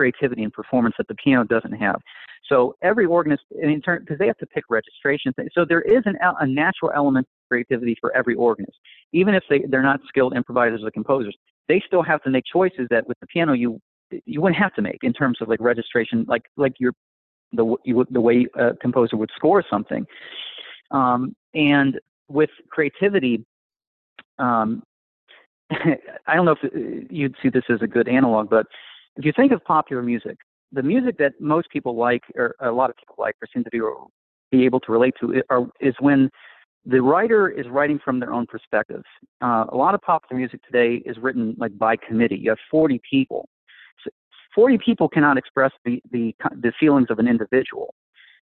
creativity 0.01 0.43
and 0.43 0.53
performance 0.53 0.95
that 0.97 1.07
the 1.09 1.15
piano 1.17 1.45
doesn't 1.45 1.73
have. 1.73 2.01
So 2.49 2.75
every 2.83 3.05
organist, 3.05 3.43
in 3.61 3.83
turn, 3.83 4.01
because 4.01 4.19
they 4.19 4.27
have 4.27 4.39
to 4.39 4.47
pick 4.47 4.65
registration, 4.71 5.35
so 5.53 5.67
there 5.69 5.83
is 5.83 6.03
an, 6.07 6.17
a 6.41 6.47
natural 6.47 6.91
element 6.97 7.27
of 7.27 7.49
creativity 7.51 7.99
for 8.01 8.17
every 8.17 8.35
organist, 8.35 8.79
even 9.13 9.35
if 9.35 9.45
they 9.51 9.59
they're 9.69 9.83
not 9.83 10.01
skilled 10.09 10.35
improvisers 10.35 10.81
or 10.83 10.91
composers. 10.91 11.37
They 11.69 11.83
still 11.87 12.03
have 12.03 12.23
to 12.23 12.31
make 12.31 12.45
choices 12.51 12.87
that 12.89 13.07
with 13.07 13.19
the 13.21 13.27
piano 13.27 13.53
you 13.53 13.79
you 14.25 14.41
wouldn't 14.41 14.61
have 14.61 14.75
to 14.77 14.83
make 14.83 15.01
in 15.03 15.13
terms 15.13 15.37
of 15.43 15.49
like 15.49 15.61
registration, 15.61 16.25
like 16.27 16.45
like 16.57 16.73
your 16.81 16.95
the 17.53 17.77
you, 17.85 18.07
the 18.11 18.23
way 18.23 18.47
a 18.55 18.75
composer 18.77 19.19
would 19.19 19.31
score 19.37 19.63
something. 19.69 20.07
Um, 20.93 21.37
and 21.55 22.01
with 22.29 22.51
creativity, 22.71 23.45
um, 24.39 24.83
I 25.71 26.35
don't 26.35 26.47
know 26.47 26.57
if 26.61 26.65
uh, 26.65 27.07
you'd 27.11 27.37
see 27.43 27.51
this 27.51 27.65
as 27.69 27.83
a 27.83 27.87
good 27.87 28.09
analog, 28.09 28.49
but 28.49 28.67
if 29.21 29.27
you 29.27 29.33
think 29.37 29.53
of 29.53 29.63
popular 29.65 30.03
music, 30.03 30.39
the 30.73 30.83
music 30.83 31.19
that 31.19 31.33
most 31.41 31.69
people 31.69 31.95
like, 31.95 32.23
or 32.37 32.55
a 32.61 32.73
lot 32.73 32.89
of 32.89 32.97
people 32.97 33.17
like, 33.19 33.37
or 33.43 33.49
seem 33.53 33.63
to 33.65 33.71
be, 33.71 33.81
be 34.51 34.65
able 34.65 34.81
to 34.81 34.93
relate 34.93 35.15
to, 35.21 35.43
are, 35.51 35.67
is 35.79 35.95
when 36.01 36.31
the 36.87 37.03
writer 37.03 37.47
is 37.47 37.67
writing 37.69 38.01
from 38.03 38.19
their 38.19 38.33
own 38.33 38.47
perspective. 38.47 39.03
Uh, 39.43 39.67
a 39.71 39.77
lot 39.77 39.95
of 39.95 40.01
popular 40.01 40.39
music 40.39 40.63
today 40.65 41.03
is 41.05 41.19
written 41.19 41.55
like 41.59 41.77
by 41.77 41.97
committee. 41.97 42.39
You 42.39 42.49
have 42.51 42.59
40 42.71 42.99
people. 43.09 43.47
So 44.03 44.11
40 44.55 44.79
people 44.79 45.07
cannot 45.07 45.37
express 45.37 45.73
the, 45.85 46.01
the, 46.13 46.35
the 46.53 46.73
feelings 46.81 47.09
of 47.11 47.19
an 47.19 47.29
individual. 47.29 47.95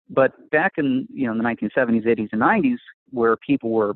But 0.09 0.33
back 0.51 0.73
in 0.77 1.07
you 1.13 1.27
know 1.27 1.37
the 1.37 1.43
1970s, 1.43 2.05
80s, 2.05 2.29
and 2.33 2.41
90s, 2.41 2.77
where 3.11 3.37
people 3.37 3.69
were 3.69 3.93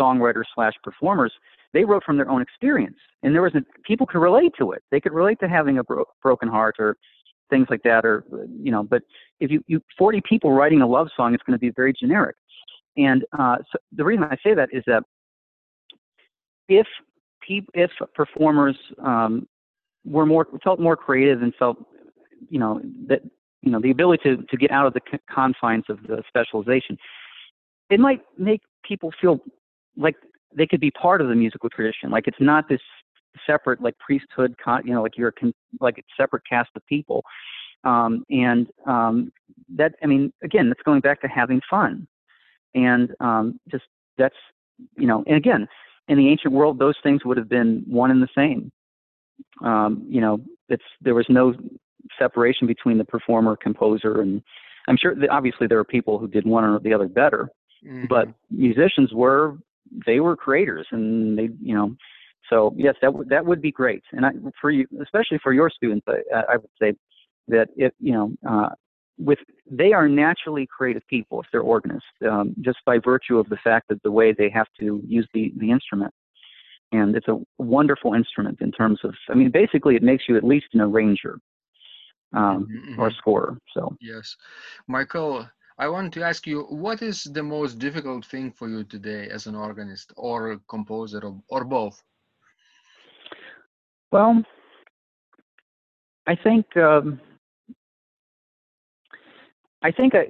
songwriters 0.00 0.44
slash 0.54 0.74
performers, 0.82 1.32
they 1.72 1.84
wrote 1.84 2.04
from 2.04 2.16
their 2.16 2.30
own 2.30 2.40
experience, 2.40 2.96
and 3.22 3.34
there 3.34 3.42
was 3.42 3.54
a, 3.54 3.62
people 3.84 4.06
could 4.06 4.20
relate 4.20 4.52
to 4.58 4.72
it. 4.72 4.82
They 4.90 5.00
could 5.00 5.12
relate 5.12 5.38
to 5.40 5.48
having 5.48 5.78
a 5.78 5.84
bro- 5.84 6.06
broken 6.22 6.48
heart 6.48 6.76
or 6.78 6.96
things 7.50 7.66
like 7.70 7.82
that, 7.82 8.04
or 8.04 8.24
you 8.62 8.70
know. 8.70 8.82
But 8.82 9.02
if 9.40 9.50
you, 9.50 9.62
you 9.66 9.80
40 9.98 10.22
people 10.28 10.52
writing 10.52 10.82
a 10.82 10.86
love 10.86 11.08
song, 11.16 11.34
it's 11.34 11.42
going 11.42 11.58
to 11.58 11.60
be 11.60 11.70
very 11.70 11.92
generic. 11.92 12.36
And 12.96 13.24
uh, 13.38 13.56
so 13.70 13.78
the 13.92 14.04
reason 14.04 14.24
I 14.24 14.36
say 14.42 14.54
that 14.54 14.68
is 14.72 14.82
that 14.86 15.02
if 16.68 16.86
pe- 17.46 17.66
if 17.74 17.90
performers 18.14 18.76
um, 19.02 19.46
were 20.04 20.26
more 20.26 20.46
felt 20.62 20.78
more 20.80 20.96
creative 20.96 21.42
and 21.42 21.52
felt 21.58 21.76
you 22.48 22.58
know 22.58 22.80
that 23.08 23.20
you 23.62 23.70
know 23.70 23.80
the 23.80 23.90
ability 23.90 24.22
to 24.24 24.36
to 24.36 24.56
get 24.56 24.70
out 24.70 24.86
of 24.86 24.94
the 24.94 25.00
confines 25.32 25.84
of 25.88 25.98
the 26.02 26.22
specialization, 26.28 26.96
it 27.90 27.98
might 27.98 28.20
make 28.38 28.60
people 28.84 29.10
feel 29.20 29.40
like 29.96 30.16
they 30.56 30.66
could 30.66 30.80
be 30.80 30.90
part 30.90 31.20
of 31.20 31.28
the 31.28 31.34
musical 31.34 31.68
tradition. 31.68 32.10
Like 32.10 32.26
it's 32.26 32.40
not 32.40 32.68
this 32.68 32.80
separate 33.46 33.80
like 33.82 33.98
priesthood, 33.98 34.54
con- 34.62 34.86
you 34.86 34.94
know, 34.94 35.02
like 35.02 35.16
you're 35.16 35.28
a 35.28 35.32
con- 35.32 35.54
like 35.80 35.98
a 35.98 36.02
separate 36.16 36.42
caste 36.48 36.70
of 36.76 36.86
people. 36.86 37.22
Um, 37.84 38.24
and 38.30 38.66
um, 38.86 39.32
that, 39.76 39.92
I 40.02 40.06
mean, 40.06 40.32
again, 40.42 40.68
that's 40.68 40.82
going 40.84 41.00
back 41.00 41.20
to 41.20 41.28
having 41.28 41.60
fun, 41.68 42.06
and 42.74 43.14
um, 43.20 43.60
just 43.70 43.84
that's, 44.16 44.36
you 44.96 45.06
know, 45.06 45.22
and 45.26 45.36
again, 45.36 45.68
in 46.08 46.16
the 46.16 46.28
ancient 46.28 46.54
world, 46.54 46.78
those 46.78 46.94
things 47.02 47.24
would 47.24 47.36
have 47.36 47.48
been 47.48 47.84
one 47.86 48.10
and 48.10 48.22
the 48.22 48.28
same. 48.34 48.72
Um, 49.62 50.06
you 50.08 50.20
know, 50.20 50.40
it's 50.68 50.84
there 51.02 51.14
was 51.14 51.26
no 51.28 51.54
separation 52.18 52.66
between 52.66 52.96
the 52.96 53.04
performer, 53.04 53.56
composer, 53.56 54.20
and 54.22 54.42
I'm 54.88 54.96
sure 54.96 55.14
that 55.14 55.28
obviously 55.30 55.66
there 55.66 55.78
are 55.78 55.84
people 55.84 56.18
who 56.18 56.28
did 56.28 56.46
one 56.46 56.64
or 56.64 56.78
the 56.78 56.94
other 56.94 57.08
better, 57.08 57.50
mm-hmm. 57.84 58.06
but 58.08 58.28
musicians 58.50 59.12
were 59.12 59.58
they 60.06 60.20
were 60.20 60.36
creators 60.36 60.86
and 60.90 61.38
they 61.38 61.48
you 61.60 61.74
know 61.74 61.94
so 62.50 62.74
yes 62.76 62.94
that 63.00 63.12
would 63.12 63.28
that 63.28 63.44
would 63.44 63.62
be 63.62 63.72
great. 63.72 64.02
And 64.12 64.26
I, 64.26 64.30
for 64.60 64.70
you 64.70 64.86
especially 65.02 65.38
for 65.42 65.52
your 65.52 65.70
students 65.70 66.06
I, 66.08 66.54
I 66.54 66.56
would 66.56 66.70
say 66.80 66.94
that 67.48 67.68
if 67.76 67.92
you 67.98 68.12
know 68.12 68.32
uh, 68.48 68.70
with 69.18 69.38
they 69.70 69.92
are 69.92 70.08
naturally 70.08 70.66
creative 70.66 71.06
people 71.08 71.40
if 71.40 71.46
they're 71.52 71.60
organists 71.60 72.08
um, 72.28 72.54
just 72.60 72.78
by 72.84 72.98
virtue 72.98 73.38
of 73.38 73.48
the 73.48 73.58
fact 73.62 73.88
that 73.88 74.02
the 74.02 74.10
way 74.10 74.32
they 74.32 74.50
have 74.50 74.66
to 74.80 75.02
use 75.06 75.28
the 75.34 75.52
the 75.58 75.70
instrument. 75.70 76.12
And 76.92 77.16
it's 77.16 77.26
a 77.26 77.40
wonderful 77.58 78.14
instrument 78.14 78.60
in 78.60 78.70
terms 78.70 79.00
of 79.04 79.14
i 79.28 79.34
mean 79.34 79.50
basically 79.50 79.96
it 79.96 80.02
makes 80.02 80.24
you 80.28 80.36
at 80.36 80.44
least 80.44 80.66
an 80.74 80.80
arranger 80.80 81.38
um, 82.34 82.68
mm-hmm. 82.70 83.00
or 83.00 83.08
a 83.08 83.12
scorer 83.12 83.58
so. 83.72 83.96
Yes. 84.00 84.36
Michael 84.88 85.48
I 85.76 85.88
want 85.88 86.14
to 86.14 86.22
ask 86.22 86.46
you, 86.46 86.62
what 86.62 87.02
is 87.02 87.24
the 87.24 87.42
most 87.42 87.78
difficult 87.78 88.24
thing 88.24 88.52
for 88.52 88.68
you 88.68 88.84
today 88.84 89.28
as 89.28 89.46
an 89.46 89.56
organist 89.56 90.12
or 90.16 90.52
a 90.52 90.58
composer 90.68 91.20
or, 91.24 91.40
or 91.48 91.64
both? 91.64 92.00
Well, 94.12 94.44
I 96.26 96.36
think 96.36 96.76
um, 96.76 97.20
I 99.82 99.90
think 99.90 100.14
I, 100.14 100.26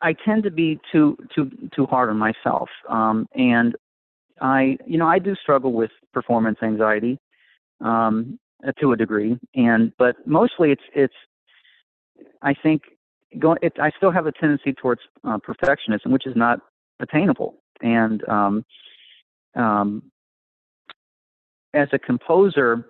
I 0.00 0.14
tend 0.24 0.44
to 0.44 0.50
be 0.50 0.78
too 0.92 1.16
too 1.34 1.50
too 1.74 1.86
hard 1.86 2.08
on 2.08 2.16
myself, 2.16 2.68
um, 2.88 3.28
and 3.34 3.74
I 4.40 4.78
you 4.86 4.98
know 4.98 5.08
I 5.08 5.18
do 5.18 5.34
struggle 5.34 5.72
with 5.72 5.90
performance 6.14 6.58
anxiety 6.62 7.18
um, 7.80 8.38
to 8.80 8.92
a 8.92 8.96
degree, 8.96 9.38
and 9.56 9.92
but 9.98 10.14
mostly 10.26 10.70
it's 10.70 10.82
it's 10.94 11.14
I 12.42 12.54
think 12.54 12.82
going, 13.38 13.58
it, 13.62 13.74
I 13.80 13.90
still 13.96 14.10
have 14.10 14.26
a 14.26 14.32
tendency 14.32 14.72
towards 14.72 15.00
uh, 15.24 15.38
perfectionism, 15.38 16.06
which 16.08 16.26
is 16.26 16.36
not 16.36 16.60
attainable. 17.00 17.54
And 17.80 18.26
um, 18.28 18.64
um, 19.54 20.02
as 21.74 21.88
a 21.92 21.98
composer, 21.98 22.86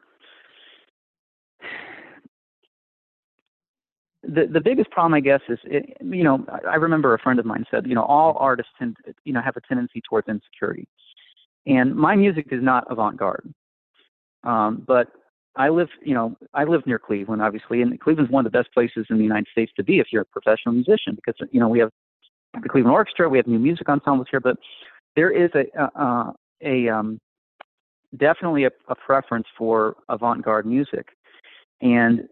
the 4.22 4.47
the 4.53 4.61
biggest 4.61 4.90
problem, 4.90 5.14
I 5.14 5.20
guess, 5.20 5.40
is 5.49 5.59
it, 5.64 5.97
you 6.01 6.24
know 6.24 6.44
I 6.68 6.76
remember 6.76 7.14
a 7.14 7.18
friend 7.18 7.38
of 7.38 7.47
mine 7.47 7.64
said 7.70 7.86
you 7.86 7.94
know 7.94 8.05
all 8.05 8.36
artists 8.38 8.72
tend 8.78 8.97
you 9.24 9.32
know 9.32 9.40
have 9.40 9.57
a 9.57 9.61
tendency 9.61 10.03
towards 10.09 10.28
insecurity, 10.28 10.86
and 11.66 11.94
my 11.94 12.16
music 12.16 12.49
is 12.51 12.62
not 12.62 12.90
avant-garde, 12.90 13.53
um, 14.44 14.82
but 14.86 15.09
I 15.57 15.68
live 15.68 15.88
you 16.02 16.14
know 16.14 16.36
I 16.54 16.64
live 16.64 16.86
near 16.86 16.98
Cleveland 16.98 17.42
obviously, 17.42 17.82
and 17.82 17.98
Cleveland's 18.00 18.30
one 18.30 18.44
of 18.46 18.52
the 18.52 18.59
best 18.59 18.72
places 18.72 19.07
in 19.11 19.16
the 19.18 19.24
United 19.24 19.46
States 19.50 19.72
to 19.76 19.84
be 19.84 19.98
if 19.98 20.09
you're 20.12 20.22
a 20.22 20.26
professional 20.26 20.74
musician 20.74 21.16
because 21.16 21.34
you 21.50 21.61
know 21.61 21.68
we 21.68 21.78
have 21.78 21.90
the 22.62 22.68
Cleveland 22.68 22.94
Orchestra, 22.94 23.28
we 23.28 23.38
have 23.38 23.46
new 23.46 23.59
music 23.59 23.88
ensembles 23.88 24.28
here, 24.30 24.40
but 24.40 24.57
there 25.14 25.30
is 25.30 25.50
a 25.54 25.64
a, 25.80 26.32
a 26.62 26.88
um, 26.88 27.18
definitely 28.16 28.64
a, 28.64 28.70
a 28.88 28.94
preference 28.94 29.46
for 29.57 29.96
avant-garde 30.09 30.66
music, 30.66 31.09
and 31.80 32.22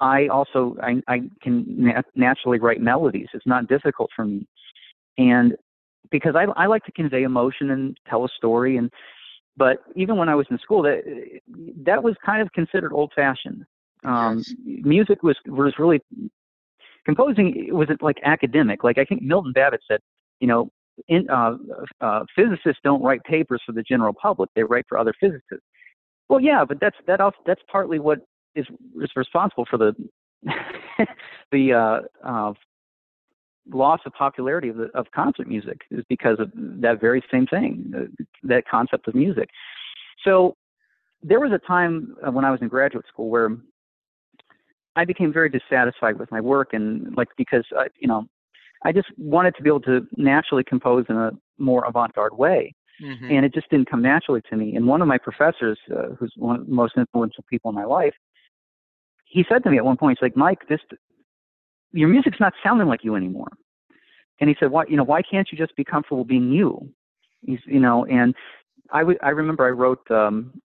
I 0.00 0.26
also 0.28 0.76
I, 0.82 1.00
I 1.08 1.22
can 1.42 1.64
na- 1.68 2.02
naturally 2.14 2.58
write 2.58 2.80
melodies. 2.80 3.28
It's 3.34 3.46
not 3.46 3.68
difficult 3.68 4.10
for 4.14 4.24
me, 4.24 4.46
and 5.18 5.54
because 6.10 6.34
I, 6.36 6.44
I 6.60 6.66
like 6.66 6.84
to 6.84 6.92
convey 6.92 7.22
emotion 7.22 7.70
and 7.70 7.96
tell 8.08 8.24
a 8.24 8.28
story. 8.36 8.76
And 8.76 8.90
but 9.56 9.78
even 9.94 10.16
when 10.16 10.28
I 10.28 10.34
was 10.34 10.46
in 10.50 10.58
school, 10.58 10.82
that 10.82 11.02
that 11.84 12.02
was 12.02 12.14
kind 12.24 12.42
of 12.42 12.52
considered 12.52 12.92
old-fashioned. 12.92 13.64
Um, 14.04 14.38
yes. 14.38 14.54
Music 14.84 15.22
was 15.22 15.36
was 15.46 15.74
really 15.78 16.00
composing 17.04 17.68
wasn't 17.70 18.02
like 18.02 18.16
academic. 18.24 18.84
Like 18.84 18.98
I 18.98 19.04
think 19.04 19.22
Milton 19.22 19.52
Babbitt 19.52 19.80
said, 19.88 20.00
you 20.40 20.46
know, 20.46 20.70
in, 21.08 21.28
uh, 21.30 21.56
uh, 22.00 22.24
physicists 22.36 22.80
don't 22.84 23.02
write 23.02 23.22
papers 23.24 23.62
for 23.64 23.72
the 23.72 23.82
general 23.82 24.12
public; 24.12 24.50
they 24.54 24.62
write 24.62 24.84
for 24.88 24.98
other 24.98 25.14
physicists. 25.18 25.64
Well, 26.28 26.40
yeah, 26.40 26.64
but 26.64 26.78
that's 26.80 26.96
that 27.06 27.20
also, 27.20 27.36
that's 27.46 27.62
partly 27.70 27.98
what 27.98 28.20
is 28.54 28.66
is 29.02 29.10
responsible 29.16 29.66
for 29.68 29.78
the 29.78 29.94
the 31.52 31.72
uh, 31.72 32.00
uh, 32.26 32.52
loss 33.72 34.00
of 34.06 34.12
popularity 34.12 34.68
of, 34.68 34.76
the, 34.76 34.90
of 34.94 35.06
concert 35.14 35.48
music 35.48 35.80
is 35.90 36.04
because 36.08 36.38
of 36.38 36.50
that 36.54 37.00
very 37.00 37.22
same 37.30 37.46
thing, 37.46 37.92
that 38.42 38.64
concept 38.68 39.08
of 39.08 39.14
music. 39.14 39.48
So 40.24 40.56
there 41.22 41.40
was 41.40 41.52
a 41.52 41.66
time 41.66 42.14
uh, 42.26 42.30
when 42.30 42.44
I 42.44 42.50
was 42.50 42.60
in 42.60 42.68
graduate 42.68 43.06
school 43.08 43.30
where 43.30 43.56
I 44.96 45.04
became 45.04 45.32
very 45.32 45.48
dissatisfied 45.48 46.18
with 46.18 46.30
my 46.30 46.40
work 46.40 46.72
and 46.72 47.16
like 47.16 47.28
because 47.36 47.64
uh, 47.76 47.84
you 47.98 48.06
know 48.06 48.26
I 48.84 48.92
just 48.92 49.08
wanted 49.16 49.56
to 49.56 49.62
be 49.62 49.70
able 49.70 49.80
to 49.80 50.06
naturally 50.16 50.62
compose 50.62 51.06
in 51.08 51.16
a 51.16 51.32
more 51.58 51.84
avant-garde 51.86 52.36
way. 52.36 52.74
Mm-hmm. 53.02 53.30
And 53.30 53.44
it 53.44 53.52
just 53.52 53.68
didn't 53.70 53.90
come 53.90 54.02
naturally 54.02 54.42
to 54.50 54.56
me. 54.56 54.76
And 54.76 54.86
one 54.86 55.02
of 55.02 55.08
my 55.08 55.18
professors, 55.18 55.78
uh, 55.90 56.14
who's 56.18 56.32
one 56.36 56.60
of 56.60 56.66
the 56.66 56.72
most 56.72 56.94
influential 56.96 57.44
people 57.50 57.70
in 57.70 57.74
my 57.74 57.84
life, 57.84 58.14
he 59.24 59.44
said 59.48 59.64
to 59.64 59.70
me 59.70 59.78
at 59.78 59.84
one 59.84 59.96
point, 59.96 60.16
he's 60.16 60.22
like, 60.22 60.36
Mike, 60.36 60.60
this, 60.68 60.78
your 61.94 62.08
music's 62.08 62.40
not 62.40 62.52
sounding 62.62 62.88
like 62.88 63.04
you 63.04 63.14
anymore. 63.14 63.52
And 64.40 64.50
he 64.50 64.56
said, 64.58 64.70
why, 64.70 64.84
you 64.88 64.96
know, 64.96 65.04
why 65.04 65.22
can't 65.22 65.48
you 65.50 65.56
just 65.56 65.76
be 65.76 65.84
comfortable 65.84 66.24
being 66.24 66.50
you? 66.50 66.90
He's, 67.46 67.60
you 67.66 67.80
know, 67.80 68.04
and 68.06 68.34
I 68.90 69.02
I 69.22 69.30
remember 69.30 69.64
I 69.64 69.70
wrote, 69.70 70.10
um, 70.10 70.60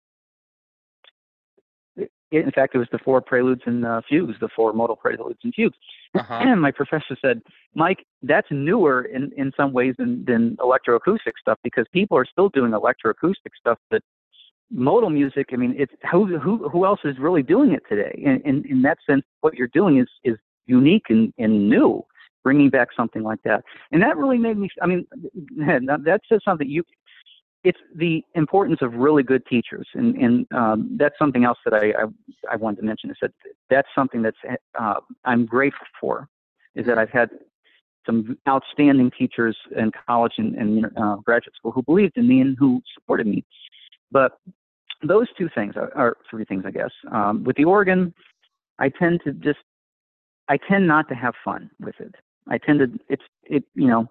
it, 1.96 2.10
in 2.30 2.50
fact, 2.50 2.74
it 2.74 2.78
was 2.78 2.88
the 2.92 2.98
four 2.98 3.20
preludes 3.20 3.62
and 3.64 3.86
uh, 3.86 4.02
fugues, 4.08 4.34
the 4.40 4.48
four 4.54 4.72
modal 4.72 4.96
preludes 4.96 5.38
and 5.44 5.54
fugues. 5.54 5.76
Uh-huh. 6.14 6.34
And 6.42 6.60
my 6.60 6.70
professor 6.70 7.16
said, 7.20 7.40
Mike, 7.74 8.04
that's 8.22 8.46
newer 8.50 9.02
in, 9.02 9.32
in 9.36 9.52
some 9.56 9.72
ways 9.72 9.94
than, 9.98 10.24
than 10.26 10.56
electroacoustic 10.56 11.32
stuff 11.40 11.58
because 11.64 11.86
people 11.92 12.18
are 12.18 12.26
still 12.26 12.50
doing 12.50 12.72
electroacoustic 12.72 13.52
stuff 13.58 13.78
that 13.90 14.02
modal 14.70 15.10
music, 15.10 15.50
I 15.52 15.56
mean, 15.56 15.74
it's 15.78 15.92
who 16.10 16.38
who 16.38 16.68
who 16.68 16.84
else 16.84 17.00
is 17.04 17.18
really 17.18 17.42
doing 17.42 17.72
it 17.72 17.82
today? 17.88 18.22
And 18.26 18.40
in, 18.42 18.64
in 18.68 18.82
that 18.82 18.98
sense, 19.08 19.22
what 19.40 19.54
you're 19.54 19.68
doing 19.68 19.98
is 19.98 20.08
is 20.24 20.36
unique 20.66 21.06
and, 21.08 21.32
and 21.38 21.68
new, 21.68 22.02
bringing 22.42 22.70
back 22.70 22.88
something 22.96 23.22
like 23.22 23.42
that. 23.44 23.64
And 23.92 24.02
that 24.02 24.16
really 24.16 24.38
made 24.38 24.58
me. 24.58 24.68
I 24.82 24.86
mean, 24.86 25.06
that 25.56 26.20
says 26.28 26.40
something. 26.44 26.68
You, 26.68 26.82
it's 27.62 27.78
the 27.94 28.22
importance 28.34 28.80
of 28.82 28.94
really 28.94 29.22
good 29.22 29.44
teachers, 29.46 29.88
and 29.94 30.14
and 30.16 30.46
um, 30.52 30.96
that's 30.98 31.14
something 31.18 31.44
else 31.44 31.58
that 31.64 31.74
I, 31.74 31.92
I 32.02 32.52
I 32.52 32.56
wanted 32.56 32.76
to 32.80 32.84
mention 32.84 33.10
is 33.10 33.16
that 33.22 33.32
that's 33.70 33.88
something 33.94 34.22
that's 34.22 34.36
uh, 34.78 35.00
I'm 35.24 35.46
grateful 35.46 35.86
for, 36.00 36.28
is 36.74 36.86
that 36.86 36.98
I've 36.98 37.10
had 37.10 37.30
some 38.06 38.36
outstanding 38.46 39.10
teachers 39.18 39.56
in 39.76 39.90
college 40.06 40.34
and, 40.36 40.54
and 40.56 40.86
uh, 40.96 41.16
graduate 41.24 41.54
school 41.56 41.72
who 41.72 41.82
believed 41.82 42.16
in 42.16 42.28
me 42.28 42.40
and 42.40 42.56
who 42.58 42.82
supported 42.94 43.26
me. 43.26 43.42
But 44.10 44.32
those 45.02 45.26
two 45.38 45.48
things 45.54 45.74
are, 45.76 45.90
are 45.94 46.16
three 46.28 46.44
things, 46.44 46.64
I 46.66 46.70
guess. 46.70 46.90
Um, 47.10 47.44
with 47.44 47.56
the 47.56 47.64
organ, 47.64 48.12
I 48.78 48.90
tend 48.90 49.20
to 49.24 49.32
just, 49.32 49.58
I 50.48 50.58
tend 50.68 50.86
not 50.86 51.08
to 51.08 51.14
have 51.14 51.34
fun 51.44 51.70
with 51.80 51.94
it. 52.00 52.14
I 52.48 52.58
tend 52.58 52.80
to, 52.80 52.86
it's, 53.08 53.22
it, 53.44 53.64
you 53.74 53.86
know, 53.86 54.06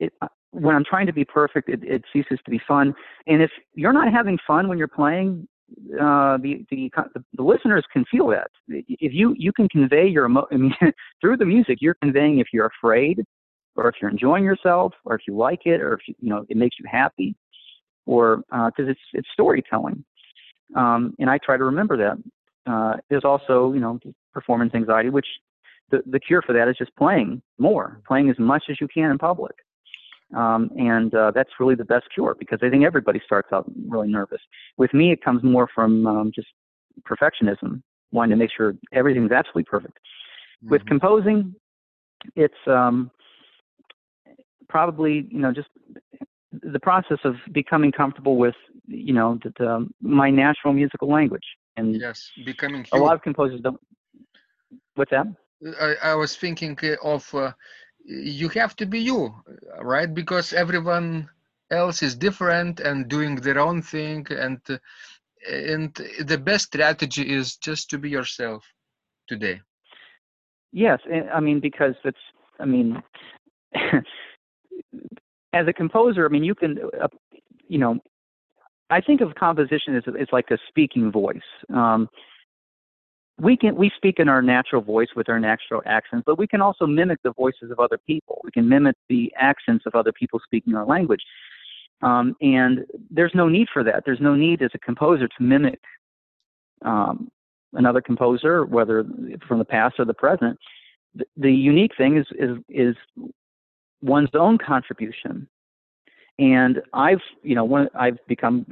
it, 0.00 0.12
uh, 0.20 0.28
when 0.50 0.74
I'm 0.74 0.84
trying 0.84 1.06
to 1.06 1.12
be 1.12 1.24
perfect, 1.24 1.68
it, 1.68 1.80
it 1.82 2.02
ceases 2.12 2.38
to 2.44 2.50
be 2.50 2.60
fun. 2.66 2.94
And 3.26 3.40
if 3.42 3.50
you're 3.74 3.92
not 3.92 4.12
having 4.12 4.38
fun 4.46 4.68
when 4.68 4.78
you're 4.78 4.88
playing, 4.88 5.48
uh, 5.94 6.36
the, 6.36 6.66
the 6.70 6.90
the 7.34 7.42
listeners 7.42 7.82
can 7.90 8.04
feel 8.10 8.26
that. 8.26 8.48
If 8.68 9.14
you 9.14 9.34
you 9.38 9.52
can 9.54 9.70
convey 9.70 10.06
your 10.06 10.26
emo- 10.26 10.46
I 10.52 10.56
mean, 10.56 10.74
through 11.20 11.38
the 11.38 11.46
music, 11.46 11.78
you're 11.80 11.94
conveying 11.94 12.40
if 12.40 12.48
you're 12.52 12.70
afraid, 12.78 13.24
or 13.76 13.88
if 13.88 13.94
you're 13.98 14.10
enjoying 14.10 14.44
yourself, 14.44 14.92
or 15.06 15.14
if 15.14 15.22
you 15.26 15.34
like 15.34 15.60
it, 15.64 15.80
or 15.80 15.94
if 15.94 16.00
you, 16.06 16.14
you 16.20 16.28
know 16.28 16.44
it 16.50 16.58
makes 16.58 16.76
you 16.78 16.84
happy 16.90 17.34
or 18.06 18.38
because 18.48 18.86
uh, 18.86 18.90
it's 18.90 19.00
it's 19.12 19.28
storytelling, 19.32 20.04
um, 20.76 21.14
and 21.18 21.30
I 21.30 21.38
try 21.38 21.56
to 21.56 21.64
remember 21.64 21.96
that. 21.96 22.70
Uh, 22.70 22.96
there's 23.10 23.24
also 23.24 23.72
you 23.72 23.80
know 23.80 23.98
performance 24.32 24.72
anxiety, 24.74 25.10
which 25.10 25.26
the 25.90 26.02
the 26.06 26.20
cure 26.20 26.42
for 26.42 26.52
that 26.52 26.68
is 26.68 26.76
just 26.76 26.94
playing 26.96 27.42
more, 27.58 28.00
playing 28.06 28.30
as 28.30 28.38
much 28.38 28.64
as 28.70 28.80
you 28.80 28.88
can 28.88 29.10
in 29.10 29.18
public. 29.18 29.54
Um, 30.34 30.70
and 30.78 31.14
uh, 31.14 31.30
that's 31.34 31.50
really 31.60 31.74
the 31.74 31.84
best 31.84 32.06
cure 32.14 32.34
because 32.38 32.58
I 32.62 32.70
think 32.70 32.84
everybody 32.84 33.20
starts 33.24 33.48
out 33.52 33.70
really 33.86 34.08
nervous. 34.08 34.40
With 34.78 34.94
me, 34.94 35.12
it 35.12 35.22
comes 35.22 35.42
more 35.42 35.68
from 35.74 36.06
um, 36.06 36.32
just 36.34 36.48
perfectionism, 37.02 37.82
wanting 38.12 38.30
to 38.30 38.36
make 38.36 38.50
sure 38.56 38.74
everything's 38.92 39.30
absolutely 39.30 39.64
perfect. 39.64 39.98
Mm-hmm. 40.64 40.70
With 40.70 40.86
composing, 40.86 41.54
it's 42.34 42.54
um, 42.66 43.10
probably 44.68 45.26
you 45.30 45.38
know 45.38 45.52
just 45.52 45.68
the 46.52 46.80
process 46.80 47.18
of 47.24 47.34
becoming 47.52 47.92
comfortable 47.92 48.36
with 48.36 48.54
you 48.86 49.12
know 49.12 49.38
the, 49.42 49.52
the, 49.58 49.88
my 50.00 50.30
natural 50.30 50.72
musical 50.72 51.08
language 51.08 51.44
and 51.76 52.00
yes 52.00 52.30
becoming 52.44 52.84
a 52.92 52.98
lot 52.98 53.14
of 53.14 53.22
composers 53.22 53.60
don't 53.60 53.80
what's 54.94 55.10
that 55.10 55.26
i, 55.80 55.94
I 56.02 56.14
was 56.14 56.36
thinking 56.36 56.78
of 57.02 57.34
uh, 57.34 57.52
you 58.04 58.48
have 58.50 58.74
to 58.76 58.86
be 58.86 59.00
you 59.00 59.34
right 59.80 60.12
because 60.12 60.52
everyone 60.52 61.28
else 61.70 62.02
is 62.02 62.14
different 62.14 62.80
and 62.80 63.08
doing 63.08 63.36
their 63.36 63.58
own 63.58 63.82
thing 63.82 64.26
and 64.30 64.60
uh, 64.68 64.78
and 65.48 65.92
the 66.20 66.38
best 66.38 66.66
strategy 66.66 67.34
is 67.34 67.56
just 67.56 67.90
to 67.90 67.98
be 67.98 68.10
yourself 68.10 68.64
today 69.28 69.60
yes 70.72 71.00
i 71.34 71.40
mean 71.40 71.60
because 71.60 71.94
it's 72.04 72.24
i 72.60 72.64
mean 72.64 73.02
as 75.52 75.66
a 75.68 75.72
composer, 75.72 76.24
I 76.24 76.28
mean, 76.28 76.44
you 76.44 76.54
can, 76.54 76.78
uh, 77.00 77.08
you 77.68 77.78
know, 77.78 77.98
I 78.90 79.00
think 79.00 79.20
of 79.20 79.34
composition 79.34 79.96
as, 79.96 80.02
as 80.20 80.28
like 80.32 80.50
a 80.50 80.58
speaking 80.68 81.10
voice. 81.10 81.40
Um, 81.72 82.08
we 83.42 83.56
can 83.56 83.74
we 83.74 83.90
speak 83.96 84.20
in 84.20 84.28
our 84.28 84.40
natural 84.40 84.80
voice 84.80 85.08
with 85.16 85.28
our 85.28 85.40
natural 85.40 85.82
accents, 85.84 86.22
but 86.24 86.38
we 86.38 86.46
can 86.46 86.60
also 86.60 86.86
mimic 86.86 87.18
the 87.24 87.32
voices 87.32 87.72
of 87.72 87.80
other 87.80 87.98
people. 87.98 88.40
We 88.44 88.52
can 88.52 88.68
mimic 88.68 88.94
the 89.08 89.32
accents 89.36 89.84
of 89.84 89.96
other 89.96 90.12
people 90.12 90.40
speaking 90.44 90.74
our 90.76 90.86
language. 90.86 91.22
Um, 92.02 92.36
and 92.40 92.84
there's 93.10 93.32
no 93.34 93.48
need 93.48 93.66
for 93.72 93.82
that. 93.82 94.04
There's 94.06 94.20
no 94.20 94.36
need 94.36 94.62
as 94.62 94.70
a 94.74 94.78
composer 94.78 95.26
to 95.26 95.42
mimic 95.42 95.80
um, 96.84 97.30
another 97.72 98.00
composer, 98.00 98.64
whether 98.64 99.04
from 99.48 99.58
the 99.58 99.64
past 99.64 99.96
or 99.98 100.04
the 100.04 100.14
present. 100.14 100.56
The, 101.16 101.24
the 101.36 101.52
unique 101.52 101.92
thing 101.98 102.16
is 102.16 102.26
is 102.38 102.56
is 102.68 102.96
one's 104.02 104.30
own 104.34 104.56
contribution. 104.56 105.48
And 106.38 106.80
I've, 106.92 107.20
you 107.42 107.54
know, 107.54 107.64
one, 107.64 107.88
I've 107.94 108.18
become 108.26 108.66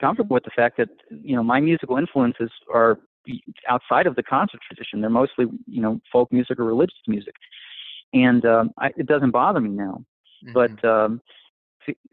comfortable 0.00 0.34
with 0.34 0.44
the 0.44 0.50
fact 0.56 0.76
that, 0.78 0.88
you 1.10 1.36
know, 1.36 1.42
my 1.42 1.60
musical 1.60 1.96
influences 1.96 2.50
are 2.72 2.98
outside 3.68 4.06
of 4.06 4.16
the 4.16 4.22
concert 4.22 4.60
tradition. 4.66 5.00
They're 5.00 5.10
mostly, 5.10 5.46
you 5.66 5.80
know, 5.80 6.00
folk 6.12 6.32
music 6.32 6.58
or 6.58 6.64
religious 6.64 6.98
music, 7.06 7.34
and 8.12 8.44
um, 8.44 8.70
I, 8.78 8.88
it 8.96 9.06
doesn't 9.06 9.30
bother 9.30 9.60
me 9.60 9.70
now. 9.70 10.04
Mm-hmm. 10.44 10.52
But 10.52 10.88
um, 10.88 11.20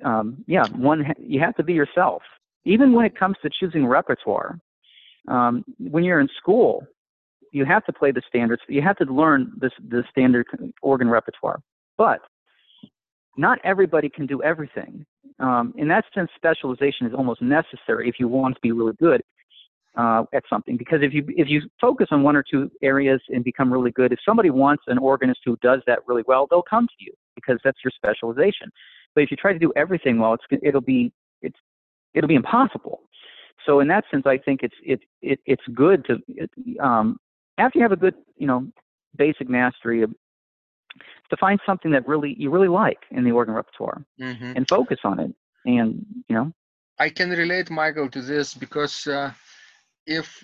um, 0.04 0.44
yeah, 0.48 0.66
one 0.76 1.14
you 1.20 1.40
have 1.40 1.56
to 1.56 1.64
be 1.64 1.74
yourself. 1.74 2.22
Even 2.66 2.94
when 2.94 3.06
it 3.06 3.18
comes 3.18 3.36
to 3.42 3.50
choosing 3.60 3.86
repertoire, 3.86 4.60
um, 5.28 5.64
when 5.80 6.04
you're 6.04 6.20
in 6.20 6.30
school, 6.38 6.86
you 7.52 7.66
have 7.66 7.86
to 7.86 7.94
play 7.94 8.12
the 8.12 8.22
standards. 8.28 8.62
You 8.68 8.82
have 8.82 8.98
to 8.98 9.06
learn 9.06 9.52
this 9.58 9.72
the 9.90 10.04
standard 10.10 10.48
organ 10.82 11.10
repertoire. 11.10 11.60
But 11.98 12.20
not 13.38 13.60
everybody 13.64 14.10
can 14.10 14.26
do 14.26 14.42
everything. 14.44 15.06
Um, 15.40 15.74
in 15.78 15.88
that 15.88 16.06
sense, 16.14 16.30
specialization 16.36 17.08
is 17.08 17.14
almost 17.14 17.42
necessary 17.42 18.08
if 18.08 18.16
you 18.20 18.28
want 18.28 18.56
to 18.56 18.62
be 18.62 18.72
really 18.72 18.94
good 19.00 19.22
uh, 19.96 20.24
at 20.34 20.44
something. 20.50 20.78
Because 20.78 21.00
if 21.02 21.14
you 21.14 21.26
if 21.30 21.48
you 21.50 21.62
focus 21.80 22.08
on 22.12 22.24
one 22.24 22.36
or 22.36 22.44
two 22.44 22.72
areas 22.82 23.22
and 23.30 23.44
become 23.44 23.72
really 23.72 23.92
good, 23.92 24.12
if 24.12 24.20
somebody 24.28 24.50
wants 24.50 24.84
an 24.88 24.98
organist 24.98 25.42
who 25.46 25.58
does 25.62 25.82
that 25.88 26.00
really 26.08 26.24
well, 26.28 26.48
they'll 26.50 26.64
come 26.64 26.88
to 26.88 26.94
you 27.00 27.14
because 27.36 27.60
that's 27.64 27.78
your 27.84 27.92
specialization. 27.96 28.72
But 29.16 29.24
if 29.24 29.32
you 29.32 29.38
try 29.38 29.54
to 29.54 29.60
do 29.60 29.72
everything 29.76 30.20
well, 30.20 30.34
it's 30.34 30.44
it'll 30.64 30.82
be 30.82 31.12
it's 31.42 31.60
it'll 32.14 32.28
be 32.28 32.36
impossible. 32.36 33.02
So 33.66 33.80
in 33.80 33.88
that 33.90 34.04
sense, 34.12 34.26
I 34.26 34.38
think 34.38 34.62
it's 34.64 34.76
it, 34.84 35.02
it 35.22 35.40
it's 35.46 35.64
good 35.74 36.06
to 36.06 36.18
it, 36.28 36.50
um, 36.80 37.18
after 37.58 37.80
you 37.80 37.84
have 37.84 37.92
a 37.92 37.98
good 37.98 38.16
you 38.38 38.48
know 38.48 38.68
basic 39.16 39.48
mastery 39.48 40.02
of, 40.02 40.12
to 41.30 41.38
find 41.38 41.60
something 41.66 41.92
that 41.92 42.08
really 42.08 42.36
you 42.38 42.50
really 42.50 42.68
like 42.68 43.00
in 43.12 43.24
the 43.24 43.32
organ 43.32 43.54
repertoire 43.54 44.04
mm-hmm. 44.20 44.54
and 44.56 44.68
focus 44.68 45.00
on 45.04 45.20
it. 45.20 45.32
And 45.66 46.06
you 46.28 46.36
know, 46.36 46.52
I 47.00 47.10
can 47.10 47.30
relate, 47.30 47.70
Michael, 47.70 48.10
to 48.10 48.22
this 48.22 48.54
because 48.54 49.08
uh, 49.08 49.32
if 50.06 50.44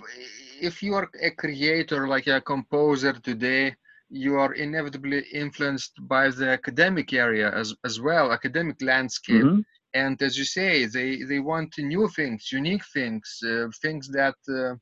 if 0.62 0.82
you 0.84 0.94
are 0.96 1.10
a 1.22 1.32
creator 1.32 2.08
like 2.08 2.28
a 2.28 2.42
composer 2.42 3.14
today, 3.14 3.76
you 4.10 4.36
are 4.36 4.54
inevitably 4.54 5.24
influenced 5.34 5.94
by 6.08 6.30
the 6.30 6.50
academic 6.50 7.14
area 7.14 7.52
as 7.54 7.74
as 7.86 8.00
well, 8.02 8.32
academic 8.32 8.82
landscape. 8.82 9.48
Mm-hmm 9.48 9.60
and 9.94 10.22
as 10.22 10.38
you 10.38 10.44
say 10.46 10.86
they 10.86 11.24
they 11.24 11.40
want 11.40 11.74
new 11.80 12.08
things 12.10 12.52
unique 12.52 12.84
things 12.94 13.40
uh, 13.46 13.68
things 13.82 14.08
that 14.10 14.36
uh, 14.50 14.74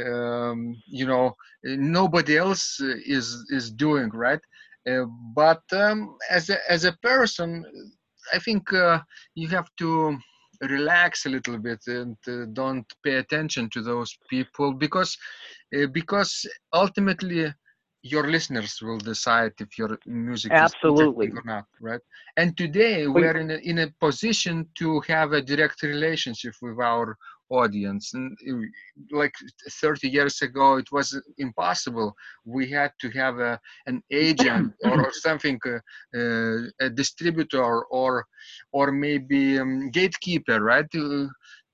um, 0.00 0.74
you 0.88 1.06
know 1.06 1.34
nobody 1.64 2.36
else 2.36 2.80
is 2.80 3.26
is 3.50 3.70
doing 3.70 4.10
right 4.10 4.40
uh, 4.88 5.04
but 5.34 5.62
um, 5.72 6.16
as 6.30 6.48
a 6.50 6.58
as 6.70 6.84
a 6.84 6.92
person 7.02 7.64
i 8.34 8.38
think 8.38 8.72
uh, 8.72 8.98
you 9.34 9.48
have 9.48 9.68
to 9.78 10.16
relax 10.62 11.26
a 11.26 11.28
little 11.28 11.58
bit 11.58 11.80
and 11.86 12.16
uh, 12.26 12.46
don't 12.52 12.86
pay 13.04 13.16
attention 13.16 13.70
to 13.70 13.82
those 13.82 14.16
people 14.28 14.72
because 14.72 15.16
uh, 15.76 15.86
because 15.86 16.46
ultimately 16.72 17.52
your 18.02 18.30
listeners 18.30 18.78
will 18.80 18.98
decide 18.98 19.52
if 19.60 19.76
your 19.76 19.98
music 20.06 20.52
absolutely. 20.52 21.26
is 21.26 21.34
or 21.34 21.42
not 21.44 21.64
right? 21.80 22.00
And 22.36 22.56
today 22.56 23.06
we 23.06 23.24
are 23.24 23.36
in 23.36 23.50
a, 23.50 23.56
in 23.56 23.78
a 23.80 23.92
position 24.00 24.66
to 24.78 25.00
have 25.08 25.32
a 25.32 25.42
direct 25.42 25.82
relationship 25.82 26.54
with 26.62 26.78
our 26.78 27.16
audience. 27.50 28.14
And 28.14 28.36
like 29.10 29.34
30 29.70 30.08
years 30.08 30.42
ago 30.42 30.76
it 30.76 30.90
was 30.92 31.20
impossible. 31.38 32.14
We 32.44 32.70
had 32.70 32.92
to 33.00 33.10
have 33.10 33.38
a 33.38 33.60
an 33.86 34.02
agent 34.10 34.74
or, 34.84 35.06
or 35.06 35.12
something 35.12 35.58
uh, 35.66 35.78
uh, 36.18 36.58
a 36.80 36.90
distributor 36.90 37.84
or 37.84 38.26
or 38.72 38.92
maybe 38.92 39.58
um, 39.58 39.90
gatekeeper 39.90 40.60
right? 40.60 40.86
Uh, 40.94 41.26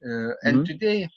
uh 0.07 0.33
and 0.45 0.57
mm-hmm. 0.57 0.65
today 0.65 1.09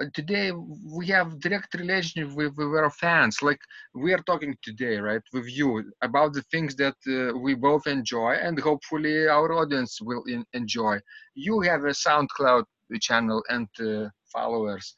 uh, 0.00 0.04
today 0.14 0.52
we 0.52 1.06
have 1.06 1.40
direct 1.40 1.74
relationship 1.74 2.32
with, 2.36 2.54
with 2.56 2.68
our 2.68 2.90
fans. 2.90 3.42
Like 3.42 3.58
we 3.94 4.12
are 4.12 4.22
talking 4.26 4.56
today 4.62 4.98
right 4.98 5.22
with 5.32 5.48
you 5.48 5.90
about 6.02 6.34
the 6.34 6.42
things 6.52 6.76
that 6.76 6.94
uh, 7.08 7.36
we 7.36 7.54
both 7.54 7.86
enjoy 7.86 8.34
and 8.34 8.58
hopefully 8.60 9.26
our 9.26 9.52
audience 9.52 10.00
will 10.00 10.22
in, 10.28 10.44
enjoy. 10.52 10.98
You 11.34 11.60
have 11.62 11.84
a 11.84 11.98
soundcloud 12.06 12.64
channel 12.96 13.42
and 13.48 13.68
uh, 13.80 14.08
followers. 14.32 14.94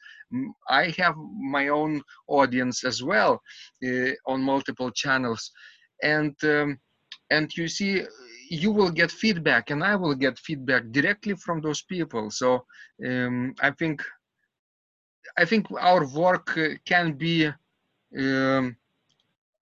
I 0.69 0.93
have 0.97 1.15
my 1.17 1.67
own 1.67 2.01
audience 2.27 2.83
as 2.83 3.03
well 3.03 3.41
uh, 3.85 4.11
on 4.25 4.41
multiple 4.41 4.91
channels. 4.91 5.51
And 6.03 6.35
um, 6.43 6.79
and 7.29 7.49
you 7.57 7.67
see 7.67 8.03
you 8.49 8.71
will 8.71 8.91
get 8.91 9.09
feedback 9.11 9.69
and 9.69 9.81
i 9.81 9.95
will 9.95 10.13
get 10.13 10.37
feedback 10.37 10.83
directly 10.91 11.35
from 11.35 11.61
those 11.61 11.81
people. 11.83 12.29
So 12.29 12.65
um, 13.05 13.53
i 13.61 13.71
think 13.71 14.01
I 15.37 15.45
think 15.45 15.67
our 15.79 16.05
work 16.07 16.57
uh, 16.57 16.75
can 16.85 17.13
be 17.13 17.47
um, 18.17 18.75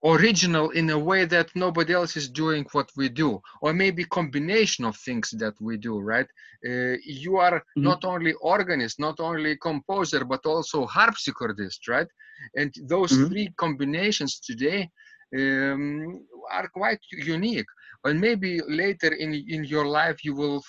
original 0.05 0.69
in 0.69 0.89
a 0.91 0.97
way 0.97 1.25
that 1.25 1.49
nobody 1.55 1.93
else 1.93 2.15
is 2.15 2.29
doing 2.29 2.65
what 2.71 2.89
we 2.95 3.09
do 3.09 3.41
or 3.61 3.73
maybe 3.73 4.03
combination 4.05 4.85
of 4.85 4.95
things 4.95 5.29
that 5.31 5.53
we 5.59 5.75
do 5.77 5.99
right 5.99 6.27
uh, 6.65 6.95
you 7.05 7.35
are 7.37 7.59
mm-hmm. 7.59 7.83
not 7.83 8.05
only 8.05 8.33
organist 8.41 8.99
not 8.99 9.19
only 9.19 9.57
composer 9.57 10.23
but 10.23 10.45
also 10.45 10.85
harpsichordist 10.87 11.79
right 11.89 12.07
and 12.55 12.73
those 12.87 13.11
mm-hmm. 13.11 13.27
three 13.27 13.49
combinations 13.57 14.39
today 14.39 14.89
um, 15.37 16.25
are 16.51 16.69
quite 16.69 16.99
unique 17.11 17.67
and 18.05 18.19
maybe 18.21 18.61
later 18.69 19.13
in 19.13 19.33
in 19.33 19.65
your 19.65 19.85
life 19.85 20.23
you 20.23 20.33
will 20.33 20.63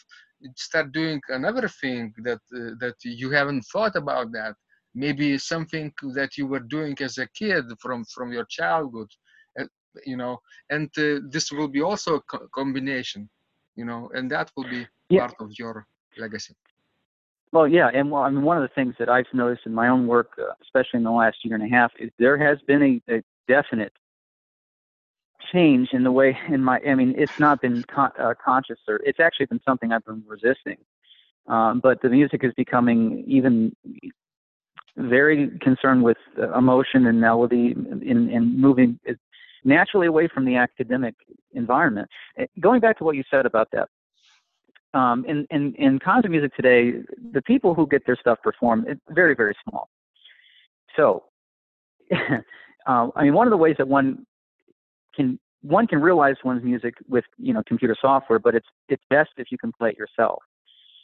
start 0.56 0.90
doing 0.92 1.20
another 1.28 1.68
thing 1.68 2.12
that 2.24 2.40
uh, 2.56 2.70
that 2.80 2.96
you 3.04 3.30
haven't 3.30 3.62
thought 3.72 3.94
about 3.94 4.32
that 4.32 4.54
maybe 4.94 5.38
something 5.38 5.92
that 6.14 6.36
you 6.36 6.46
were 6.46 6.60
doing 6.60 6.96
as 7.00 7.18
a 7.18 7.26
kid 7.28 7.64
from 7.80 8.04
from 8.04 8.32
your 8.32 8.44
childhood 8.44 9.08
you 10.04 10.16
know 10.16 10.38
and 10.70 10.88
uh, 10.98 11.20
this 11.30 11.50
will 11.50 11.68
be 11.68 11.82
also 11.82 12.16
a 12.16 12.20
co- 12.22 12.46
combination 12.54 13.28
you 13.76 13.84
know 13.84 14.10
and 14.14 14.30
that 14.30 14.50
will 14.56 14.68
be 14.68 14.86
yeah. 15.08 15.20
part 15.20 15.34
of 15.40 15.50
your 15.58 15.86
legacy 16.18 16.54
well 17.52 17.66
yeah 17.66 17.90
and 17.92 18.10
well 18.10 18.22
i 18.22 18.30
mean 18.30 18.42
one 18.42 18.56
of 18.56 18.62
the 18.62 18.74
things 18.74 18.94
that 18.98 19.08
i've 19.08 19.26
noticed 19.32 19.62
in 19.66 19.74
my 19.74 19.88
own 19.88 20.06
work 20.06 20.30
uh, 20.38 20.52
especially 20.62 20.98
in 20.98 21.04
the 21.04 21.10
last 21.10 21.36
year 21.44 21.54
and 21.54 21.64
a 21.64 21.68
half 21.68 21.92
is 21.98 22.10
there 22.18 22.38
has 22.38 22.58
been 22.66 23.00
a, 23.08 23.14
a 23.14 23.22
definite 23.48 23.92
change 25.52 25.88
in 25.92 26.04
the 26.04 26.12
way 26.12 26.36
in 26.48 26.62
my 26.62 26.80
i 26.86 26.94
mean 26.94 27.14
it's 27.16 27.38
not 27.38 27.60
been 27.60 27.82
con- 27.92 28.12
uh, 28.18 28.34
conscious 28.44 28.78
or 28.88 29.00
it's 29.04 29.20
actually 29.20 29.46
been 29.46 29.60
something 29.64 29.92
i've 29.92 30.04
been 30.04 30.22
resisting 30.26 30.76
um, 31.48 31.80
but 31.80 32.00
the 32.02 32.08
music 32.08 32.44
is 32.44 32.52
becoming 32.56 33.24
even 33.26 33.74
very 34.96 35.50
concerned 35.60 36.02
with 36.02 36.18
emotion 36.56 37.06
and 37.06 37.20
melody 37.20 37.72
in, 37.72 38.28
in 38.30 38.60
moving 38.60 38.98
naturally 39.64 40.06
away 40.06 40.28
from 40.28 40.44
the 40.44 40.56
academic 40.56 41.14
environment. 41.52 42.08
Eh, 42.38 42.46
going 42.60 42.80
back 42.80 42.98
to 42.98 43.04
what 43.04 43.16
you 43.16 43.22
said 43.30 43.46
about 43.46 43.68
that, 43.72 43.88
um, 44.98 45.24
in, 45.26 45.46
in, 45.50 45.74
in 45.74 45.98
concert 45.98 46.30
music 46.30 46.54
today, 46.56 46.94
the 47.32 47.42
people 47.42 47.74
who 47.74 47.86
get 47.86 48.04
their 48.06 48.16
stuff 48.16 48.38
performed, 48.42 48.86
it's 48.88 49.00
very, 49.10 49.34
very 49.34 49.54
small. 49.68 49.88
So, 50.96 51.24
uh, 52.12 53.08
I 53.14 53.22
mean, 53.22 53.34
one 53.34 53.46
of 53.46 53.52
the 53.52 53.56
ways 53.56 53.76
that 53.78 53.86
one 53.86 54.26
can 55.14 55.38
one 55.62 55.86
can 55.86 56.00
realize 56.00 56.36
one's 56.42 56.64
music 56.64 56.94
with 57.08 57.24
you 57.36 57.52
know 57.52 57.62
computer 57.66 57.94
software, 58.00 58.38
but 58.38 58.54
it's 58.54 58.66
it's 58.88 59.02
best 59.10 59.30
if 59.36 59.52
you 59.52 59.58
can 59.58 59.72
play 59.72 59.90
it 59.90 59.98
yourself. 59.98 60.42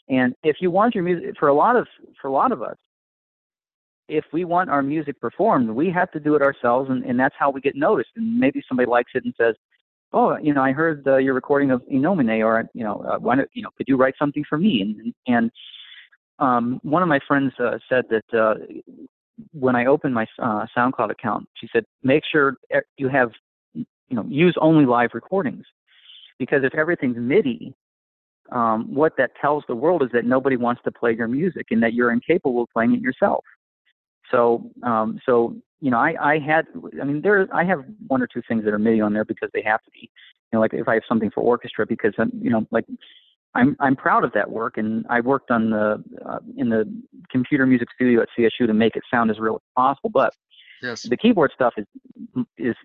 And 0.08 0.34
if 0.42 0.56
you 0.60 0.70
want 0.70 0.94
your 0.94 1.04
music, 1.04 1.34
for 1.38 1.48
a 1.48 1.54
lot 1.54 1.76
of 1.76 1.86
for 2.20 2.28
a 2.28 2.32
lot 2.32 2.52
of 2.52 2.62
us, 2.62 2.76
if 4.08 4.24
we 4.32 4.44
want 4.44 4.70
our 4.70 4.82
music 4.82 5.20
performed, 5.20 5.70
we 5.70 5.90
have 5.90 6.10
to 6.12 6.20
do 6.20 6.34
it 6.34 6.42
ourselves, 6.42 6.90
and, 6.90 7.04
and 7.04 7.18
that's 7.18 7.34
how 7.38 7.50
we 7.50 7.60
get 7.60 7.74
noticed. 7.74 8.10
And 8.16 8.38
maybe 8.38 8.62
somebody 8.68 8.88
likes 8.88 9.12
it 9.14 9.24
and 9.24 9.34
says, 9.36 9.54
"Oh, 10.12 10.36
you 10.38 10.54
know, 10.54 10.62
I 10.62 10.72
heard 10.72 11.06
uh, 11.06 11.16
your 11.16 11.34
recording 11.34 11.70
of 11.70 11.82
In 11.88 12.04
or 12.06 12.68
you 12.74 12.84
know, 12.84 13.04
uh, 13.08 13.18
why 13.18 13.36
don't 13.36 13.50
you 13.52 13.62
know, 13.62 13.70
could 13.76 13.88
you 13.88 13.96
write 13.96 14.14
something 14.18 14.44
for 14.48 14.58
me?" 14.58 14.82
And 14.82 15.14
and 15.26 15.50
um, 16.38 16.80
one 16.82 17.02
of 17.02 17.08
my 17.08 17.20
friends 17.26 17.52
uh, 17.58 17.78
said 17.88 18.04
that 18.10 18.38
uh, 18.38 18.54
when 19.52 19.74
I 19.74 19.86
opened 19.86 20.14
my 20.14 20.26
uh, 20.38 20.66
SoundCloud 20.76 21.10
account, 21.10 21.48
she 21.54 21.68
said, 21.72 21.84
"Make 22.02 22.22
sure 22.30 22.56
you 22.96 23.08
have, 23.08 23.30
you 23.74 23.86
know, 24.10 24.24
use 24.28 24.56
only 24.60 24.86
live 24.86 25.10
recordings, 25.14 25.64
because 26.38 26.62
if 26.64 26.74
everything's 26.74 27.18
MIDI." 27.18 27.74
Um, 28.52 28.94
what 28.94 29.16
that 29.18 29.32
tells 29.40 29.64
the 29.66 29.74
world 29.74 30.04
is 30.04 30.08
that 30.12 30.24
nobody 30.24 30.56
wants 30.56 30.80
to 30.84 30.92
play 30.92 31.12
your 31.12 31.26
music 31.26 31.66
and 31.72 31.82
that 31.82 31.94
you're 31.94 32.12
incapable 32.12 32.62
of 32.62 32.68
playing 32.72 32.94
it 32.94 33.00
yourself. 33.00 33.42
So, 34.30 34.70
um, 34.82 35.20
so 35.24 35.56
you 35.80 35.90
know, 35.90 35.98
I, 35.98 36.14
I 36.20 36.38
had, 36.38 36.66
I 37.00 37.04
mean, 37.04 37.20
there, 37.20 37.46
I 37.54 37.64
have 37.64 37.84
one 38.06 38.22
or 38.22 38.26
two 38.26 38.42
things 38.48 38.64
that 38.64 38.72
are 38.72 38.78
MIDI 38.78 39.00
on 39.00 39.12
there 39.12 39.24
because 39.24 39.50
they 39.52 39.62
have 39.62 39.82
to 39.84 39.90
be. 39.90 40.10
You 40.52 40.56
know, 40.56 40.60
like 40.60 40.72
if 40.72 40.88
I 40.88 40.94
have 40.94 41.02
something 41.08 41.30
for 41.30 41.42
orchestra, 41.42 41.86
because 41.86 42.14
I'm, 42.18 42.30
you 42.40 42.50
know, 42.50 42.66
like 42.70 42.86
I'm, 43.54 43.76
I'm 43.80 43.96
proud 43.96 44.24
of 44.24 44.32
that 44.32 44.50
work, 44.50 44.78
and 44.78 45.04
I 45.10 45.20
worked 45.20 45.50
on 45.50 45.70
the, 45.70 46.02
uh, 46.24 46.38
in 46.56 46.68
the 46.70 46.90
computer 47.30 47.66
music 47.66 47.88
studio 47.94 48.22
at 48.22 48.28
CSU 48.38 48.66
to 48.66 48.74
make 48.74 48.96
it 48.96 49.02
sound 49.10 49.30
as 49.30 49.38
real 49.38 49.56
as 49.56 49.60
possible. 49.76 50.10
But 50.10 50.34
yes. 50.82 51.02
the 51.02 51.16
keyboard 51.16 51.50
stuff 51.54 51.74
is, 51.76 51.86
is 52.56 52.76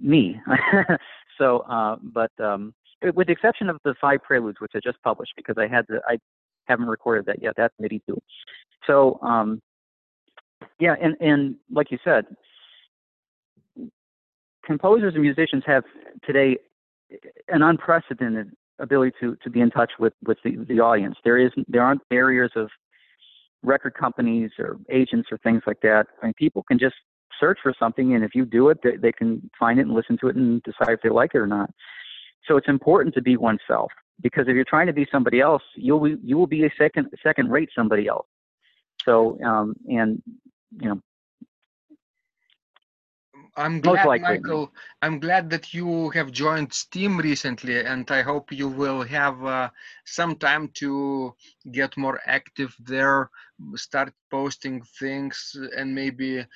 me. 0.00 0.40
so, 1.38 1.60
uh, 1.60 1.96
but 2.02 2.32
um, 2.40 2.74
with 3.14 3.28
the 3.28 3.32
exception 3.32 3.70
of 3.70 3.78
the 3.84 3.94
five 4.00 4.22
preludes, 4.22 4.60
which 4.60 4.72
I 4.74 4.80
just 4.82 5.00
published 5.02 5.32
because 5.36 5.56
I 5.56 5.68
had 5.68 5.86
to, 5.88 6.00
I 6.06 6.18
haven't 6.66 6.86
recorded 6.86 7.26
that 7.26 7.40
yet. 7.40 7.54
That's 7.56 7.74
MIDI 7.78 8.02
too. 8.06 8.20
So, 8.86 9.18
um, 9.22 9.60
yeah, 10.78 10.94
and 11.00 11.16
and 11.20 11.56
like 11.70 11.90
you 11.90 11.98
said, 12.04 12.24
composers 14.64 15.14
and 15.14 15.22
musicians 15.22 15.62
have 15.66 15.84
today 16.24 16.58
an 17.48 17.62
unprecedented 17.62 18.50
ability 18.78 19.12
to 19.20 19.36
to 19.42 19.50
be 19.50 19.60
in 19.60 19.70
touch 19.70 19.92
with 19.98 20.12
with 20.24 20.38
the, 20.44 20.64
the 20.68 20.80
audience. 20.80 21.16
There 21.24 21.38
is 21.38 21.50
there 21.66 21.82
aren't 21.82 22.06
barriers 22.08 22.52
of 22.56 22.70
record 23.62 23.94
companies 23.94 24.50
or 24.58 24.76
agents 24.88 25.28
or 25.32 25.38
things 25.38 25.62
like 25.66 25.80
that. 25.82 26.06
I 26.22 26.26
mean, 26.26 26.34
people 26.34 26.62
can 26.62 26.78
just 26.78 26.94
search 27.40 27.58
for 27.62 27.74
something, 27.78 28.14
and 28.14 28.24
if 28.24 28.34
you 28.34 28.44
do 28.44 28.68
it, 28.68 28.78
they, 28.82 28.96
they 28.96 29.12
can 29.12 29.48
find 29.58 29.78
it 29.78 29.82
and 29.82 29.94
listen 29.94 30.16
to 30.18 30.28
it 30.28 30.36
and 30.36 30.62
decide 30.62 30.90
if 30.90 31.00
they 31.02 31.08
like 31.08 31.32
it 31.34 31.38
or 31.38 31.46
not. 31.46 31.70
So 32.46 32.56
it's 32.56 32.68
important 32.68 33.14
to 33.14 33.22
be 33.22 33.36
oneself 33.36 33.90
because 34.20 34.46
if 34.48 34.54
you're 34.54 34.64
trying 34.64 34.86
to 34.86 34.92
be 34.92 35.06
somebody 35.10 35.40
else, 35.40 35.62
you'll 35.76 36.00
be, 36.00 36.16
you 36.22 36.36
will 36.36 36.46
be 36.46 36.64
a 36.64 36.70
second 36.78 37.08
second 37.22 37.50
rate 37.50 37.70
somebody 37.74 38.06
else. 38.06 38.26
So 39.04 39.38
um, 39.44 39.74
and 39.88 40.22
you 40.72 40.88
know 40.88 41.00
I'm 43.56 43.80
glad, 43.80 44.14
Michael. 44.14 44.72
I'm 45.02 45.18
glad 45.18 45.50
that 45.50 45.74
you 45.74 46.10
have 46.10 46.30
joined 46.30 46.72
Steem 46.72 47.18
recently, 47.18 47.80
and 47.84 48.08
I 48.10 48.22
hope 48.22 48.52
you 48.52 48.68
will 48.68 49.02
have 49.02 49.44
uh, 49.44 49.70
some 50.04 50.36
time 50.36 50.68
to 50.74 51.34
get 51.72 51.96
more 51.96 52.20
active 52.26 52.74
there, 52.78 53.30
start 53.74 54.12
posting 54.30 54.82
things, 55.00 55.56
and 55.76 55.92
maybe 55.94 56.40
uh, 56.40 56.46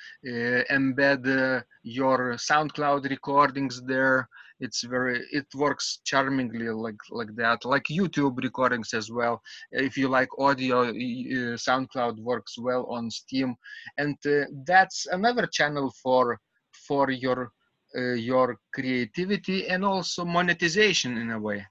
embed 0.71 1.27
uh, 1.27 1.61
your 1.83 2.35
SoundCloud 2.35 3.09
recordings 3.09 3.81
there. 3.83 4.29
It's 4.59 4.83
very, 4.83 5.21
it 5.31 5.45
works 5.55 5.99
charmingly 6.03 6.69
like 6.69 7.01
like 7.11 7.35
that, 7.35 7.65
like 7.65 7.85
YouTube 7.89 8.37
recordings 8.37 8.93
as 8.93 9.11
well. 9.11 9.41
If 9.71 9.97
you 9.97 10.07
like 10.07 10.29
audio, 10.39 10.89
uh, 10.89 11.57
SoundCloud 11.67 12.19
works 12.19 12.57
well 12.57 12.85
on 12.85 13.09
Steem, 13.09 13.55
and 13.97 14.17
uh, 14.25 14.45
that's 14.65 15.07
another 15.07 15.47
channel 15.47 15.93
for 16.01 16.39
for 16.87 17.11
your 17.11 17.51
uh, 17.95 18.13
your 18.13 18.57
creativity 18.73 19.67
and 19.67 19.83
also 19.85 20.25
monetization 20.25 21.17
in 21.17 21.31
a 21.31 21.39
way. 21.39 21.65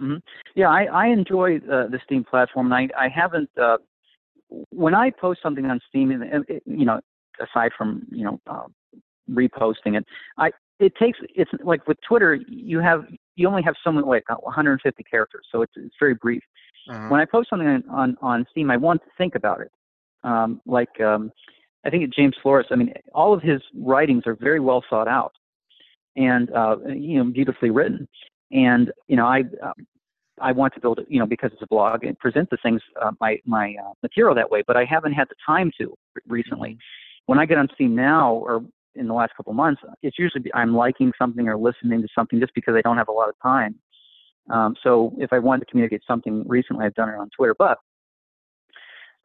Mm-hmm. 0.00 0.16
Yeah, 0.54 0.70
I, 0.70 0.84
I 0.84 1.06
enjoy 1.08 1.56
uh, 1.56 1.88
the 1.88 2.00
Steem 2.04 2.24
platform. 2.24 2.72
And 2.72 2.90
I 2.96 3.04
I 3.06 3.08
haven't 3.08 3.50
uh, 3.60 3.76
when 4.70 4.94
I 4.94 5.10
post 5.10 5.40
something 5.42 5.66
on 5.66 5.80
Steem, 5.88 6.10
and 6.10 6.44
you 6.66 6.84
know, 6.84 7.00
aside 7.40 7.72
from 7.76 8.06
you 8.10 8.24
know 8.24 8.40
uh, 8.46 8.66
reposting 9.30 9.96
it, 9.98 10.04
I 10.38 10.50
it 10.80 10.94
takes 10.96 11.18
it's 11.34 11.50
like 11.62 11.86
with 11.86 11.98
Twitter, 12.06 12.38
you 12.48 12.80
have 12.80 13.04
you 13.36 13.46
only 13.46 13.62
have 13.62 13.74
something 13.84 14.04
like 14.04 14.24
150 14.28 15.04
characters, 15.04 15.46
so 15.52 15.62
it's 15.62 15.72
it's 15.76 15.94
very 16.00 16.14
brief. 16.14 16.42
Uh-huh. 16.88 17.08
When 17.08 17.20
I 17.20 17.26
post 17.26 17.50
something 17.50 17.68
on, 17.68 17.84
on 17.90 18.16
on 18.22 18.46
Steem, 18.50 18.70
I 18.70 18.76
want 18.76 19.02
to 19.02 19.08
think 19.18 19.34
about 19.34 19.60
it. 19.60 19.70
Um, 20.24 20.60
like 20.66 21.00
um, 21.00 21.30
I 21.84 21.90
think 21.90 22.12
James 22.14 22.34
Flores. 22.42 22.66
I 22.70 22.76
mean, 22.76 22.92
all 23.14 23.32
of 23.34 23.42
his 23.42 23.60
writings 23.78 24.24
are 24.26 24.34
very 24.34 24.58
well 24.58 24.82
thought 24.88 25.06
out, 25.06 25.32
and 26.16 26.50
uh, 26.52 26.76
you 26.88 27.22
know, 27.22 27.30
beautifully 27.30 27.70
written. 27.70 28.08
And 28.50 28.90
you 29.06 29.16
know, 29.16 29.26
I 29.26 29.42
uh, 29.62 29.72
I 30.40 30.52
want 30.52 30.72
to 30.74 30.80
build 30.80 30.98
it, 30.98 31.06
you 31.10 31.18
know, 31.18 31.26
because 31.26 31.50
it's 31.52 31.62
a 31.62 31.66
blog 31.66 32.04
and 32.04 32.18
present 32.18 32.48
the 32.48 32.58
things 32.62 32.80
uh, 33.00 33.12
my 33.20 33.38
my 33.44 33.76
uh, 33.84 33.92
material 34.02 34.34
that 34.34 34.50
way. 34.50 34.62
But 34.66 34.78
I 34.78 34.86
haven't 34.86 35.12
had 35.12 35.28
the 35.28 35.36
time 35.46 35.70
to 35.78 35.94
recently. 36.26 36.78
When 37.26 37.38
I 37.38 37.44
get 37.44 37.58
on 37.58 37.68
Steem 37.74 37.94
now, 37.94 38.32
or 38.32 38.64
in 38.94 39.06
the 39.06 39.14
last 39.14 39.32
couple 39.36 39.50
of 39.50 39.56
months, 39.56 39.80
it's 40.02 40.18
usually 40.18 40.44
I'm 40.54 40.74
liking 40.74 41.12
something 41.18 41.48
or 41.48 41.56
listening 41.56 42.02
to 42.02 42.08
something 42.14 42.40
just 42.40 42.54
because 42.54 42.74
I 42.76 42.80
don't 42.82 42.96
have 42.96 43.08
a 43.08 43.12
lot 43.12 43.28
of 43.28 43.34
time. 43.42 43.76
Um, 44.50 44.74
so 44.82 45.14
if 45.18 45.32
I 45.32 45.38
wanted 45.38 45.60
to 45.60 45.70
communicate 45.70 46.02
something 46.06 46.44
recently, 46.46 46.84
I've 46.84 46.94
done 46.94 47.08
it 47.08 47.16
on 47.16 47.30
Twitter. 47.36 47.54
But 47.56 47.78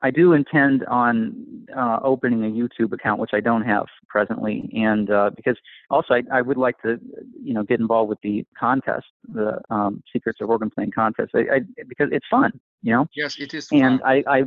I 0.01 0.11
do 0.11 0.33
intend 0.33 0.85
on 0.85 1.65
uh, 1.75 1.97
opening 2.03 2.43
a 2.43 2.47
YouTube 2.47 2.93
account, 2.93 3.19
which 3.19 3.31
I 3.33 3.39
don't 3.39 3.63
have 3.63 3.85
presently, 4.07 4.69
and 4.75 5.09
uh, 5.09 5.31
because 5.35 5.57
also 5.89 6.13
I, 6.13 6.21
I, 6.31 6.41
would 6.41 6.57
like 6.57 6.79
to, 6.83 6.99
you 7.41 7.53
know, 7.53 7.63
get 7.63 7.79
involved 7.79 8.09
with 8.09 8.19
the 8.21 8.45
contest, 8.59 9.07
the 9.33 9.59
um, 9.69 10.03
Secrets 10.11 10.41
of 10.41 10.49
Organ 10.49 10.69
Playing 10.69 10.91
contest, 10.91 11.31
I, 11.33 11.39
I, 11.39 11.59
because 11.87 12.09
it's 12.11 12.25
fun, 12.29 12.51
you 12.83 12.91
know. 12.93 13.07
Yes, 13.15 13.39
it 13.39 13.53
is. 13.53 13.67
And 13.71 14.01
I, 14.03 14.23
I, 14.27 14.43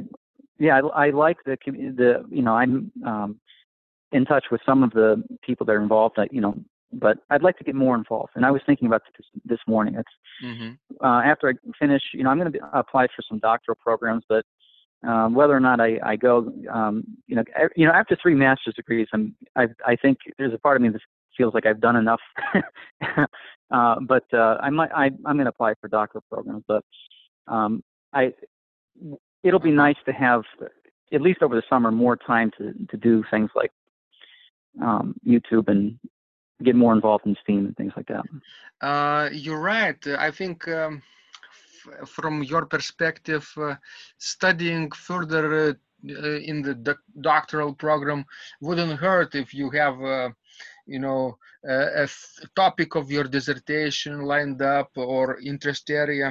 yeah, 0.58 0.80
I, 0.94 1.10
like 1.10 1.38
the 1.44 1.56
the, 1.66 2.24
you 2.30 2.42
know, 2.42 2.54
I'm 2.54 2.92
um, 3.04 3.40
in 4.12 4.24
touch 4.24 4.46
with 4.50 4.60
some 4.64 4.82
of 4.82 4.90
the 4.90 5.22
people 5.42 5.66
that 5.66 5.72
are 5.72 5.82
involved, 5.82 6.14
that, 6.16 6.32
you 6.32 6.40
know, 6.40 6.54
but 6.92 7.18
I'd 7.30 7.42
like 7.42 7.58
to 7.58 7.64
get 7.64 7.74
more 7.74 7.94
involved. 7.94 8.32
And 8.34 8.46
I 8.46 8.50
was 8.50 8.62
thinking 8.64 8.86
about 8.86 9.02
this 9.16 9.26
this 9.44 9.58
morning. 9.66 9.94
It's 9.94 10.08
mm-hmm. 10.42 11.04
uh, 11.04 11.22
after 11.22 11.48
I 11.48 11.52
finish, 11.78 12.02
you 12.14 12.24
know, 12.24 12.30
I'm 12.30 12.38
going 12.38 12.52
to 12.52 12.78
apply 12.78 13.08
for 13.08 13.22
some 13.28 13.38
doctoral 13.38 13.76
programs, 13.80 14.24
but 14.28 14.44
um, 15.06 15.34
whether 15.34 15.54
or 15.54 15.60
not 15.60 15.80
I, 15.80 15.98
I 16.02 16.16
go, 16.16 16.52
um, 16.72 17.04
you 17.26 17.36
know, 17.36 17.44
I, 17.54 17.66
you 17.76 17.86
know, 17.86 17.92
after 17.92 18.16
three 18.20 18.34
master's 18.34 18.74
degrees, 18.74 19.06
I'm, 19.12 19.34
I, 19.54 19.68
I 19.86 19.96
think 19.96 20.18
there's 20.38 20.54
a 20.54 20.58
part 20.58 20.76
of 20.76 20.82
me 20.82 20.88
that 20.88 21.00
feels 21.36 21.54
like 21.54 21.66
I've 21.66 21.80
done 21.80 21.96
enough. 21.96 22.20
uh, 23.70 24.00
but 24.00 24.24
uh, 24.32 24.56
I 24.60 24.70
might, 24.70 24.90
I, 24.92 25.06
I'm 25.26 25.36
going 25.36 25.44
to 25.44 25.50
apply 25.50 25.74
for 25.80 25.88
doctoral 25.88 26.24
programs. 26.30 26.64
But 26.66 26.84
um, 27.46 27.84
I, 28.12 28.32
it'll 29.44 29.60
be 29.60 29.70
nice 29.70 29.96
to 30.06 30.12
have, 30.12 30.42
at 31.12 31.20
least 31.20 31.42
over 31.42 31.54
the 31.54 31.62
summer, 31.70 31.92
more 31.92 32.16
time 32.16 32.50
to 32.58 32.72
to 32.90 32.96
do 32.96 33.24
things 33.30 33.50
like 33.54 33.70
um, 34.82 35.14
YouTube 35.26 35.68
and 35.68 35.98
get 36.62 36.74
more 36.74 36.92
involved 36.92 37.26
in 37.26 37.36
Steem 37.42 37.66
and 37.66 37.76
things 37.76 37.92
like 37.96 38.06
that. 38.08 38.24
Uh, 38.86 39.28
you're 39.32 39.60
right. 39.60 39.98
I 40.06 40.30
think. 40.30 40.66
Um 40.68 41.02
from 42.06 42.42
your 42.42 42.66
perspective, 42.66 43.50
uh, 43.56 43.74
studying 44.18 44.90
further 44.90 45.78
uh, 46.08 46.38
in 46.50 46.62
the 46.62 46.74
doc 46.74 46.98
doctoral 47.20 47.74
program 47.74 48.24
wouldn't 48.60 49.00
hurt 49.00 49.34
if 49.34 49.52
you 49.52 49.68
have 49.70 50.00
uh, 50.00 50.30
you 50.86 51.00
know 51.00 51.36
a, 51.64 52.04
a 52.04 52.08
topic 52.54 52.94
of 52.94 53.10
your 53.10 53.24
dissertation 53.24 54.20
lined 54.22 54.62
up 54.62 54.90
or 54.94 55.40
interest 55.40 55.90
area 55.90 56.28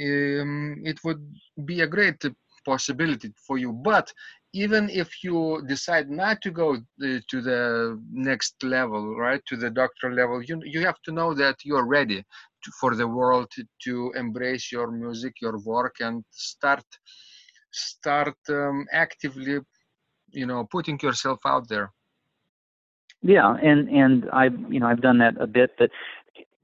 um, 0.00 0.80
it 0.84 1.02
would 1.02 1.20
be 1.64 1.80
a 1.80 1.86
great 1.86 2.24
possibility 2.64 3.32
for 3.44 3.58
you 3.58 3.72
but 3.72 4.12
even 4.54 4.90
if 4.90 5.24
you 5.24 5.62
decide 5.66 6.10
not 6.10 6.40
to 6.42 6.50
go 6.50 6.76
to 7.00 7.40
the 7.40 8.00
next 8.10 8.54
level 8.62 9.16
right 9.16 9.42
to 9.46 9.56
the 9.56 9.70
doctor 9.70 10.12
level 10.12 10.42
you 10.42 10.60
you 10.64 10.80
have 10.84 11.00
to 11.02 11.12
know 11.12 11.32
that 11.34 11.56
you're 11.64 11.86
ready 11.86 12.24
to, 12.62 12.70
for 12.80 12.94
the 12.94 13.06
world 13.06 13.48
to, 13.52 13.64
to, 13.84 14.12
embrace 14.16 14.70
your 14.70 14.90
music, 14.90 15.34
your 15.40 15.58
work, 15.58 15.96
and 16.00 16.24
start 16.30 16.84
start 17.70 18.36
um, 18.50 18.86
actively, 18.92 19.58
you 20.30 20.46
know, 20.46 20.66
putting 20.70 20.98
yourself 21.02 21.40
out 21.46 21.68
there. 21.68 21.92
Yeah, 23.22 23.54
and 23.62 23.88
and 23.88 24.28
I've 24.32 24.58
you 24.72 24.80
know 24.80 24.86
I've 24.86 25.02
done 25.02 25.18
that 25.18 25.40
a 25.40 25.46
bit, 25.46 25.70
but 25.78 25.90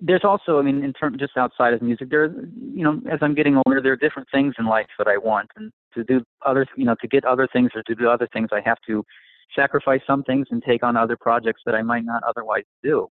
there's 0.00 0.24
also 0.24 0.58
I 0.58 0.62
mean 0.62 0.84
in 0.84 0.92
terms 0.92 1.18
just 1.18 1.36
outside 1.36 1.74
of 1.74 1.82
music, 1.82 2.10
there 2.10 2.26
you 2.26 2.84
know 2.84 3.00
as 3.10 3.18
I'm 3.22 3.34
getting 3.34 3.60
older, 3.66 3.80
there 3.82 3.92
are 3.92 3.96
different 3.96 4.28
things 4.32 4.54
in 4.58 4.66
life 4.66 4.86
that 4.98 5.08
I 5.08 5.18
want, 5.18 5.50
and 5.56 5.72
to 5.94 6.04
do 6.04 6.22
other 6.46 6.66
you 6.76 6.84
know 6.84 6.94
to 7.00 7.08
get 7.08 7.24
other 7.24 7.48
things 7.52 7.70
or 7.74 7.82
to 7.84 7.94
do 7.94 8.08
other 8.08 8.28
things, 8.32 8.48
I 8.52 8.60
have 8.64 8.78
to 8.86 9.04
sacrifice 9.56 10.00
some 10.06 10.22
things 10.22 10.46
and 10.50 10.62
take 10.62 10.82
on 10.82 10.96
other 10.96 11.16
projects 11.16 11.62
that 11.66 11.74
I 11.74 11.82
might 11.82 12.04
not 12.04 12.22
otherwise 12.22 12.64
do. 12.82 13.08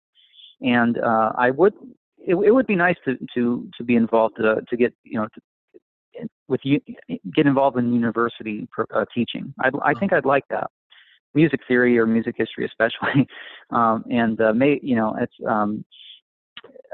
And 0.61 0.97
uh, 0.97 1.33
I 1.37 1.51
would 1.51 1.73
it, 2.17 2.35
it 2.35 2.51
would 2.51 2.67
be 2.67 2.75
nice 2.75 2.97
to 3.05 3.17
to 3.35 3.67
to 3.77 3.83
be 3.83 3.95
involved 3.95 4.37
to 4.37 4.51
uh, 4.51 4.55
to 4.69 4.77
get 4.77 4.93
you 5.03 5.19
know 5.19 5.27
to, 5.33 6.27
with 6.47 6.61
you 6.63 6.79
get 7.35 7.45
involved 7.45 7.77
in 7.77 7.93
university 7.93 8.67
uh, 8.93 9.05
teaching. 9.13 9.53
I 9.59 9.69
I 9.83 9.93
think 9.93 10.13
I'd 10.13 10.25
like 10.25 10.43
that 10.49 10.69
music 11.33 11.61
theory 11.67 11.97
or 11.97 12.05
music 12.05 12.35
history 12.37 12.65
especially 12.65 13.25
um, 13.69 14.03
and 14.11 14.41
uh, 14.41 14.53
may 14.53 14.79
you 14.83 14.95
know 14.95 15.15
it's 15.19 15.33
um, 15.47 15.85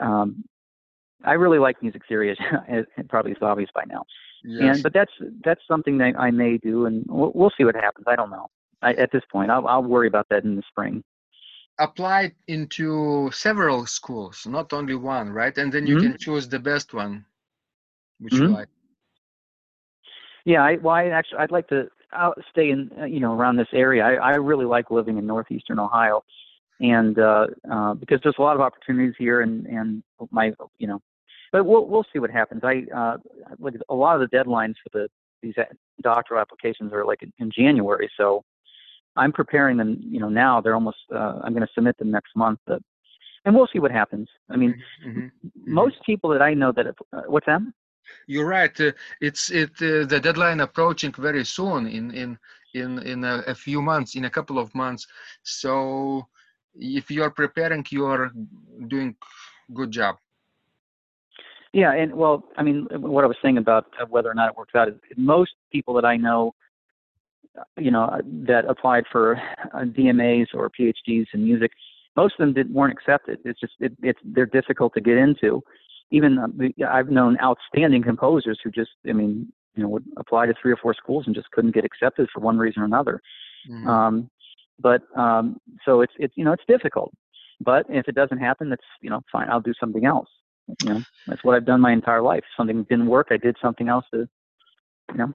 um, 0.01 0.43
I 1.23 1.33
really 1.33 1.59
like 1.59 1.81
music 1.81 2.03
theory 2.07 2.35
as, 2.67 2.85
probably 3.09 3.31
is 3.31 3.37
obvious 3.41 3.69
by 3.73 3.83
now 3.87 4.03
yes. 4.43 4.75
and 4.75 4.83
but 4.83 4.93
that's 4.93 5.11
that's 5.43 5.61
something 5.67 5.97
that 5.99 6.13
I 6.19 6.31
may 6.31 6.57
do 6.57 6.85
and 6.85 7.05
we'll, 7.07 7.31
we'll 7.33 7.51
see 7.57 7.63
what 7.63 7.75
happens 7.75 8.05
I 8.07 8.15
don't 8.15 8.29
know 8.29 8.47
I, 8.81 8.93
at 8.93 9.11
this 9.11 9.23
point 9.31 9.51
I'll, 9.51 9.67
I'll 9.67 9.83
worry 9.83 10.07
about 10.07 10.27
that 10.29 10.43
in 10.43 10.55
the 10.55 10.63
spring 10.69 11.03
Applied 11.79 12.33
into 12.47 13.29
several 13.31 13.85
schools, 13.85 14.47
not 14.47 14.73
only 14.73 14.95
one, 14.95 15.29
right? 15.29 15.55
And 15.59 15.71
then 15.71 15.85
you 15.85 15.97
mm-hmm. 15.97 16.07
can 16.07 16.17
choose 16.17 16.49
the 16.49 16.57
best 16.57 16.91
one, 16.91 17.23
which 18.19 18.33
mm-hmm. 18.33 18.45
you 18.45 18.49
like. 18.49 18.67
Yeah, 20.43 20.63
I, 20.63 20.77
well, 20.77 20.95
I 20.95 21.09
actually 21.09 21.37
I'd 21.37 21.51
like 21.51 21.67
to 21.67 21.87
I'll 22.13 22.33
stay 22.49 22.71
in 22.71 22.89
uh, 22.99 23.05
you 23.05 23.19
know 23.19 23.35
around 23.37 23.57
this 23.57 23.67
area. 23.73 24.03
I, 24.03 24.13
I 24.13 24.35
really 24.37 24.65
like 24.65 24.89
living 24.89 25.19
in 25.19 25.27
northeastern 25.27 25.77
Ohio, 25.77 26.23
and 26.79 27.17
uh, 27.17 27.47
uh, 27.71 27.93
because 27.95 28.19
there's 28.23 28.35
a 28.37 28.41
lot 28.41 28.55
of 28.55 28.61
opportunities 28.61 29.15
here, 29.17 29.41
and 29.41 29.65
and 29.65 30.03
my 30.31 30.53
you 30.77 30.87
know, 30.87 31.01
but 31.51 31.65
we'll 31.65 31.85
we'll 31.85 32.05
see 32.13 32.19
what 32.19 32.29
happens. 32.29 32.61
I 32.63 32.85
uh, 32.95 33.17
look 33.59 33.75
a 33.89 33.95
lot 33.95 34.21
of 34.21 34.29
the 34.29 34.37
deadlines 34.37 34.75
for 34.83 34.99
the 34.99 35.07
these 35.41 35.55
doctoral 36.01 36.41
applications 36.41 36.91
are 36.93 37.05
like 37.05 37.21
in, 37.23 37.31
in 37.39 37.51
January, 37.51 38.09
so 38.17 38.43
I'm 39.15 39.31
preparing 39.31 39.77
them. 39.77 39.99
You 40.01 40.19
know, 40.19 40.29
now 40.29 40.61
they're 40.61 40.75
almost. 40.75 40.97
Uh, 41.13 41.39
I'm 41.43 41.53
going 41.53 41.65
to 41.65 41.73
submit 41.73 41.97
them 41.97 42.11
next 42.11 42.35
month, 42.35 42.59
but, 42.65 42.81
and 43.45 43.55
we'll 43.55 43.67
see 43.71 43.79
what 43.79 43.91
happens. 43.91 44.27
I 44.49 44.55
mean, 44.55 44.75
mm-hmm. 45.05 45.19
mm-hmm. 45.19 45.73
most 45.73 45.95
people 46.05 46.29
that 46.31 46.41
I 46.41 46.53
know 46.53 46.71
that 46.71 46.85
have, 46.85 46.95
uh, 47.13 47.21
what's 47.27 47.45
that? 47.47 47.61
You're 48.27 48.47
right. 48.47 48.79
Uh, 48.79 48.91
it's 49.21 49.49
it 49.51 49.71
uh, 49.81 50.05
the 50.05 50.19
deadline 50.21 50.59
approaching 50.61 51.13
very 51.17 51.43
soon 51.43 51.87
in 51.87 52.11
in 52.11 52.37
in 52.73 52.99
in 52.99 53.23
a, 53.23 53.43
a, 53.47 53.55
few 53.55 53.81
months, 53.81 54.15
in 54.15 54.25
a 54.25 54.29
couple 54.29 54.59
of 54.59 54.73
months. 54.75 55.07
So 55.43 56.27
if 56.79 57.09
you're 57.11 57.31
preparing, 57.31 57.85
you're 57.89 58.31
doing 58.87 59.15
good 59.73 59.91
job. 59.91 60.17
Yeah, 61.73 61.93
and 61.93 62.13
well, 62.13 62.45
I 62.57 62.63
mean, 62.63 62.87
what 62.91 63.23
I 63.23 63.27
was 63.27 63.37
saying 63.41 63.57
about 63.57 63.85
whether 64.09 64.31
or 64.31 64.33
not 64.33 64.49
it 64.49 64.57
works 64.57 64.73
out 64.73 64.87
is 64.87 64.95
most 65.17 65.51
people 65.71 65.93
that 65.95 66.05
I 66.05 66.17
know 66.17 66.55
you 67.77 67.91
know, 67.91 68.19
that 68.23 68.65
applied 68.65 69.05
for 69.11 69.35
uh, 69.73 69.79
DMAs 69.79 70.47
or 70.53 70.69
PhDs 70.69 71.25
in 71.33 71.43
music, 71.43 71.71
most 72.15 72.33
of 72.33 72.39
them 72.39 72.53
didn't 72.53 72.73
weren't 72.73 72.93
accepted. 72.93 73.39
It's 73.45 73.59
just 73.59 73.73
it, 73.79 73.93
it's 74.01 74.19
they're 74.23 74.45
difficult 74.45 74.93
to 74.95 75.01
get 75.01 75.17
into. 75.17 75.63
Even 76.11 76.37
uh, 76.39 76.87
I've 76.89 77.09
known 77.09 77.37
outstanding 77.41 78.03
composers 78.03 78.59
who 78.63 78.71
just, 78.71 78.91
I 79.07 79.13
mean, 79.13 79.51
you 79.75 79.83
know, 79.83 79.89
would 79.89 80.05
apply 80.17 80.47
to 80.47 80.53
three 80.59 80.71
or 80.71 80.77
four 80.77 80.93
schools 80.93 81.25
and 81.25 81.35
just 81.35 81.51
couldn't 81.51 81.75
get 81.75 81.85
accepted 81.85 82.29
for 82.33 82.39
one 82.39 82.57
reason 82.57 82.81
or 82.81 82.85
another. 82.85 83.21
Mm-hmm. 83.69 83.87
Um, 83.87 84.29
but 84.79 85.01
um, 85.17 85.57
so 85.85 86.01
it's 86.01 86.13
it's 86.17 86.33
you 86.37 86.45
know 86.45 86.53
it's 86.53 86.63
difficult. 86.67 87.13
But 87.59 87.85
if 87.89 88.07
it 88.07 88.15
doesn't 88.15 88.37
happen, 88.37 88.69
that's 88.69 88.83
you 89.01 89.09
know 89.09 89.21
fine. 89.31 89.49
I'll 89.49 89.61
do 89.61 89.73
something 89.79 90.05
else. 90.05 90.27
You 90.83 90.89
know, 90.89 91.01
that's 91.27 91.43
what 91.43 91.55
I've 91.55 91.65
done 91.65 91.79
my 91.79 91.93
entire 91.93 92.21
life. 92.21 92.43
Something 92.57 92.83
didn't 92.89 93.07
work, 93.07 93.27
I 93.31 93.37
did 93.37 93.55
something 93.61 93.87
else 93.87 94.05
to, 94.13 94.27
you 95.11 95.17
know. 95.17 95.33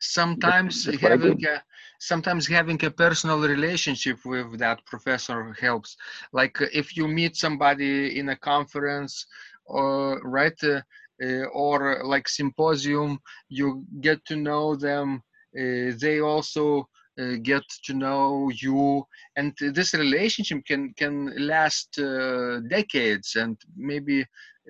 Sometimes 0.00 0.84
that's, 0.84 1.00
that's 1.00 1.12
having 1.12 1.46
a 1.46 1.62
sometimes 2.00 2.46
having 2.46 2.84
a 2.84 2.90
personal 2.90 3.40
relationship 3.40 4.18
with 4.24 4.58
that 4.58 4.84
professor 4.84 5.54
helps. 5.60 5.96
Like 6.32 6.60
uh, 6.60 6.66
if 6.72 6.96
you 6.96 7.06
meet 7.06 7.36
somebody 7.36 8.18
in 8.18 8.28
a 8.30 8.36
conference, 8.36 9.26
or 9.64 10.20
right, 10.24 10.58
uh, 10.64 10.80
uh, 11.22 11.44
or 11.52 12.02
like 12.04 12.28
symposium, 12.28 13.20
you 13.48 13.84
get 14.00 14.24
to 14.26 14.36
know 14.36 14.74
them. 14.74 15.22
Uh, 15.58 15.92
they 16.00 16.20
also 16.20 16.88
uh, 17.20 17.36
get 17.42 17.62
to 17.84 17.94
know 17.94 18.50
you. 18.62 19.06
And 19.36 19.54
this 19.60 19.94
relationship 19.94 20.64
can 20.66 20.92
can 20.94 21.32
last 21.36 21.98
uh, 21.98 22.60
decades. 22.68 23.36
And 23.36 23.56
maybe 23.76 24.20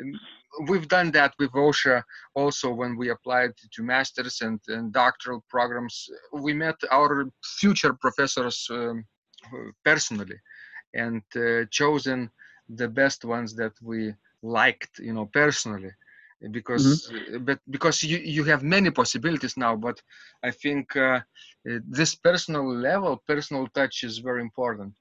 um, 0.01 0.21
we've 0.69 0.89
done 0.89 1.11
that 1.13 1.35
with 1.39 1.53
Aušra 1.53 2.03
also 2.35 2.73
when 2.73 2.97
we 2.97 3.11
applied 3.11 3.53
to 3.73 3.83
masters 3.83 4.41
and, 4.41 4.61
and 4.69 4.93
doctoral 4.93 5.45
programs. 5.49 6.09
We 6.33 6.53
met 6.53 6.77
our 6.91 7.27
future 7.59 7.95
professors 7.95 8.67
um, 8.71 9.05
personally 9.85 10.41
and 10.95 11.23
uh, 11.37 11.65
chosen 11.71 12.31
the 12.69 12.89
best 12.89 13.25
ones 13.25 13.55
that 13.57 13.73
we 13.83 14.15
liked 14.43 14.99
you 14.99 15.13
know 15.13 15.27
personally 15.27 15.91
because 16.51 17.11
mm-hmm. 17.11 17.45
but 17.45 17.59
because 17.71 18.03
you 18.03 18.19
you 18.19 18.45
have 18.45 18.63
many 18.63 18.91
possibilities 18.91 19.57
now 19.57 19.75
but 19.75 20.01
i 20.43 20.51
think 20.51 20.95
uh, 20.97 21.21
this 21.65 22.15
personal 22.15 22.67
level 22.67 23.23
personal 23.27 23.67
touch 23.69 24.05
is 24.05 24.19
very 24.19 24.41
important. 24.41 24.95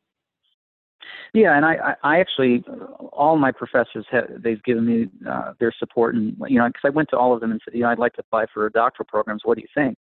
Yeah 1.34 1.56
and 1.58 1.66
i 1.66 1.96
i 2.04 2.20
actually 2.20 2.64
all 3.12 3.38
my 3.38 3.52
professors 3.52 4.06
have 4.12 4.28
they've 4.44 4.64
given 4.64 4.86
me 4.86 5.08
uh, 5.30 5.54
their 5.60 5.74
support 5.78 6.16
and 6.16 6.36
you 6.48 6.58
know 6.58 6.68
because 6.68 6.86
i 6.86 6.90
went 6.90 7.10
to 7.10 7.18
all 7.18 7.34
of 7.34 7.42
them 7.42 7.52
and 7.52 7.62
said 7.64 7.74
you 7.74 7.82
know 7.82 7.90
i'd 7.90 8.00
like 8.00 8.14
to 8.14 8.22
apply 8.22 8.46
for 8.54 8.70
doctoral 8.70 9.08
programs. 9.08 9.42
What 9.44 9.56
do 9.58 9.62
you 9.62 9.68
think? 9.76 9.98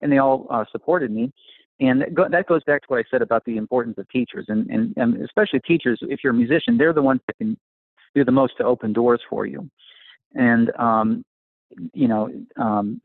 And 0.00 0.12
they 0.12 0.18
all 0.18 0.46
uh, 0.50 0.64
supported 0.70 1.10
me. 1.10 1.32
And 1.80 2.02
that 2.02 2.46
goes 2.46 2.62
back 2.64 2.82
to 2.82 2.86
what 2.88 2.98
i 3.00 3.04
said 3.10 3.22
about 3.22 3.44
the 3.46 3.56
importance 3.56 3.96
of 3.98 4.08
teachers 4.10 4.46
and, 4.48 4.68
and 4.70 4.94
and 4.96 5.22
especially 5.22 5.60
teachers 5.60 5.98
if 6.02 6.20
you're 6.22 6.32
a 6.32 6.36
musician 6.44 6.76
they're 6.76 6.92
the 6.92 7.08
ones 7.12 7.20
that 7.26 7.36
can 7.38 7.56
do 8.14 8.24
the 8.24 8.36
most 8.40 8.56
to 8.58 8.64
open 8.64 8.92
doors 8.92 9.22
for 9.28 9.44
you 9.46 9.68
and 10.34 10.70
um, 10.78 11.24
you 11.92 12.08
know, 12.08 12.30
um, 12.56 13.00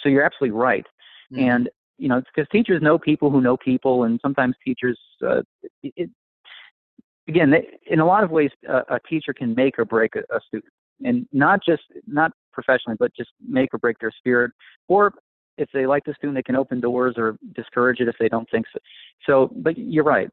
so 0.00 0.08
you're 0.08 0.24
absolutely 0.24 0.58
right. 0.58 0.86
Mm-hmm. 1.32 1.48
And 1.48 1.70
you 1.98 2.08
know, 2.08 2.20
because 2.34 2.48
teachers 2.50 2.82
know 2.82 2.98
people 2.98 3.30
who 3.30 3.40
know 3.40 3.56
people, 3.56 4.04
and 4.04 4.18
sometimes 4.20 4.54
teachers, 4.64 4.98
uh, 5.24 5.42
it, 5.82 6.10
again, 7.28 7.50
they, 7.50 7.68
in 7.86 8.00
a 8.00 8.06
lot 8.06 8.24
of 8.24 8.30
ways, 8.30 8.50
uh, 8.68 8.82
a 8.88 9.00
teacher 9.08 9.32
can 9.32 9.54
make 9.54 9.78
or 9.78 9.84
break 9.84 10.16
a, 10.16 10.20
a 10.34 10.40
student, 10.46 10.72
and 11.04 11.26
not 11.32 11.60
just 11.64 11.82
not 12.06 12.32
professionally, 12.52 12.96
but 12.98 13.14
just 13.16 13.30
make 13.46 13.72
or 13.72 13.78
break 13.78 13.98
their 13.98 14.10
spirit, 14.10 14.50
or 14.88 15.12
if 15.56 15.68
they 15.72 15.86
like 15.86 16.04
the 16.04 16.14
student, 16.14 16.34
they 16.34 16.42
can 16.42 16.56
open 16.56 16.80
doors 16.80 17.14
or 17.16 17.36
discourage 17.54 18.00
it 18.00 18.08
if 18.08 18.16
they 18.18 18.28
don't 18.28 18.48
think 18.50 18.66
so. 18.72 18.78
So, 19.26 19.50
but 19.56 19.78
you're 19.78 20.04
right. 20.04 20.28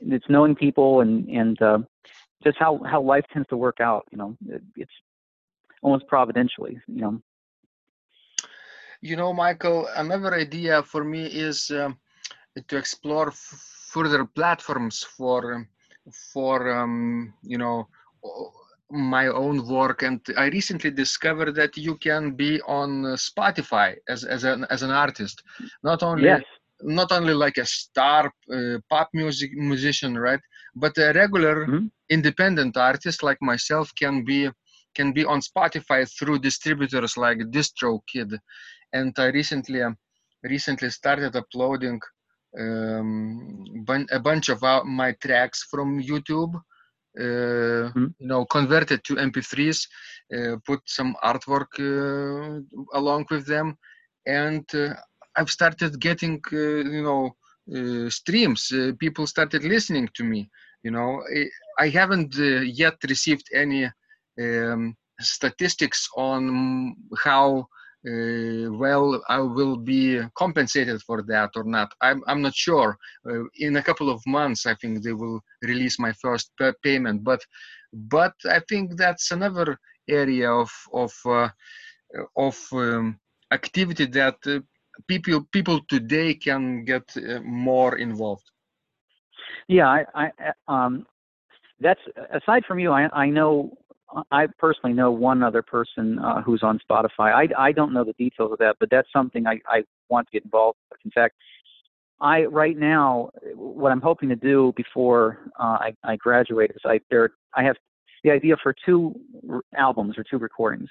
It's 0.00 0.26
knowing 0.28 0.54
people 0.54 1.00
and 1.00 1.28
and 1.28 1.62
uh, 1.62 1.78
just 2.42 2.58
how 2.58 2.80
how 2.84 3.00
life 3.00 3.24
tends 3.32 3.48
to 3.48 3.56
work 3.56 3.80
out. 3.80 4.06
You 4.10 4.18
know, 4.18 4.36
it, 4.48 4.62
it's 4.76 4.92
almost 5.82 6.06
providentially, 6.06 6.80
you 6.86 7.00
know. 7.02 7.22
You 9.02 9.16
know, 9.16 9.32
Michael, 9.32 9.88
another 9.96 10.34
idea 10.34 10.82
for 10.82 11.04
me 11.04 11.26
is 11.26 11.70
um, 11.70 11.98
to 12.68 12.76
explore 12.76 13.30
further 13.30 14.24
platforms 14.24 15.02
for 15.16 15.68
for 16.32 16.70
um, 16.70 17.34
you 17.42 17.58
know 17.58 17.88
my 18.90 19.26
own 19.26 19.66
work 19.66 20.02
and 20.02 20.20
i 20.36 20.46
recently 20.46 20.90
discovered 20.90 21.52
that 21.54 21.76
you 21.76 21.96
can 21.96 22.32
be 22.32 22.60
on 22.62 23.02
spotify 23.28 23.96
as 24.08 24.22
as 24.22 24.44
an 24.44 24.64
as 24.70 24.82
an 24.82 24.90
artist 24.90 25.42
not 25.82 26.02
only 26.04 26.24
yes. 26.24 26.42
not 26.82 27.10
only 27.10 27.34
like 27.34 27.56
a 27.58 27.66
star 27.66 28.32
uh, 28.54 28.78
pop 28.88 29.08
music 29.12 29.50
musician 29.54 30.16
right 30.16 30.40
but 30.76 30.96
a 30.98 31.12
regular 31.14 31.66
mm-hmm. 31.66 31.86
independent 32.10 32.76
artist 32.76 33.24
like 33.24 33.38
myself 33.40 33.90
can 33.98 34.24
be 34.24 34.48
can 34.96 35.12
be 35.12 35.24
on 35.24 35.40
Spotify 35.40 36.00
through 36.18 36.38
distributors 36.38 37.16
like 37.16 37.38
DistroKid. 37.56 38.30
And 38.92 39.12
I 39.18 39.26
recently 39.26 39.82
recently 40.42 40.90
started 40.90 41.36
uploading 41.36 42.00
um, 42.58 43.64
a 44.10 44.20
bunch 44.20 44.48
of 44.48 44.62
my 44.84 45.12
tracks 45.20 45.66
from 45.70 46.00
YouTube. 46.00 46.54
Uh, 47.18 47.88
mm-hmm. 47.88 48.06
you 48.18 48.26
know, 48.26 48.44
converted 48.44 49.02
to 49.02 49.14
MP3s, 49.14 49.86
uh, 50.36 50.56
put 50.66 50.80
some 50.84 51.16
artwork 51.24 51.72
uh, 51.80 52.60
along 52.92 53.24
with 53.30 53.46
them, 53.46 53.74
and 54.26 54.66
uh, 54.74 54.92
I've 55.34 55.48
started 55.48 55.98
getting, 55.98 56.42
uh, 56.52 56.56
you 56.56 57.02
know, 57.02 57.34
uh, 57.74 58.10
streams. 58.10 58.70
people 58.98 59.26
started 59.26 59.64
listening 59.64 60.10
to 60.14 60.24
me. 60.24 60.50
You 60.82 60.90
know, 60.90 61.22
I 61.78 61.88
haven't 61.88 62.34
yet 62.36 62.96
received 63.08 63.48
any 63.54 63.90
um, 64.40 64.96
statistics 65.20 66.08
on 66.16 66.96
how 67.24 67.66
uh, 68.06 68.70
well 68.70 69.20
I 69.28 69.40
will 69.40 69.76
be 69.76 70.20
compensated 70.36 71.02
for 71.02 71.22
that 71.22 71.50
or 71.56 71.64
not. 71.64 71.92
I'm, 72.00 72.22
I'm 72.28 72.40
not 72.40 72.54
sure. 72.54 72.96
Uh, 73.28 73.44
in 73.58 73.76
a 73.76 73.82
couple 73.82 74.10
of 74.10 74.22
months, 74.26 74.66
I 74.66 74.74
think 74.74 75.02
they 75.02 75.12
will 75.12 75.40
release 75.62 75.98
my 75.98 76.12
first 76.12 76.52
payment. 76.82 77.24
But 77.24 77.40
but 77.92 78.34
I 78.48 78.60
think 78.68 78.96
that's 78.96 79.32
another 79.32 79.78
area 80.08 80.50
of 80.50 80.70
of 80.92 81.12
uh, 81.24 81.48
of 82.36 82.56
um, 82.72 83.18
activity 83.50 84.06
that 84.06 84.36
uh, 84.46 84.60
people 85.08 85.44
people 85.52 85.80
today 85.88 86.34
can 86.34 86.84
get 86.84 87.04
uh, 87.16 87.40
more 87.40 87.98
involved. 87.98 88.44
Yeah, 89.68 89.88
I, 89.88 90.04
I 90.14 90.52
um, 90.68 91.06
that's 91.80 92.00
aside 92.32 92.64
from 92.66 92.78
you. 92.78 92.92
I 92.92 93.08
I 93.12 93.30
know 93.30 93.76
I 94.30 94.46
personally 94.58 94.94
know 94.94 95.10
one 95.10 95.42
other 95.42 95.62
person 95.62 96.18
uh, 96.18 96.40
who's 96.42 96.62
on 96.62 96.80
Spotify. 96.88 97.32
I, 97.32 97.48
I 97.58 97.72
don't 97.72 97.92
know 97.92 98.04
the 98.04 98.12
details 98.12 98.52
of 98.52 98.58
that, 98.58 98.76
but 98.78 98.88
that's 98.90 99.08
something 99.12 99.46
I, 99.46 99.60
I 99.68 99.82
want 100.08 100.28
to 100.28 100.32
get 100.32 100.44
involved 100.44 100.78
with. 100.90 101.00
In 101.04 101.10
fact, 101.10 101.34
I 102.20 102.44
right 102.44 102.76
now 102.76 103.30
what 103.54 103.92
I'm 103.92 104.00
hoping 104.00 104.28
to 104.30 104.36
do 104.36 104.72
before 104.76 105.40
uh, 105.58 105.78
I, 105.80 105.94
I 106.04 106.16
graduate 106.16 106.70
is 106.70 106.80
I 106.84 107.00
there 107.10 107.30
I 107.54 107.62
have 107.64 107.76
the 108.24 108.30
idea 108.30 108.56
for 108.62 108.74
two 108.84 109.14
albums 109.76 110.16
or 110.16 110.24
two 110.24 110.38
recordings. 110.38 110.88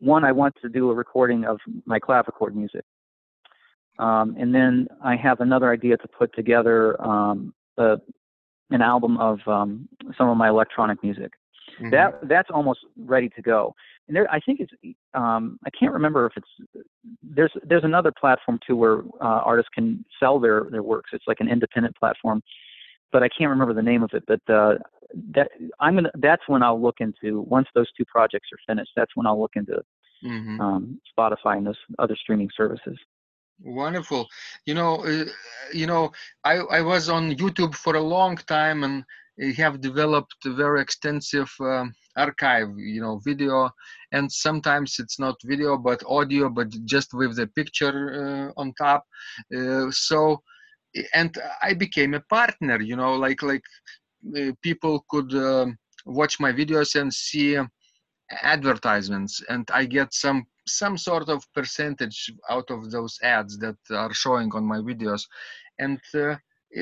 One, 0.00 0.24
I 0.24 0.32
want 0.32 0.54
to 0.62 0.68
do 0.68 0.90
a 0.90 0.94
recording 0.94 1.44
of 1.44 1.58
my 1.84 2.00
clavichord 2.00 2.54
music, 2.54 2.84
um, 3.98 4.34
and 4.38 4.52
then 4.52 4.88
I 5.04 5.14
have 5.16 5.40
another 5.40 5.70
idea 5.70 5.96
to 5.98 6.08
put 6.08 6.34
together 6.34 7.00
um, 7.00 7.54
a, 7.76 7.98
an 8.70 8.82
album 8.82 9.18
of 9.18 9.38
um, 9.46 9.88
some 10.16 10.28
of 10.28 10.36
my 10.36 10.48
electronic 10.48 11.02
music. 11.02 11.32
Mm-hmm. 11.78 11.90
That 11.90 12.28
that's 12.28 12.48
almost 12.52 12.80
ready 12.96 13.28
to 13.30 13.42
go. 13.42 13.74
And 14.08 14.16
there, 14.16 14.30
I 14.30 14.40
think 14.40 14.60
it's 14.60 14.72
um, 15.14 15.58
I 15.64 15.70
can't 15.70 15.92
remember 15.92 16.26
if 16.26 16.32
it's 16.36 16.84
there's 17.22 17.52
there's 17.62 17.84
another 17.84 18.12
platform 18.12 18.58
too 18.66 18.76
where 18.76 19.00
uh, 19.20 19.42
artists 19.44 19.70
can 19.74 20.04
sell 20.18 20.38
their 20.38 20.64
their 20.70 20.82
works. 20.82 21.10
It's 21.12 21.24
like 21.26 21.40
an 21.40 21.48
independent 21.48 21.96
platform, 21.96 22.42
but 23.12 23.22
I 23.22 23.28
can't 23.28 23.50
remember 23.50 23.74
the 23.74 23.82
name 23.82 24.02
of 24.02 24.10
it. 24.12 24.24
But 24.26 24.52
uh, 24.52 24.74
that 25.34 25.50
I'm 25.78 25.94
gonna 25.94 26.10
that's 26.18 26.42
when 26.46 26.62
I'll 26.62 26.80
look 26.80 26.96
into 27.00 27.42
once 27.42 27.68
those 27.74 27.90
two 27.96 28.04
projects 28.04 28.48
are 28.52 28.58
finished. 28.66 28.92
That's 28.96 29.14
when 29.14 29.26
I'll 29.26 29.40
look 29.40 29.56
into 29.56 29.82
mm-hmm. 30.24 30.60
um, 30.60 31.00
Spotify 31.16 31.58
and 31.58 31.66
those 31.66 31.78
other 31.98 32.16
streaming 32.16 32.50
services 32.56 32.98
wonderful 33.62 34.26
you 34.64 34.74
know 34.74 35.04
uh, 35.04 35.24
you 35.72 35.86
know 35.86 36.10
i 36.44 36.56
i 36.70 36.80
was 36.80 37.08
on 37.08 37.34
youtube 37.36 37.74
for 37.74 37.96
a 37.96 38.00
long 38.00 38.36
time 38.36 38.84
and 38.84 39.04
have 39.56 39.80
developed 39.80 40.34
a 40.44 40.52
very 40.52 40.80
extensive 40.80 41.50
um, 41.60 41.92
archive 42.16 42.68
you 42.76 43.00
know 43.00 43.20
video. 43.24 43.70
And 44.12 44.30
sometimes 44.30 44.96
it's 44.98 45.18
not 45.18 45.36
video 45.44 45.76
but 45.76 46.02
audio 46.06 46.48
but 46.48 46.68
just 46.84 47.14
with 47.14 47.36
the 47.36 47.46
picture 47.46 48.52
uh, 48.56 48.60
on 48.60 48.72
top. 48.74 49.04
Uh, 49.56 49.90
so 49.90 50.42
and 51.14 51.38
i 51.62 51.72
became 51.72 52.14
a 52.14 52.20
partner 52.22 52.80
you 52.80 52.96
know 52.96 53.14
like 53.14 53.42
like 53.44 53.62
uh, 54.36 54.50
people 54.60 55.04
could 55.08 55.32
um, 55.34 55.78
watch 56.04 56.40
my 56.40 56.52
videos 56.52 57.00
and 57.00 57.12
see 57.14 57.56
advertisements. 58.42 59.42
And 59.48 59.68
i 59.72 59.84
get 59.84 60.14
some 60.14 60.46
some 60.66 60.96
sort 60.96 61.28
of 61.28 61.44
percentage 61.54 62.32
out 62.48 62.70
of 62.70 62.90
those 62.90 63.18
ads 63.22 63.58
that 63.58 63.78
are 63.90 64.12
showing 64.12 64.52
on 64.54 64.64
my 64.64 64.78
videos. 64.78 65.22
And 65.78 66.00
uh, 66.14 66.36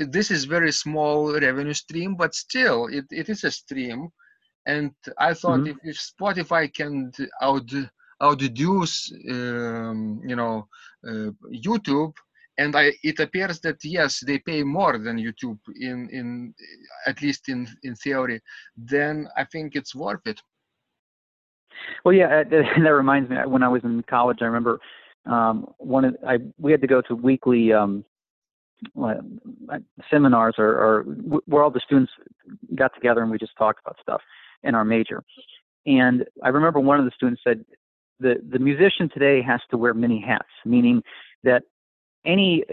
this 0.08 0.30
is 0.30 0.44
very 0.44 0.72
small 0.72 1.32
revenue 1.32 1.74
stream 1.74 2.14
but 2.14 2.34
still 2.34 2.86
it, 2.86 3.04
it 3.10 3.28
is 3.28 3.44
a 3.44 3.50
stream 3.50 4.08
and 4.66 4.92
i 5.18 5.32
thought 5.32 5.60
mm-hmm. 5.60 5.78
if, 5.88 5.96
if 5.96 5.96
spotify 5.96 6.72
can 6.72 7.10
out 7.40 7.70
outdoes 8.20 9.12
um, 9.30 10.20
you 10.26 10.36
know 10.36 10.66
uh, 11.06 11.30
youtube 11.52 12.12
and 12.58 12.74
I, 12.74 12.92
it 13.04 13.20
appears 13.20 13.60
that 13.60 13.84
yes 13.84 14.20
they 14.26 14.38
pay 14.38 14.62
more 14.62 14.98
than 14.98 15.16
youtube 15.16 15.60
in 15.80 16.08
in 16.10 16.54
at 17.06 17.22
least 17.22 17.48
in 17.48 17.68
in 17.82 17.94
theory 17.94 18.40
then 18.76 19.28
i 19.36 19.44
think 19.44 19.76
it's 19.76 19.94
worth 19.94 20.26
it 20.26 20.40
well 22.04 22.12
yeah 22.14 22.42
that 22.50 22.94
reminds 22.94 23.30
me 23.30 23.36
when 23.46 23.62
i 23.62 23.68
was 23.68 23.84
in 23.84 24.02
college 24.02 24.38
i 24.42 24.44
remember 24.44 24.80
um, 25.26 25.66
one 25.76 26.04
of 26.06 26.16
I 26.26 26.38
we 26.58 26.72
had 26.72 26.80
to 26.80 26.86
go 26.86 27.02
to 27.02 27.14
weekly 27.14 27.72
um, 27.72 28.04
seminars 30.10 30.54
or, 30.58 30.68
or 30.68 31.02
where 31.46 31.62
all 31.62 31.70
the 31.70 31.80
students 31.80 32.12
got 32.74 32.94
together 32.94 33.22
and 33.22 33.30
we 33.30 33.38
just 33.38 33.56
talked 33.56 33.80
about 33.80 33.96
stuff 34.00 34.20
in 34.62 34.74
our 34.74 34.84
major. 34.84 35.22
And 35.86 36.24
I 36.42 36.48
remember 36.48 36.80
one 36.80 36.98
of 36.98 37.04
the 37.04 37.12
students 37.14 37.40
said, 37.42 37.64
the, 38.20 38.34
the 38.50 38.58
musician 38.58 39.08
today 39.08 39.40
has 39.42 39.60
to 39.70 39.76
wear 39.76 39.94
many 39.94 40.20
hats, 40.20 40.48
meaning 40.64 41.02
that 41.44 41.62
any, 42.24 42.64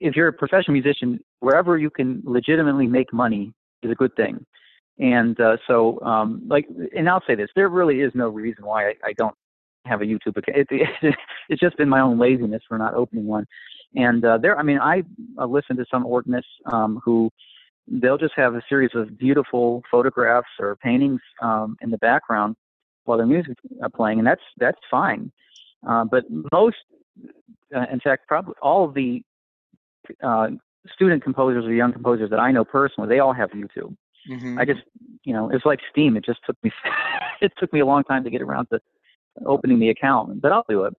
if 0.00 0.16
you're 0.16 0.28
a 0.28 0.32
professional 0.32 0.72
musician, 0.72 1.22
wherever 1.40 1.76
you 1.76 1.90
can 1.90 2.22
legitimately 2.24 2.86
make 2.86 3.12
money 3.12 3.52
is 3.82 3.90
a 3.90 3.94
good 3.94 4.14
thing. 4.16 4.44
And 4.98 5.40
uh, 5.40 5.56
so, 5.66 6.00
um, 6.02 6.42
like, 6.46 6.66
and 6.96 7.08
I'll 7.08 7.22
say 7.26 7.34
this: 7.34 7.48
there 7.56 7.68
really 7.68 8.00
is 8.00 8.12
no 8.14 8.28
reason 8.28 8.66
why 8.66 8.88
I, 8.88 8.94
I 9.04 9.12
don't 9.16 9.34
have 9.86 10.02
a 10.02 10.04
YouTube 10.04 10.36
account. 10.36 10.58
It, 10.58 10.66
it, 10.70 11.14
it's 11.48 11.60
just 11.60 11.76
been 11.76 11.88
my 11.88 12.00
own 12.00 12.18
laziness 12.18 12.62
for 12.68 12.78
not 12.78 12.94
opening 12.94 13.26
one. 13.26 13.46
And 13.94 14.24
uh, 14.24 14.38
there, 14.38 14.58
I 14.58 14.62
mean, 14.62 14.78
I 14.78 15.02
uh, 15.38 15.46
listen 15.46 15.76
to 15.76 15.84
some 15.90 16.06
organists 16.06 16.50
um, 16.66 17.00
who 17.04 17.30
they'll 17.88 18.18
just 18.18 18.34
have 18.36 18.54
a 18.54 18.62
series 18.68 18.90
of 18.94 19.18
beautiful 19.18 19.82
photographs 19.90 20.48
or 20.60 20.76
paintings 20.76 21.20
um, 21.42 21.76
in 21.80 21.90
the 21.90 21.98
background 21.98 22.54
while 23.04 23.18
their 23.18 23.26
music 23.26 23.56
are 23.82 23.88
playing, 23.88 24.18
and 24.18 24.26
that's 24.26 24.42
that's 24.58 24.78
fine. 24.90 25.32
Uh, 25.86 26.04
but 26.04 26.24
most, 26.52 26.76
uh, 27.74 27.86
in 27.90 27.98
fact, 28.00 28.28
probably 28.28 28.54
all 28.62 28.84
of 28.84 28.94
the 28.94 29.22
uh, 30.22 30.48
student 30.92 31.22
composers 31.22 31.64
or 31.64 31.72
young 31.72 31.92
composers 31.92 32.30
that 32.30 32.38
I 32.38 32.52
know 32.52 32.64
personally, 32.64 33.08
they 33.08 33.18
all 33.18 33.32
have 33.32 33.50
YouTube. 33.50 33.96
Mm-hmm. 34.30 34.58
I 34.58 34.64
just, 34.64 34.80
you 35.24 35.32
know, 35.32 35.50
it's 35.50 35.64
like 35.64 35.80
Steem. 35.90 36.16
It 36.16 36.24
just 36.24 36.40
took 36.44 36.56
me, 36.62 36.70
it 37.40 37.52
took 37.58 37.72
me 37.72 37.80
a 37.80 37.86
long 37.86 38.04
time 38.04 38.22
to 38.24 38.30
get 38.30 38.42
around 38.42 38.66
to 38.66 38.80
opening 39.46 39.78
the 39.78 39.90
account, 39.90 40.40
but 40.40 40.52
I'll 40.52 40.66
do 40.68 40.84
it. 40.84 40.94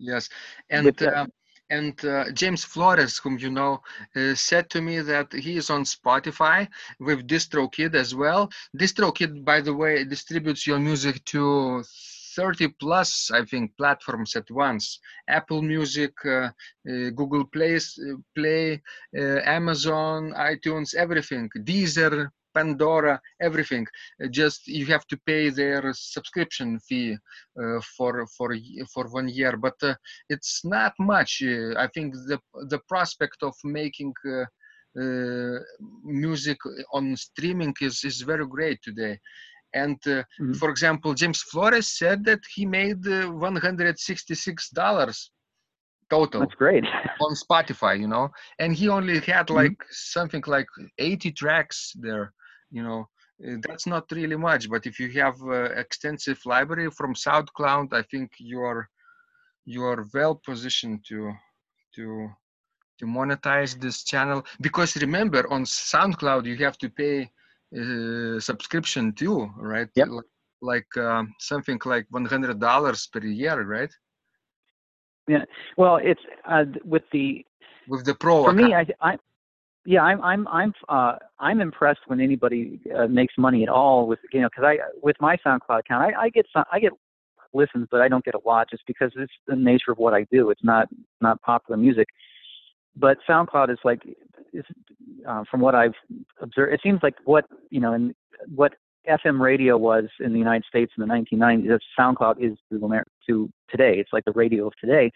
Yes, 0.00 0.28
and 0.70 1.00
uh, 1.02 1.26
and 1.70 2.04
uh, 2.04 2.30
James 2.32 2.64
Flores, 2.64 3.18
whom 3.18 3.38
you 3.38 3.50
know, 3.50 3.82
uh, 4.16 4.34
said 4.34 4.68
to 4.70 4.82
me 4.82 5.00
that 5.00 5.32
he 5.32 5.56
is 5.56 5.70
on 5.70 5.84
Spotify 5.84 6.68
with 7.00 7.26
DistroKid 7.26 7.94
as 7.94 8.14
well. 8.14 8.50
DistroKid, 8.76 9.44
by 9.44 9.60
the 9.60 9.72
way, 9.72 10.04
distributes 10.04 10.66
your 10.66 10.78
music 10.78 11.24
to 11.26 11.82
30 12.34 12.68
plus, 12.80 13.30
I 13.32 13.44
think, 13.44 13.76
platforms 13.76 14.36
at 14.36 14.50
once. 14.50 14.98
Apple 15.28 15.62
Music, 15.62 16.12
uh, 16.24 16.30
uh 16.30 17.10
Google 17.14 17.46
Play, 17.46 17.76
uh, 17.76 18.16
Play 18.34 18.82
uh, 19.16 19.40
Amazon, 19.44 20.32
iTunes, 20.36 20.94
everything. 20.94 21.48
Deezer, 21.58 22.28
Pandora, 22.54 23.20
everything. 23.40 23.86
Uh, 24.22 24.28
just 24.28 24.66
you 24.66 24.86
have 24.86 25.06
to 25.06 25.16
pay 25.26 25.50
their 25.50 25.92
subscription 25.92 26.78
fee 26.80 27.16
uh, 27.60 27.80
for 27.96 28.26
for 28.36 28.56
for 28.92 29.04
one 29.08 29.28
year, 29.28 29.56
but 29.56 29.74
uh, 29.82 29.94
it's 30.28 30.64
not 30.64 30.92
much. 30.98 31.42
I 31.42 31.88
think 31.94 32.14
the 32.14 32.38
the 32.68 32.80
prospect 32.88 33.42
of 33.42 33.54
making 33.64 34.14
uh, 35.00 35.58
music 36.04 36.58
on 36.92 37.16
streaming 37.16 37.74
is, 37.80 38.04
is 38.04 38.20
very 38.20 38.46
great 38.46 38.78
today. 38.82 39.18
And 39.74 39.96
uh, 40.06 40.10
mm-hmm. 40.10 40.52
for 40.52 40.68
example, 40.68 41.14
James 41.14 41.40
Flores 41.42 41.96
said 41.96 42.24
that 42.26 42.40
he 42.54 42.66
made 42.66 43.06
uh, 43.06 43.30
$166 43.30 45.28
total. 46.10 46.40
That's 46.40 46.54
great. 46.54 46.84
on 47.22 47.34
Spotify, 47.34 47.98
you 47.98 48.06
know, 48.06 48.28
and 48.58 48.74
he 48.74 48.90
only 48.90 49.20
had 49.20 49.46
mm-hmm. 49.46 49.54
like 49.54 49.70
mm-hmm. 49.72 49.92
something 49.92 50.42
like 50.46 50.66
80 50.98 51.32
tracks 51.32 51.94
there 51.98 52.34
you 52.72 52.82
know 52.82 53.08
eh, 53.44 53.56
that's 53.66 53.86
not 53.86 54.04
really 54.10 54.36
much 54.36 54.68
but 54.68 54.86
if 54.86 54.98
you 54.98 55.08
have 55.10 55.36
uh, 55.42 55.64
extensive 55.84 56.40
library 56.44 56.90
from 56.90 57.14
soundcloud 57.14 57.92
i 57.92 58.02
think 58.10 58.32
you 58.38 58.60
are 58.60 58.88
you 59.64 59.84
are 59.84 60.04
well 60.14 60.34
positioned 60.34 61.04
to 61.04 61.32
to 61.94 62.28
to 62.98 63.06
monetize 63.06 63.78
this 63.80 64.04
channel 64.04 64.44
because 64.60 64.96
remember 64.96 65.42
on 65.52 65.64
soundcloud 65.64 66.44
you 66.46 66.56
have 66.56 66.78
to 66.78 66.88
pay 66.88 67.30
uh, 67.78 68.38
subscription 68.40 69.12
too 69.12 69.48
right 69.56 69.88
yep. 69.94 70.08
like, 70.08 70.30
like 70.62 70.96
uh, 70.96 71.24
something 71.38 71.78
like 71.84 72.06
$100 72.12 73.12
per 73.12 73.24
year 73.26 73.62
right 73.62 73.92
yeah 75.28 75.44
well 75.76 75.96
it's 75.96 76.20
uh, 76.48 76.64
with 76.84 77.02
the 77.12 77.44
with 77.88 78.04
the 78.04 78.14
pro 78.14 78.44
for 78.44 78.50
account. 78.50 78.68
me 78.68 78.74
I, 78.74 78.86
I 79.00 79.18
yeah, 79.84 80.02
I'm 80.02 80.22
I'm 80.22 80.48
I'm 80.48 80.72
uh, 80.88 81.16
I'm 81.38 81.60
impressed 81.60 82.00
when 82.06 82.20
anybody 82.20 82.80
uh, 82.96 83.06
makes 83.08 83.34
money 83.36 83.62
at 83.62 83.68
all 83.68 84.06
with 84.06 84.20
you 84.32 84.40
know 84.40 84.48
because 84.48 84.64
I 84.64 84.78
with 85.02 85.16
my 85.20 85.36
SoundCloud 85.44 85.80
account 85.80 86.14
I, 86.14 86.22
I 86.22 86.28
get 86.28 86.46
some 86.52 86.64
I 86.72 86.78
get 86.78 86.92
listens 87.52 87.88
but 87.90 88.00
I 88.00 88.08
don't 88.08 88.24
get 88.24 88.34
a 88.34 88.40
lot 88.46 88.70
just 88.70 88.84
because 88.86 89.12
it's 89.16 89.32
the 89.46 89.56
nature 89.56 89.90
of 89.90 89.98
what 89.98 90.14
I 90.14 90.24
do. 90.30 90.50
It's 90.50 90.64
not 90.64 90.88
not 91.20 91.40
popular 91.42 91.76
music, 91.76 92.08
but 92.96 93.18
SoundCloud 93.28 93.70
is 93.70 93.78
like 93.84 94.02
is 94.52 94.64
uh, 95.28 95.44
from 95.50 95.60
what 95.60 95.74
I've 95.74 95.94
observed. 96.40 96.74
It 96.74 96.80
seems 96.82 97.00
like 97.02 97.14
what 97.24 97.44
you 97.70 97.80
know 97.80 97.92
and 97.92 98.14
what 98.54 98.74
FM 99.08 99.40
radio 99.40 99.76
was 99.76 100.04
in 100.20 100.32
the 100.32 100.38
United 100.38 100.64
States 100.68 100.92
in 100.96 101.06
the 101.06 101.12
1990s. 101.12 101.78
SoundCloud 101.98 102.36
is 102.38 102.56
to, 102.70 103.02
to 103.28 103.50
today. 103.68 103.94
It's 103.98 104.12
like 104.12 104.24
the 104.24 104.32
radio 104.32 104.66
of 104.68 104.74
today. 104.80 105.10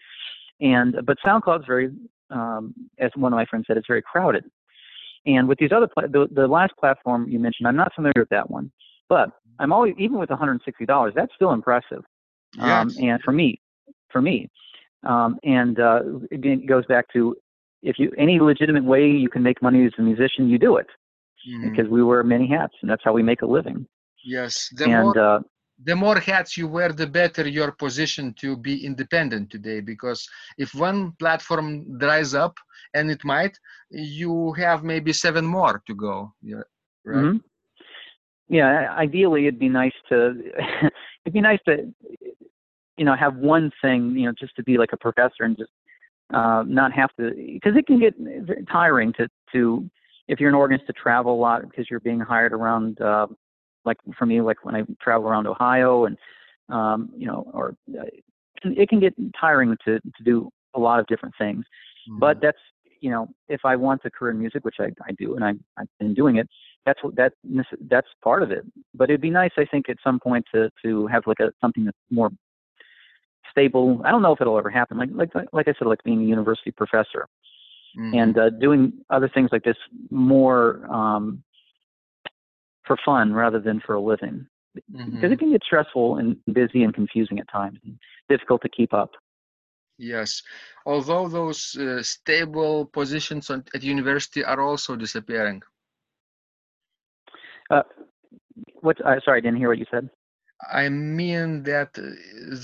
And 0.59 0.95
but 1.05 1.17
SoundCloud's 1.25 1.65
very, 1.65 1.91
um, 2.29 2.73
as 2.99 3.11
one 3.15 3.31
of 3.31 3.37
my 3.37 3.45
friends 3.45 3.65
said, 3.67 3.77
it's 3.77 3.87
very 3.87 4.01
crowded. 4.01 4.43
And 5.27 5.47
with 5.47 5.59
these 5.59 5.71
other, 5.71 5.87
pla- 5.87 6.07
the, 6.07 6.27
the 6.31 6.47
last 6.47 6.73
platform 6.79 7.27
you 7.29 7.37
mentioned, 7.37 7.67
I'm 7.67 7.75
not 7.75 7.93
familiar 7.93 8.13
with 8.21 8.29
that 8.29 8.49
one, 8.49 8.71
but 9.09 9.29
I'm 9.59 9.73
always 9.73 9.93
even 9.97 10.17
with 10.17 10.29
$160, 10.29 11.13
that's 11.13 11.33
still 11.35 11.51
impressive. 11.51 12.03
Um, 12.59 12.89
yes. 12.89 12.97
Um, 12.97 13.03
and 13.03 13.21
for 13.21 13.31
me, 13.31 13.61
for 14.09 14.21
me, 14.21 14.49
um, 15.03 15.37
and 15.43 15.79
uh, 15.79 16.01
again, 16.31 16.61
it 16.63 16.65
goes 16.67 16.85
back 16.85 17.05
to 17.13 17.35
if 17.83 17.99
you 17.99 18.11
any 18.17 18.39
legitimate 18.39 18.83
way 18.83 19.07
you 19.07 19.29
can 19.29 19.43
make 19.43 19.61
money 19.61 19.85
as 19.85 19.91
a 19.97 20.01
musician, 20.01 20.49
you 20.49 20.57
do 20.57 20.77
it 20.77 20.87
mm-hmm. 21.47 21.69
because 21.69 21.89
we 21.89 22.03
wear 22.03 22.23
many 22.23 22.47
hats, 22.47 22.73
and 22.81 22.89
that's 22.89 23.03
how 23.03 23.13
we 23.13 23.21
make 23.21 23.41
a 23.41 23.45
living. 23.45 23.85
Yes, 24.23 24.69
the 24.75 24.85
and 24.85 25.03
more, 25.03 25.19
uh, 25.19 25.39
the 25.83 25.95
more 25.95 26.19
hats 26.19 26.57
you 26.57 26.67
wear, 26.67 26.91
the 26.91 27.07
better 27.07 27.47
your 27.47 27.71
position 27.71 28.33
to 28.39 28.57
be 28.57 28.85
independent 28.85 29.51
today. 29.51 29.79
Because 29.79 30.27
if 30.57 30.73
one 30.73 31.11
platform 31.19 31.97
dries 31.97 32.33
up, 32.33 32.57
and 32.93 33.11
it 33.11 33.23
might, 33.23 33.57
you 33.89 34.53
have 34.53 34.83
maybe 34.83 35.13
seven 35.13 35.45
more 35.45 35.81
to 35.85 35.93
go. 35.93 36.33
Yeah, 36.41 36.61
right. 37.05 37.25
Mm-hmm. 37.25 37.37
Yeah, 38.49 38.93
ideally, 38.95 39.47
it'd 39.47 39.59
be 39.59 39.69
nice 39.69 39.93
to 40.09 40.33
it'd 41.25 41.33
be 41.33 41.41
nice 41.41 41.59
to 41.67 41.93
you 42.97 43.05
know 43.05 43.15
have 43.15 43.35
one 43.35 43.71
thing 43.81 44.11
you 44.11 44.25
know 44.25 44.33
just 44.39 44.55
to 44.55 44.63
be 44.63 44.77
like 44.77 44.93
a 44.93 44.97
professor 44.97 45.43
and 45.43 45.57
just 45.57 45.71
uh, 46.33 46.63
not 46.65 46.91
have 46.93 47.09
to 47.19 47.31
because 47.31 47.75
it 47.77 47.85
can 47.85 47.99
get 47.99 48.15
tiring 48.71 49.13
to 49.13 49.27
to 49.51 49.89
if 50.27 50.39
you're 50.39 50.49
an 50.49 50.55
organist 50.55 50.87
to 50.87 50.93
travel 50.93 51.33
a 51.33 51.39
lot 51.39 51.61
because 51.69 51.89
you're 51.89 51.99
being 51.99 52.19
hired 52.19 52.53
around 52.53 52.99
uh, 53.01 53.27
like 53.87 53.97
for 54.17 54.25
me, 54.25 54.41
like 54.41 54.63
when 54.63 54.75
I 54.75 54.83
travel 55.01 55.27
around 55.27 55.47
Ohio 55.47 56.05
and, 56.05 56.17
um, 56.69 57.09
you 57.17 57.25
know, 57.25 57.49
or 57.53 57.75
uh, 57.99 58.03
it 58.63 58.89
can 58.89 58.99
get 58.99 59.13
tiring 59.39 59.75
to, 59.85 59.99
to 59.99 60.23
do 60.23 60.49
a 60.75 60.79
lot 60.79 60.99
of 60.99 61.07
different 61.07 61.33
things. 61.37 61.65
Mm-hmm. 62.07 62.19
But 62.19 62.37
that's, 62.41 62.57
you 62.99 63.09
know, 63.09 63.27
if 63.47 63.61
I 63.63 63.75
want 63.75 64.01
a 64.05 64.11
career 64.11 64.31
in 64.31 64.39
music, 64.39 64.65
which 64.65 64.77
I, 64.79 64.89
I 65.07 65.11
do, 65.17 65.35
and 65.35 65.43
I, 65.43 65.53
I've 65.77 65.87
been 65.99 66.13
doing 66.13 66.35
it, 66.37 66.47
that's 66.85 67.03
what 67.03 67.15
that 67.15 67.33
that's 67.89 68.07
part 68.23 68.43
of 68.43 68.51
it. 68.51 68.63
But 68.93 69.09
it'd 69.09 69.21
be 69.21 69.29
nice, 69.29 69.51
I 69.57 69.65
think, 69.65 69.89
at 69.89 69.97
some 70.03 70.19
point 70.19 70.45
to 70.53 70.69
to 70.83 71.07
have 71.07 71.23
like 71.27 71.39
a 71.39 71.51
something 71.61 71.85
that's 71.85 71.97
more 72.09 72.31
stable. 73.51 74.01
I 74.05 74.11
don't 74.11 74.21
know 74.21 74.33
if 74.33 74.41
it'll 74.41 74.57
ever 74.57 74.69
happen. 74.69 74.97
Like 74.97 75.09
like 75.13 75.31
like 75.51 75.67
I 75.67 75.73
said, 75.77 75.87
like 75.87 76.03
being 76.03 76.21
a 76.21 76.25
university 76.25 76.71
professor 76.71 77.27
mm-hmm. 77.97 78.17
and 78.17 78.37
uh, 78.37 78.49
doing 78.49 78.93
other 79.09 79.29
things 79.33 79.49
like 79.51 79.63
this 79.63 79.77
more 80.09 80.85
um, 80.91 81.43
for 82.87 82.97
fun 83.05 83.33
rather 83.33 83.59
than 83.59 83.81
for 83.85 83.95
a 83.95 84.01
living 84.01 84.47
because 84.73 85.05
mm-hmm. 85.05 85.25
it 85.25 85.39
can 85.39 85.51
get 85.51 85.63
stressful 85.63 86.17
and 86.17 86.37
busy 86.53 86.83
and 86.83 86.93
confusing 86.93 87.39
at 87.39 87.49
times 87.51 87.79
and 87.83 87.97
difficult 88.29 88.61
to 88.61 88.69
keep 88.69 88.93
up 88.93 89.11
yes 89.97 90.41
although 90.85 91.27
those 91.27 91.75
uh, 91.77 92.01
stable 92.01 92.85
positions 92.85 93.49
on, 93.49 93.63
at 93.73 93.83
university 93.83 94.43
are 94.43 94.61
also 94.61 94.95
disappearing 94.95 95.61
uh, 97.71 97.83
what 98.81 98.99
uh, 99.05 99.19
sorry 99.25 99.39
i 99.39 99.41
didn't 99.41 99.57
hear 99.57 99.69
what 99.69 99.79
you 99.79 99.85
said 99.91 100.09
I 100.71 100.89
mean 100.89 101.63
that 101.63 101.89
uh, 101.97 102.01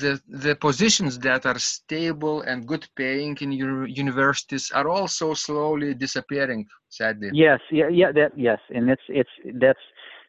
the 0.01 0.19
the 0.28 0.55
positions 0.55 1.19
that 1.19 1.45
are 1.45 1.59
stable 1.59 2.41
and 2.41 2.67
good 2.67 2.88
paying 2.95 3.38
in 3.39 3.51
your 3.51 3.88
universities 3.88 4.71
are 4.71 4.89
also 4.89 5.34
slowly 5.36 5.93
disappearing. 5.93 6.65
Sadly. 6.89 7.30
Yes. 7.34 7.59
Yeah. 7.71 7.89
Yeah. 7.89 8.11
That. 8.11 8.32
Yes. 8.36 8.59
And 8.74 8.89
it's 8.89 9.03
it's 9.09 9.30
that's. 9.55 9.80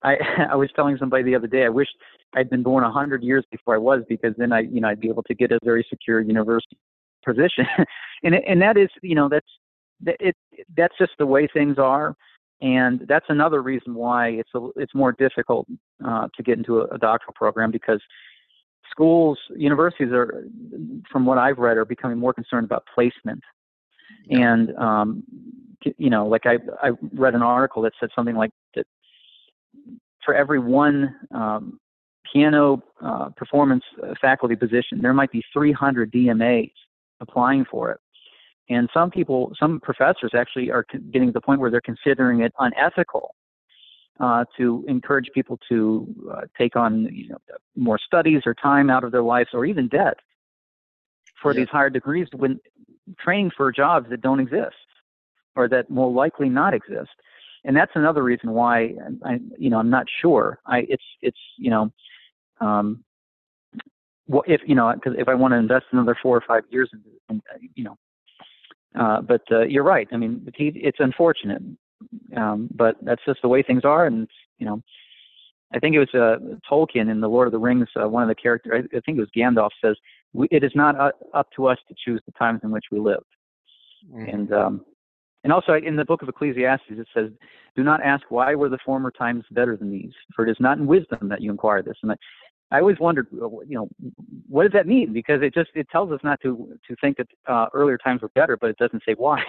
I 0.05 0.17
I 0.51 0.55
was 0.55 0.71
telling 0.77 0.97
somebody 0.99 1.25
the 1.25 1.35
other 1.35 1.47
day. 1.47 1.65
I 1.65 1.71
wish 1.71 1.89
I'd 2.35 2.51
been 2.51 2.63
born 2.63 2.85
a 2.85 2.93
hundred 2.93 3.23
years 3.23 3.45
before 3.51 3.75
I 3.75 3.79
was 3.79 4.03
because 4.09 4.35
then 4.37 4.53
I 4.53 4.61
you 4.61 4.81
know 4.81 4.89
I'd 4.89 5.01
be 5.01 5.09
able 5.09 5.25
to 5.25 5.35
get 5.35 5.51
a 5.53 5.59
very 5.65 5.85
secure 5.89 6.21
university 6.21 6.77
position. 7.25 7.67
and 8.23 8.35
and 8.35 8.63
that 8.63 8.77
is 8.77 8.89
you 9.03 9.15
know 9.15 9.29
that's 9.29 9.47
that 10.03 10.17
it 10.21 10.37
that's 10.77 10.95
just 10.99 11.13
the 11.19 11.27
way 11.27 11.49
things 11.53 11.79
are 11.79 12.17
and 12.61 13.05
that's 13.09 13.27
another 13.29 13.63
reason 13.63 13.95
why 13.95 14.29
it's 14.29 14.51
a, 14.55 14.69
it's 14.77 14.95
more 14.95 15.13
difficult 15.13 15.67
uh, 16.05 16.29
to 16.35 16.43
get 16.43 16.57
into 16.57 16.81
a, 16.81 16.85
a, 16.87 16.99
doctoral 16.99 17.35
program 17.35 17.71
because 17.71 18.01
schools, 18.91 19.39
universities 19.57 20.13
are, 20.13 20.45
from 21.11 21.27
what 21.27 21.37
I've 21.37 21.59
read, 21.59 21.77
are 21.77 21.85
becoming 21.85 22.19
more 22.19 22.33
concerned 22.33 22.65
about 22.65 22.85
placement. 22.95 23.43
And 24.31 24.75
um, 24.77 25.25
you 25.99 26.09
know, 26.09 26.27
like 26.27 26.47
I 26.47 26.55
I 26.83 26.93
read 27.13 27.35
an 27.35 27.43
article 27.43 27.83
that 27.83 27.93
said 28.01 28.09
something 28.15 28.37
like 28.37 28.51
that 28.75 28.87
for 30.25 30.35
every 30.35 30.59
one 30.59 31.15
um, 31.33 31.79
piano 32.33 32.83
uh, 33.03 33.29
performance 33.37 33.85
uh, 34.03 34.15
faculty 34.21 34.57
position, 34.57 35.01
there 35.01 35.13
might 35.13 35.31
be 35.31 35.43
300 35.53 36.13
DMAs 36.13 36.73
applying 37.21 37.65
for 37.71 37.91
it. 37.91 38.01
And 38.71 38.89
some 38.95 39.11
people, 39.11 39.53
some 39.61 39.79
professors 39.81 40.33
actually 40.35 40.71
are 40.71 40.87
getting 41.13 41.29
to 41.29 41.33
the 41.33 41.41
point 41.41 41.61
where 41.61 41.71
they're 41.71 41.83
considering 41.83 42.41
it 42.41 42.53
unethical 42.59 43.35
uh, 44.21 44.45
to 44.57 44.85
encourage 44.89 45.27
people 45.35 45.59
to 45.69 46.07
uh, 46.33 46.43
take 46.57 46.77
on 46.77 47.09
you 47.13 47.29
know, 47.31 47.39
more 47.77 47.99
studies 47.99 48.43
or 48.47 48.55
time 48.55 48.89
out 48.89 49.05
of 49.05 49.13
their 49.13 49.23
lives 49.23 49.51
or 49.53 49.67
even 49.67 49.89
debt 49.89 50.15
for 51.43 51.53
yeah. 51.53 51.61
these 51.61 51.69
higher 51.69 51.91
degrees 51.91 52.27
when 52.37 52.59
training 53.19 53.51
for 53.57 53.71
jobs 53.71 54.09
that 54.11 54.23
don't 54.23 54.41
exist 54.41 54.75
or 55.57 55.69
that 55.69 55.91
will 55.91 56.15
likely 56.15 56.49
not 56.49 56.75
exist. 56.75 57.11
And 57.65 57.77
that's 57.77 57.93
another 57.95 58.23
reason 58.23 58.51
why 58.51 58.95
I, 59.25 59.39
you 59.59 59.71
know, 59.71 59.79
I'm 59.79 59.91
not 59.91 60.07
sure. 60.21 60.59
I, 60.67 60.81
it's, 60.89 61.03
it's, 61.23 61.39
you 61.57 61.71
know, 61.71 61.91
um, 62.61 63.05
well, 64.27 64.43
if 64.47 64.63
you 64.67 64.75
know, 64.75 64.93
because 64.95 65.15
if 65.19 65.29
I 65.29 65.35
want 65.35 65.53
to 65.53 65.59
invest 65.59 65.87
another 65.93 66.17
four 66.23 66.37
or 66.37 66.43
five 66.47 66.65
years, 66.71 66.91
in, 66.93 67.01
in, 67.29 67.43
you 67.75 67.85
know, 67.85 67.99
uh, 68.99 69.21
but 69.21 69.43
uh, 69.51 69.63
you're 69.63 69.85
right. 69.85 70.09
I 70.13 70.17
mean, 70.17 70.49
it's 70.57 70.99
unfortunate, 71.01 71.63
um, 72.37 72.69
but 72.75 72.97
that's 73.03 73.23
just 73.27 73.43
the 73.43 73.49
way 73.49 73.63
things 73.63 73.85
are. 73.85 74.07
And 74.07 74.29
you 74.59 74.67
know, 74.67 74.83
I 75.75 75.79
think 75.79 75.95
it 75.95 75.99
was 75.99 76.15
uh, 76.15 76.57
Tolkien 76.71 77.11
in 77.11 77.21
the 77.21 77.29
Lord 77.29 77.49
of 77.49 77.53
the 77.53 77.59
Rings. 77.59 77.89
Uh, 78.01 78.09
one 78.09 78.23
of 78.23 78.29
the 78.29 78.35
characters, 78.35 78.87
I, 78.95 79.01
think 79.01 79.19
it 79.19 79.21
was 79.21 79.29
Gandalf, 79.37 79.71
says, 79.85 79.97
"It 80.51 80.65
is 80.65 80.73
not 80.75 80.99
uh, 80.99 81.11
up 81.35 81.49
to 81.57 81.67
us 81.67 81.79
to 81.89 81.95
choose 82.03 82.23
the 82.25 82.33
times 82.33 82.61
in 82.63 82.71
which 82.71 82.87
we 82.91 82.99
live." 82.99 83.25
Mm-hmm. 84.11 84.29
And 84.31 84.53
um, 84.53 84.85
and 85.45 85.53
also 85.53 85.75
in 85.75 85.95
the 85.95 86.05
book 86.05 86.23
of 86.23 86.29
Ecclesiastes, 86.29 86.87
it 86.91 87.07
says, 87.15 87.31
"Do 87.77 87.85
not 87.85 88.03
ask 88.03 88.25
why 88.31 88.55
were 88.55 88.69
the 88.69 88.79
former 88.85 89.11
times 89.11 89.45
better 89.53 89.77
than 89.77 89.91
these, 89.91 90.13
for 90.35 90.47
it 90.47 90.51
is 90.51 90.57
not 90.59 90.79
in 90.79 90.87
wisdom 90.87 91.29
that 91.29 91.41
you 91.41 91.51
inquire 91.51 91.83
this." 91.83 91.99
And 92.03 92.13
I 92.13 92.17
I 92.71 92.81
always 92.81 92.99
wondered, 92.99 93.29
uh, 93.35 93.49
you 93.69 93.77
know, 93.79 93.89
what 94.49 94.65
does 94.65 94.73
that 94.73 94.89
mean? 94.89 95.13
Because 95.13 95.43
it 95.43 95.55
just 95.55 95.71
it 95.75 95.89
tells 95.91 96.11
us 96.11 96.21
not 96.25 96.41
to 96.41 96.77
to 96.89 96.97
think 97.01 97.19
that 97.19 97.29
uh, 97.47 97.67
earlier 97.73 97.99
times 97.99 98.23
were 98.23 98.31
better, 98.31 98.57
but 98.57 98.71
it 98.71 98.79
doesn't 98.79 99.03
say 99.07 99.15
why. 99.15 99.43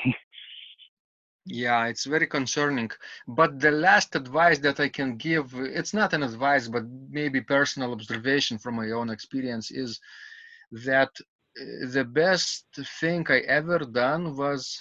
yeah, 1.45 1.85
it's 1.85 2.05
very 2.05 2.27
concerning. 2.27 2.91
But 3.27 3.59
the 3.59 3.71
last 3.71 4.15
advice 4.15 4.59
that 4.59 4.79
I 4.79 4.89
can 4.89 5.17
give, 5.17 5.53
it's 5.55 5.93
not 5.93 6.13
an 6.13 6.23
advice, 6.23 6.67
but 6.67 6.83
maybe 7.09 7.41
personal 7.41 7.93
observation 7.93 8.57
from 8.57 8.75
my 8.75 8.91
own 8.91 9.09
experience 9.09 9.71
is 9.71 9.99
that 10.71 11.09
uh, 11.19 11.87
the 11.93 12.03
best 12.03 12.65
thing 12.99 13.25
I 13.29 13.39
ever 13.59 13.79
done 13.79 14.35
was 14.35 14.79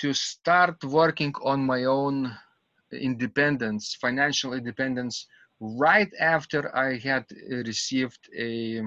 to 0.00 0.12
start 0.14 0.82
working 0.84 1.32
on 1.42 1.64
my 1.64 1.84
own 1.84 2.34
independence, 2.92 3.96
financial 4.00 4.54
independence 4.54 5.26
right 5.60 6.10
after 6.20 6.74
I 6.76 6.98
had 6.98 7.24
received 7.50 8.28
a 8.38 8.82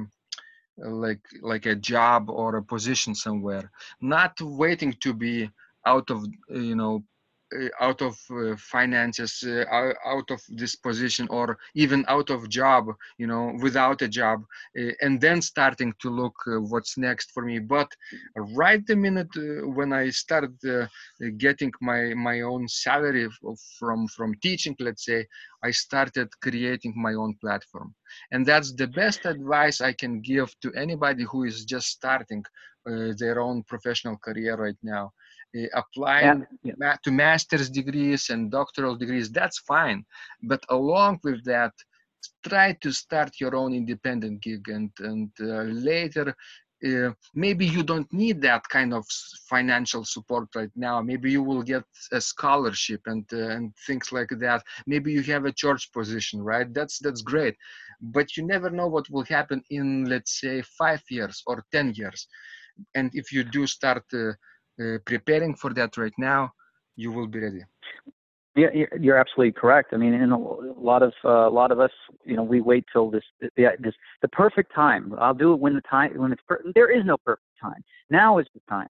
like 0.78 1.22
like 1.42 1.66
a 1.66 1.76
job 1.76 2.30
or 2.30 2.56
a 2.56 2.64
position 2.64 3.14
somewhere. 3.14 3.72
Not 4.02 4.40
waiting 4.42 4.94
to 5.02 5.14
be 5.14 5.50
out 5.86 6.10
of 6.10 6.26
you 6.50 6.76
know 6.76 7.04
out 7.80 8.02
of 8.02 8.18
uh, 8.32 8.56
finances 8.58 9.44
uh, 9.46 9.64
out 10.06 10.30
of 10.32 10.42
this 10.50 10.76
position 10.76 11.28
or 11.30 11.58
even 11.76 12.06
out 12.08 12.30
of 12.30 12.50
job 12.50 12.86
you 13.18 13.28
know 13.28 13.54
without 13.62 14.02
a 14.02 14.08
job 14.08 14.44
uh, 14.80 14.92
and 15.02 15.20
then 15.22 15.42
starting 15.42 15.94
to 16.02 16.10
look 16.10 16.36
uh, 16.48 16.60
what's 16.62 16.98
next 16.98 17.32
for 17.32 17.44
me. 17.44 17.60
But 17.60 17.92
right 18.56 18.86
the 18.86 18.96
minute 18.96 19.30
uh, 19.38 19.68
when 19.78 19.92
i 19.94 20.10
started 20.10 20.54
getting 21.38 21.72
my 21.82 22.14
my 22.16 22.42
own 22.42 22.68
salary 22.68 23.28
from 23.80 24.08
from 24.08 24.34
teaching 24.42 24.76
let's 24.80 25.06
say 25.06 25.26
i 25.64 25.72
started 25.72 26.30
creating 26.42 26.94
my 26.96 27.14
own 27.14 27.36
platform. 27.42 27.94
And 28.32 28.46
that's 28.46 28.74
the 28.74 28.88
best 28.88 29.26
advice 29.26 29.82
i 29.82 29.94
can 29.94 30.22
give 30.22 30.50
to 30.62 30.72
anybody 30.74 31.24
who 31.30 31.44
is 31.44 31.66
just 31.66 31.88
starting 31.88 32.44
their 33.20 33.40
own 33.40 33.64
professional 33.64 34.18
career 34.18 34.56
right 34.56 34.78
now. 34.84 35.06
uh, 35.06 35.31
applying 35.74 36.46
yeah. 36.64 36.74
Yeah. 36.80 36.96
to 37.04 37.12
master's 37.12 37.70
degrees 37.70 38.30
and 38.30 38.52
doctoral 38.52 38.96
degrees, 38.96 39.32
that's 39.32 39.60
fine. 39.60 40.06
But 40.44 40.64
along 40.70 41.20
with 41.24 41.44
that, 41.46 41.74
try 42.48 42.74
to 42.82 42.92
start 42.92 43.40
your 43.40 43.56
own 43.56 43.74
independent 43.74 44.42
gig 44.42 44.70
and, 44.70 44.92
and 45.00 45.32
uh, 45.42 45.64
later 45.64 46.36
uh, 46.86 47.12
maybe 47.36 47.66
you 47.66 47.84
don't 47.84 48.12
need 48.12 48.42
that 48.42 48.68
kind 48.70 48.94
of 48.94 49.06
financial 49.48 50.04
support 50.04 50.48
right 50.56 50.72
now 50.76 51.02
maybe 51.02 51.32
you 51.32 51.44
will 51.44 51.62
get 51.62 51.84
a 52.12 52.20
scholarship 52.20 53.02
and 53.06 53.26
uh, 53.34 53.50
and 53.50 53.74
things 53.88 54.12
like 54.12 54.30
that 54.40 54.64
maybe 54.88 55.12
you 55.12 55.22
have 55.22 55.46
a 55.46 55.52
church 55.52 55.92
position 55.92 56.42
right 56.42 56.74
that's 56.74 56.98
that's 57.00 57.22
great 57.22 57.56
but 58.02 58.36
you 58.36 58.46
never 58.46 58.70
know 58.70 58.88
what 58.88 59.10
will 59.12 59.26
happen 59.26 59.62
in 59.70 60.06
let's 60.06 60.40
say 60.40 60.62
5 60.62 61.04
years 61.10 61.44
or 61.46 61.64
10 61.72 61.94
years 61.96 62.28
and 62.96 63.12
if 63.14 63.32
you 63.32 63.44
do 63.44 63.68
start 63.68 64.04
uh, 64.14 64.30
uh, 64.30 64.34
preparing 65.06 65.56
for 65.56 65.74
that 65.74 65.98
right 65.98 66.14
now, 66.18 66.54
you 66.96 67.12
will 67.12 67.28
be 67.28 67.40
ready. 67.40 67.64
Yeah, 68.54 68.68
you're 69.00 69.18
absolutely 69.18 69.54
correct. 69.54 69.94
I 69.94 69.98
mean, 69.98 70.14
in 70.14 70.32
a 70.32 70.38
lot 70.38 71.04
of 71.04 71.14
uh, 71.24 71.48
a 71.48 71.54
lot 71.62 71.72
of 71.72 71.80
us, 71.80 71.92
you 72.26 72.36
know, 72.36 72.44
we 72.44 72.60
wait 72.60 72.84
till 72.92 73.10
this, 73.10 73.24
this 73.40 73.94
the 74.22 74.28
perfect 74.28 74.76
time. 74.76 75.14
I'll 75.18 75.34
do 75.34 75.54
it 75.54 75.60
when 75.60 75.74
the 75.74 75.82
time 75.82 76.18
when 76.18 76.34
it's 76.34 76.42
per- 76.46 76.62
there 76.76 76.90
is 76.90 77.06
no 77.06 77.18
perfect 77.18 77.48
time. 77.62 77.82
Now 78.10 78.40
is 78.40 78.48
the 78.54 78.60
time 78.70 78.90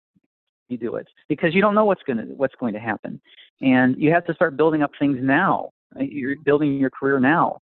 you 0.68 0.78
do 0.78 0.96
it 0.96 1.08
because 1.30 1.54
you 1.54 1.62
don't 1.62 1.76
know 1.76 1.86
what's 1.86 2.02
to 2.08 2.14
what's 2.36 2.56
going 2.60 2.74
to 2.74 2.80
happen, 2.80 3.22
and 3.62 3.96
you 3.98 4.12
have 4.12 4.26
to 4.26 4.34
start 4.34 4.58
building 4.58 4.82
up 4.82 4.92
things 4.98 5.20
now. 5.22 5.70
You're 6.00 6.38
building 6.38 6.80
your 6.80 6.90
career 6.90 7.20
now 7.20 7.60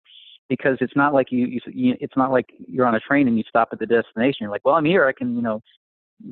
because 0.48 0.76
it's 0.80 0.94
not 0.94 1.14
like 1.14 1.32
you, 1.32 1.46
you, 1.46 1.60
you 1.66 1.96
it's 2.00 2.16
not 2.16 2.30
like 2.30 2.46
you're 2.68 2.86
on 2.86 2.94
a 2.94 3.00
train 3.00 3.26
and 3.26 3.36
you 3.36 3.44
stop 3.48 3.70
at 3.72 3.80
the 3.80 3.86
destination. 3.86 4.38
You're 4.42 4.50
like, 4.50 4.64
well, 4.64 4.76
I'm 4.76 4.84
here. 4.84 5.06
I 5.06 5.12
can 5.12 5.34
you 5.34 5.42
know 5.42 5.62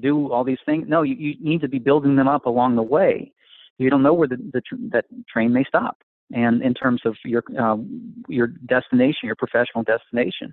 do 0.01 0.33
all 0.33 0.45
these 0.45 0.59
things. 0.67 0.87
No, 0.89 1.03
you, 1.03 1.15
you 1.15 1.35
need 1.41 1.61
to 1.61 1.69
be 1.69 1.79
building 1.79 2.17
them 2.17 2.29
up 2.29 2.47
along 2.47 2.77
the 2.77 2.83
way. 2.83 3.33
You 3.79 3.91
don't 3.91 4.03
know 4.03 4.15
where 4.15 4.29
the, 4.29 4.37
the 4.53 4.61
tr- 4.61 4.77
that 4.93 5.05
train 5.29 5.53
may 5.53 5.65
stop, 5.65 5.99
and 6.33 6.63
in 6.63 6.75
terms 6.75 7.03
of 7.05 7.17
your 7.25 7.43
um, 7.59 8.15
your 8.29 8.47
destination, 8.47 9.21
your 9.25 9.37
professional 9.37 9.85
destination, 9.85 10.53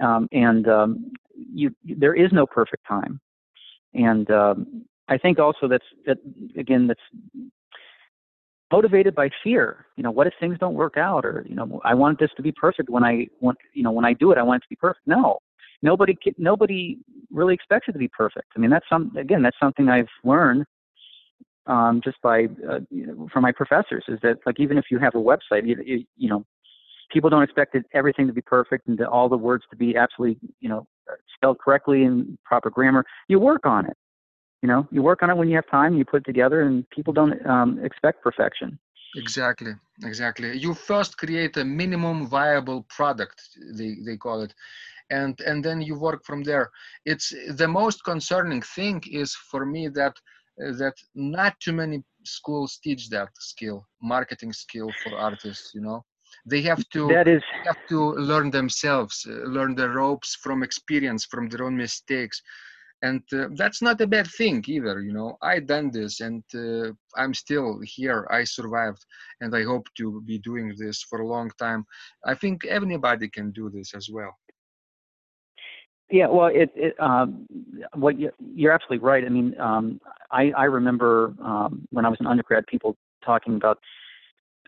um, 0.00 0.28
and 0.32 0.68
um, 0.68 1.12
you 1.34 1.74
there 1.84 2.14
is 2.14 2.32
no 2.32 2.46
perfect 2.46 2.86
time. 2.86 3.20
And 3.94 4.30
um, 4.30 4.84
I 5.08 5.16
think 5.16 5.38
also 5.38 5.68
that's 5.68 5.84
that 6.06 6.18
again 6.58 6.88
that's 6.88 7.00
motivated 8.72 9.14
by 9.14 9.30
fear. 9.42 9.86
You 9.96 10.02
know, 10.02 10.10
what 10.10 10.26
if 10.26 10.34
things 10.40 10.58
don't 10.58 10.74
work 10.74 10.96
out, 10.96 11.24
or 11.24 11.46
you 11.48 11.54
know, 11.54 11.80
I 11.84 11.94
want 11.94 12.18
this 12.18 12.30
to 12.36 12.42
be 12.42 12.52
perfect 12.52 12.90
when 12.90 13.04
I 13.04 13.28
want 13.40 13.58
you 13.74 13.82
know 13.82 13.92
when 13.92 14.04
I 14.04 14.12
do 14.12 14.32
it, 14.32 14.38
I 14.38 14.42
want 14.42 14.62
it 14.62 14.64
to 14.64 14.70
be 14.70 14.76
perfect. 14.76 15.06
No, 15.06 15.38
nobody 15.82 16.16
nobody 16.38 16.98
really 17.30 17.54
expects 17.54 17.88
it 17.88 17.92
to 17.92 17.98
be 17.98 18.08
perfect. 18.08 18.48
I 18.56 18.60
mean, 18.60 18.70
that's 18.70 18.86
some 18.88 19.16
again, 19.16 19.42
that's 19.42 19.56
something 19.60 19.88
I've 19.88 20.08
learned 20.24 20.64
um, 21.66 22.00
just 22.02 22.20
by 22.22 22.44
uh, 22.68 22.80
you 22.90 23.06
know, 23.06 23.28
from 23.32 23.42
my 23.42 23.52
professors 23.52 24.04
is 24.08 24.18
that 24.22 24.38
like 24.46 24.58
even 24.58 24.78
if 24.78 24.86
you 24.90 24.98
have 24.98 25.14
a 25.14 25.18
website, 25.18 25.66
you, 25.66 25.76
you, 25.84 26.04
you 26.16 26.28
know, 26.28 26.44
people 27.12 27.30
don't 27.30 27.42
expect 27.42 27.74
it, 27.74 27.84
everything 27.94 28.26
to 28.26 28.32
be 28.32 28.40
perfect 28.40 28.88
and 28.88 28.98
to, 28.98 29.08
all 29.08 29.28
the 29.28 29.36
words 29.36 29.64
to 29.70 29.76
be 29.76 29.96
absolutely 29.96 30.38
you 30.60 30.68
know 30.68 30.86
spelled 31.34 31.58
correctly 31.58 32.04
and 32.04 32.38
proper 32.44 32.70
grammar. 32.70 33.04
You 33.28 33.38
work 33.38 33.66
on 33.66 33.86
it. 33.86 33.96
You 34.62 34.68
know, 34.68 34.86
you 34.90 35.02
work 35.02 35.22
on 35.22 35.30
it 35.30 35.36
when 35.36 35.48
you 35.48 35.56
have 35.56 35.68
time. 35.70 35.96
You 35.96 36.04
put 36.04 36.18
it 36.22 36.26
together, 36.26 36.62
and 36.62 36.88
people 36.90 37.14
don't 37.14 37.34
um, 37.46 37.82
expect 37.82 38.22
perfection. 38.22 38.78
Exactly, 39.16 39.72
exactly. 40.04 40.56
You 40.56 40.74
first 40.74 41.16
create 41.16 41.56
a 41.56 41.64
minimum 41.64 42.26
viable 42.26 42.82
product. 42.82 43.40
They 43.78 43.96
they 44.04 44.16
call 44.16 44.42
it, 44.42 44.54
and 45.10 45.40
and 45.40 45.64
then 45.64 45.80
you 45.82 45.98
work 45.98 46.24
from 46.24 46.42
there. 46.42 46.70
It's 47.04 47.34
the 47.56 47.68
most 47.68 48.04
concerning 48.04 48.62
thing 48.62 49.02
is 49.10 49.34
for 49.50 49.66
me 49.66 49.88
that 49.88 50.14
uh, 50.62 50.72
that 50.78 50.94
not 51.14 51.54
too 51.60 51.72
many 51.72 52.02
schools 52.24 52.78
teach 52.82 53.08
that 53.10 53.28
skill 53.38 53.86
marketing 54.02 54.52
skill 54.52 54.94
for 55.02 55.18
artists 55.18 55.72
you 55.74 55.82
know? 55.82 56.04
They 56.46 56.62
have 56.62 56.84
to 56.94 57.02
that 57.08 57.28
is 57.28 57.42
have 57.66 57.80
to 57.88 58.00
learn 58.14 58.50
themselves 58.50 59.26
uh, 59.28 59.32
learn 59.56 59.74
the 59.74 59.88
ropes 59.90 60.36
from 60.42 60.62
experience 60.62 61.24
from 61.24 61.48
their 61.48 61.64
own 61.66 61.76
mistakes. 61.76 62.42
And 63.02 63.22
uh, 63.32 63.48
that's 63.56 63.82
not 63.82 64.00
a 64.00 64.06
bad 64.06 64.26
thing 64.28 64.64
either 64.66 65.00
you 65.02 65.12
know? 65.12 65.36
I 65.42 65.60
done 65.60 65.90
this 65.90 66.20
and 66.20 66.44
uh, 66.54 66.92
i'm 67.16 67.34
still 67.34 67.80
here. 67.82 68.26
I 68.30 68.44
survived 68.44 69.04
and 69.40 69.54
i 69.54 69.62
hope 69.62 69.86
to 69.98 70.22
be 70.26 70.38
doing 70.38 70.74
this 70.78 71.02
for 71.02 71.20
a 71.20 71.28
long 71.34 71.50
time. 71.58 71.84
I 72.24 72.34
think 72.34 72.64
anybody 72.68 73.28
can 73.28 73.52
do 73.52 73.70
this 73.70 73.94
as 73.94 74.08
well 74.12 74.39
yeah 76.10 76.26
well 76.26 76.46
it, 76.46 76.70
it 76.74 76.94
um, 77.00 77.46
what 77.94 78.18
you, 78.18 78.30
you're 78.54 78.72
absolutely 78.72 78.98
right. 78.98 79.24
I 79.24 79.28
mean 79.28 79.58
um, 79.60 80.00
i 80.30 80.52
i 80.56 80.64
remember 80.64 81.34
um, 81.42 81.86
when 81.90 82.04
i 82.04 82.08
was 82.08 82.18
an 82.20 82.26
undergrad 82.26 82.66
people 82.66 82.96
talking 83.24 83.56
about 83.56 83.78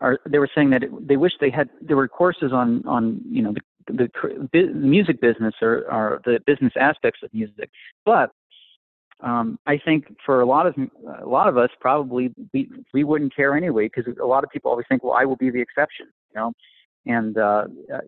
or 0.01 0.19
they 0.29 0.39
were 0.39 0.51
saying 0.55 0.71
that 0.71 0.83
it, 0.83 1.09
they 1.09 1.17
wish 1.17 1.33
they 1.41 1.51
had 1.51 1.69
there 1.81 1.97
were 1.97 2.09
courses 2.09 2.53
on 2.53 2.87
on 2.87 3.21
you 3.29 3.43
know 3.43 3.53
the 3.53 3.61
the, 3.89 4.49
the 4.53 4.67
music 4.75 5.21
business 5.21 5.55
or, 5.61 5.91
or 5.91 6.21
the 6.25 6.39
business 6.47 6.73
aspects 6.79 7.21
of 7.25 7.35
music, 7.35 7.69
but 8.05 8.31
um, 9.23 9.59
I 9.67 9.79
think 9.79 10.07
for 10.25 10.41
a 10.41 10.47
lot 10.47 10.67
of 10.67 10.75
a 11.23 11.27
lot 11.27 11.49
of 11.49 11.57
us 11.57 11.71
probably 11.81 12.33
we 12.53 12.69
we 12.93 13.05
wouldn't 13.05 13.35
care 13.35 13.57
anyway 13.57 13.89
because 13.89 14.13
a 14.21 14.27
lot 14.27 14.45
of 14.45 14.51
people 14.51 14.71
always 14.71 14.87
think 14.89 15.05
well 15.05 15.15
I 15.15 15.25
will 15.25 15.37
be 15.37 15.51
the 15.51 15.61
exception 15.61 16.07
you 16.35 16.41
know? 16.41 16.53
And 17.07 17.39
uh, 17.39 17.65
uh 17.93 17.99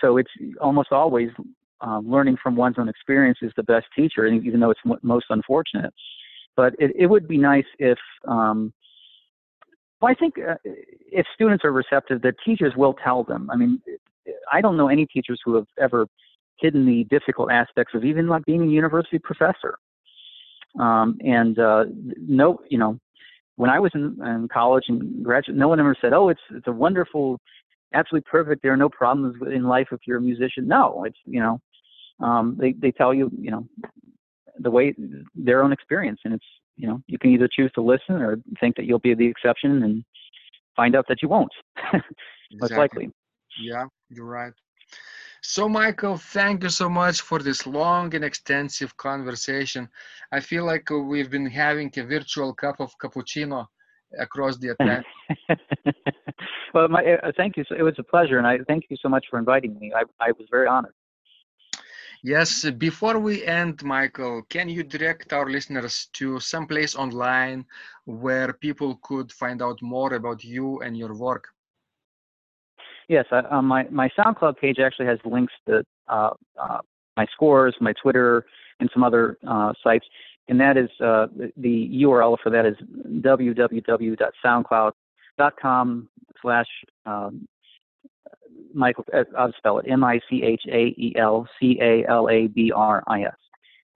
so 0.00 0.16
it's 0.16 0.30
almost 0.60 0.92
always 0.92 1.30
um, 1.82 2.10
learning 2.10 2.36
from 2.42 2.56
one's 2.56 2.76
own 2.78 2.88
experience 2.88 3.38
is 3.42 3.52
the 3.56 3.62
best 3.62 3.86
teacher 3.94 4.26
even 4.26 4.60
though 4.60 4.70
it's 4.70 4.80
most 5.02 5.26
unfortunate 5.30 5.92
but 6.56 6.74
it, 6.78 6.90
it 6.96 7.06
would 7.06 7.28
be 7.28 7.38
nice 7.38 7.64
if 7.78 7.98
um, 8.26 8.72
well, 10.02 10.10
I 10.10 10.14
think 10.14 10.34
uh, 10.36 10.56
if 10.64 11.24
students 11.32 11.64
are 11.64 11.70
receptive, 11.70 12.22
the 12.22 12.34
teachers 12.44 12.72
will 12.76 12.92
tell 12.92 13.22
them. 13.22 13.48
I 13.52 13.56
mean, 13.56 13.80
I 14.52 14.60
don't 14.60 14.76
know 14.76 14.88
any 14.88 15.06
teachers 15.06 15.40
who 15.44 15.54
have 15.54 15.66
ever 15.80 16.08
hidden 16.58 16.84
the 16.84 17.04
difficult 17.04 17.52
aspects 17.52 17.94
of 17.94 18.04
even 18.04 18.26
like 18.26 18.44
being 18.44 18.62
a 18.62 18.66
university 18.66 19.20
professor. 19.20 19.78
Um, 20.78 21.18
and 21.20 21.56
uh, 21.58 21.84
no, 22.18 22.58
you 22.68 22.78
know, 22.78 22.98
when 23.54 23.70
I 23.70 23.78
was 23.78 23.92
in, 23.94 24.16
in 24.24 24.48
college 24.52 24.84
and 24.88 25.24
graduate, 25.24 25.56
no 25.56 25.68
one 25.68 25.78
ever 25.78 25.94
said, 26.00 26.12
"Oh, 26.12 26.30
it's 26.30 26.40
it's 26.50 26.66
a 26.66 26.72
wonderful, 26.72 27.38
absolutely 27.94 28.26
perfect. 28.28 28.62
There 28.62 28.72
are 28.72 28.76
no 28.76 28.88
problems 28.88 29.36
in 29.54 29.64
life 29.64 29.88
if 29.92 30.00
you're 30.04 30.18
a 30.18 30.22
musician." 30.22 30.66
No, 30.66 31.04
it's 31.04 31.18
you 31.26 31.38
know, 31.38 31.60
um, 32.20 32.56
they 32.58 32.72
they 32.72 32.92
tell 32.92 33.12
you, 33.12 33.30
you 33.38 33.50
know, 33.50 33.66
the 34.58 34.70
way 34.70 34.94
their 35.34 35.62
own 35.62 35.72
experience, 35.72 36.20
and 36.24 36.34
it's 36.34 36.44
you 36.76 36.88
know, 36.88 37.02
you 37.06 37.18
can 37.18 37.30
either 37.30 37.48
choose 37.48 37.70
to 37.72 37.82
listen 37.82 38.16
or 38.16 38.38
think 38.60 38.76
that 38.76 38.86
you'll 38.86 38.98
be 38.98 39.14
the 39.14 39.26
exception 39.26 39.82
and 39.82 40.04
find 40.74 40.96
out 40.96 41.06
that 41.08 41.22
you 41.22 41.28
won't. 41.28 41.52
Most 42.52 42.72
likely. 42.72 43.10
Yeah, 43.60 43.86
you're 44.08 44.26
right. 44.26 44.52
So, 45.42 45.68
Michael, 45.68 46.16
thank 46.16 46.62
you 46.62 46.68
so 46.68 46.88
much 46.88 47.20
for 47.20 47.40
this 47.40 47.66
long 47.66 48.14
and 48.14 48.24
extensive 48.24 48.96
conversation. 48.96 49.88
I 50.30 50.40
feel 50.40 50.64
like 50.64 50.88
we've 50.90 51.30
been 51.30 51.46
having 51.46 51.92
a 51.96 52.04
virtual 52.04 52.54
cup 52.54 52.80
of 52.80 52.96
cappuccino 52.98 53.66
across 54.18 54.56
the 54.58 54.68
Atlantic. 54.74 55.06
well, 56.74 56.88
my, 56.88 57.04
uh, 57.04 57.32
thank 57.36 57.56
you. 57.56 57.64
It 57.76 57.82
was 57.82 57.94
a 57.98 58.04
pleasure, 58.04 58.38
and 58.38 58.46
I 58.46 58.58
thank 58.68 58.84
you 58.88 58.96
so 59.02 59.08
much 59.08 59.26
for 59.28 59.38
inviting 59.38 59.78
me. 59.78 59.92
I, 59.94 60.02
I 60.20 60.30
was 60.32 60.46
very 60.50 60.68
honored. 60.68 60.94
Yes, 62.24 62.64
before 62.78 63.18
we 63.18 63.44
end, 63.44 63.82
Michael, 63.82 64.42
can 64.48 64.68
you 64.68 64.84
direct 64.84 65.32
our 65.32 65.50
listeners 65.50 66.06
to 66.12 66.38
some 66.38 66.68
place 66.68 66.94
online 66.94 67.66
where 68.04 68.52
people 68.52 69.00
could 69.02 69.32
find 69.32 69.60
out 69.60 69.82
more 69.82 70.14
about 70.14 70.44
you 70.44 70.82
and 70.82 70.96
your 70.96 71.14
work? 71.14 71.48
Yes, 73.08 73.24
I, 73.32 73.38
uh, 73.38 73.60
my 73.60 73.88
my 73.90 74.08
SoundCloud 74.16 74.56
page 74.58 74.78
actually 74.78 75.06
has 75.06 75.18
links 75.24 75.52
to 75.66 75.82
uh, 76.06 76.30
uh, 76.56 76.78
my 77.16 77.26
scores, 77.32 77.74
my 77.80 77.92
Twitter, 78.00 78.46
and 78.78 78.88
some 78.94 79.02
other 79.02 79.36
uh, 79.46 79.72
sites, 79.82 80.06
and 80.48 80.60
that 80.60 80.76
is 80.76 80.90
uh, 81.00 81.26
the 81.56 81.90
URL 82.04 82.36
for 82.40 82.50
that 82.50 82.66
is 82.66 82.76
www.soundcloud.com 83.20 86.08
slash 86.40 86.68
um, 87.04 87.48
Michael, 88.74 89.04
uh, 89.14 89.24
I'll 89.38 89.52
spell 89.56 89.78
it 89.78 89.86
M 89.88 90.04
I 90.04 90.20
C 90.28 90.42
H 90.42 90.62
A 90.68 90.94
E 90.98 91.14
L 91.16 91.48
C 91.58 91.78
A 91.80 92.04
L 92.08 92.28
A 92.28 92.46
B 92.46 92.72
R 92.74 93.02
I 93.06 93.22
S. 93.22 93.34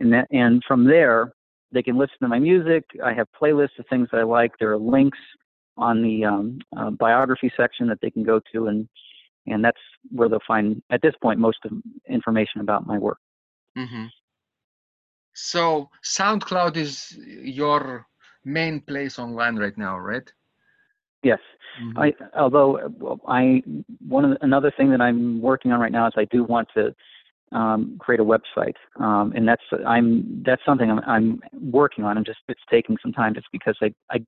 And 0.01 0.13
that, 0.13 0.29
and 0.31 0.63
from 0.67 0.85
there, 0.85 1.33
they 1.73 1.83
can 1.83 1.97
listen 1.97 2.17
to 2.23 2.29
my 2.29 2.39
music. 2.39 2.85
I 3.05 3.13
have 3.13 3.27
playlists 3.41 3.79
of 3.79 3.87
things 3.89 4.09
that 4.13 4.21
I 4.21 4.25
like. 4.25 4.53
There 4.59 4.73
are 4.73 4.79
links 4.79 5.19
on 5.77 6.03
the 6.03 6.25
um, 6.25 6.59
uh, 6.77 6.91
biography 6.91 7.53
section 7.57 7.87
that 7.89 7.99
they 8.01 8.11
can 8.11 8.23
go 8.23 8.41
to, 8.53 8.67
and 8.67 8.89
and 9.47 9.65
that's 9.65 9.81
where 10.11 10.29
they'll 10.29 10.41
find 10.47 10.83
at 10.91 11.03
this 11.03 11.15
point 11.23 11.39
most 11.39 11.59
of 11.65 11.73
information 12.09 12.61
about 12.61 12.87
my 12.87 12.99
work. 12.99 13.19
Mm-hmm. 13.77 14.07
So 15.35 15.91
SoundCloud 16.05 16.77
is 16.77 17.19
your 17.27 18.07
main 18.45 18.81
place 18.81 19.19
online 19.19 19.57
right 19.57 19.77
now, 19.77 19.99
right? 19.99 20.31
Yes. 21.27 21.41
Mm-hmm. 21.83 21.99
I 21.99 22.13
although 22.39 23.19
I 23.27 23.63
one 24.07 24.25
of 24.25 24.31
the, 24.31 24.39
another 24.45 24.73
thing 24.77 24.91
that 24.91 25.01
I'm 25.01 25.43
working 25.43 25.73
on 25.73 25.81
right 25.81 25.91
now 25.99 26.07
is 26.07 26.15
I 26.17 26.27
do 26.37 26.45
want 26.45 26.69
to 26.77 26.95
um, 27.51 27.97
create 27.99 28.21
a 28.21 28.25
website, 28.25 28.79
um, 29.07 29.33
and 29.37 29.47
that's 29.51 29.67
I'm 29.95 30.43
that's 30.47 30.63
something 30.65 30.89
I'm, 30.89 31.01
I'm 31.15 31.41
working 31.79 32.05
on. 32.05 32.17
I'm 32.17 32.25
just 32.25 32.39
it's 32.49 32.61
taking 32.71 32.97
some 33.03 33.13
time 33.13 33.35
just 33.35 33.49
because 33.51 33.77
I 33.83 33.89
I 34.15 34.19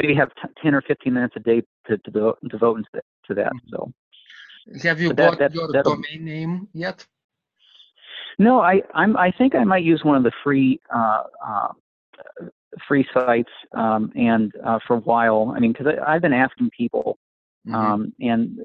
maybe 0.00 0.14
have 0.14 0.30
t- 0.40 0.54
ten 0.62 0.74
or 0.74 0.82
fifteen 0.82 1.14
minutes 1.14 1.34
a 1.36 1.40
day 1.40 1.62
to, 1.86 1.96
to 1.96 2.10
devote, 2.10 2.38
devote 2.48 2.76
into 2.78 2.90
that, 2.94 3.04
to 3.28 3.34
that. 3.34 3.52
Mm-hmm. 3.52 3.76
So. 3.76 3.92
Have 4.88 5.00
you 5.00 5.12
bought 5.12 5.38
that, 5.38 5.54
your 5.54 5.68
domain 5.82 6.24
name 6.24 6.68
yet? 6.72 7.06
No, 8.38 8.60
I 8.60 8.82
I'm 8.94 9.16
I 9.16 9.30
think 9.38 9.54
I 9.54 9.64
might 9.64 9.84
use 9.84 10.02
one 10.04 10.16
of 10.16 10.24
the 10.28 10.32
free 10.44 10.80
uh, 10.94 11.24
uh, 11.48 11.68
free 12.86 13.06
sites 13.12 13.50
um, 13.72 14.12
and 14.14 14.52
uh, 14.64 14.78
for 14.86 14.96
a 14.96 15.00
while. 15.00 15.52
I 15.54 15.60
mean, 15.60 15.72
because 15.72 15.94
I've 16.06 16.22
been 16.22 16.32
asking 16.32 16.70
people, 16.76 17.18
mm-hmm. 17.66 17.74
um, 17.74 18.12
and 18.20 18.58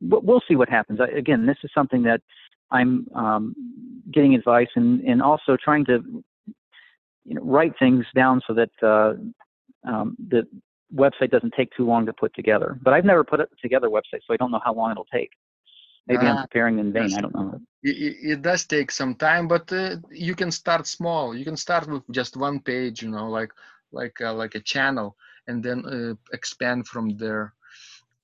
we'll 0.00 0.42
see 0.48 0.56
what 0.56 0.68
happens. 0.68 1.00
I, 1.00 1.08
again, 1.16 1.46
this 1.46 1.56
is 1.62 1.70
something 1.74 2.02
that 2.04 2.20
I'm 2.70 3.06
um, 3.14 3.54
getting 4.12 4.34
advice 4.34 4.68
and 4.74 5.00
and 5.00 5.22
also 5.22 5.56
trying 5.62 5.84
to 5.86 6.22
you 7.24 7.34
know 7.34 7.42
write 7.42 7.72
things 7.78 8.04
down 8.14 8.40
so 8.46 8.54
that 8.54 8.70
uh, 8.82 9.14
um, 9.88 10.16
the 10.28 10.46
website 10.94 11.30
doesn't 11.30 11.52
take 11.56 11.70
too 11.76 11.86
long 11.86 12.06
to 12.06 12.12
put 12.12 12.34
together. 12.34 12.78
But 12.82 12.94
I've 12.94 13.04
never 13.04 13.24
put 13.24 13.40
it 13.40 13.48
together 13.60 13.88
a 13.88 13.90
website, 13.90 14.20
so 14.26 14.32
I 14.32 14.36
don't 14.36 14.50
know 14.50 14.60
how 14.64 14.74
long 14.74 14.90
it'll 14.90 15.06
take. 15.12 15.30
Maybe 16.08 16.26
uh, 16.26 16.34
I'm 16.34 16.42
preparing 16.42 16.78
in 16.78 16.92
vain. 16.92 17.14
I 17.14 17.20
don't 17.20 17.34
know. 17.34 17.60
It, 17.82 18.16
it 18.32 18.42
does 18.42 18.64
take 18.64 18.90
some 18.90 19.14
time, 19.14 19.46
but 19.46 19.70
uh, 19.72 19.96
you 20.10 20.34
can 20.34 20.50
start 20.50 20.86
small. 20.86 21.36
You 21.36 21.44
can 21.44 21.56
start 21.56 21.86
with 21.86 22.02
just 22.10 22.36
one 22.36 22.60
page, 22.60 23.02
you 23.02 23.10
know, 23.10 23.28
like 23.28 23.52
like 23.92 24.20
uh, 24.20 24.34
like 24.34 24.54
a 24.54 24.60
channel, 24.60 25.16
and 25.46 25.62
then 25.62 25.84
uh, 25.86 26.14
expand 26.32 26.88
from 26.88 27.16
there. 27.16 27.52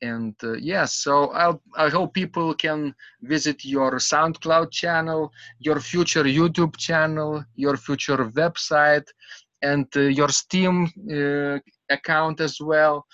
And 0.02 0.35
uh, 0.43 0.52
yes, 0.52 0.62
yeah, 0.62 0.85
so 0.85 1.31
I'll, 1.31 1.62
I 1.77 1.89
hope 1.89 2.12
people 2.12 2.52
can 2.55 2.94
visit 3.23 3.65
your 3.65 3.93
SoundCloud 3.93 4.70
channel, 4.70 5.32
your 5.61 5.81
future 5.81 6.24
YouTube 6.24 6.77
channel, 6.77 7.44
your 7.55 7.77
future 7.77 8.19
website, 8.43 9.06
and 9.62 9.86
uh, 9.97 10.01
your 10.01 10.28
Steem 10.28 10.90
account 11.89 12.40
as 12.40 12.61
well, 12.61 13.06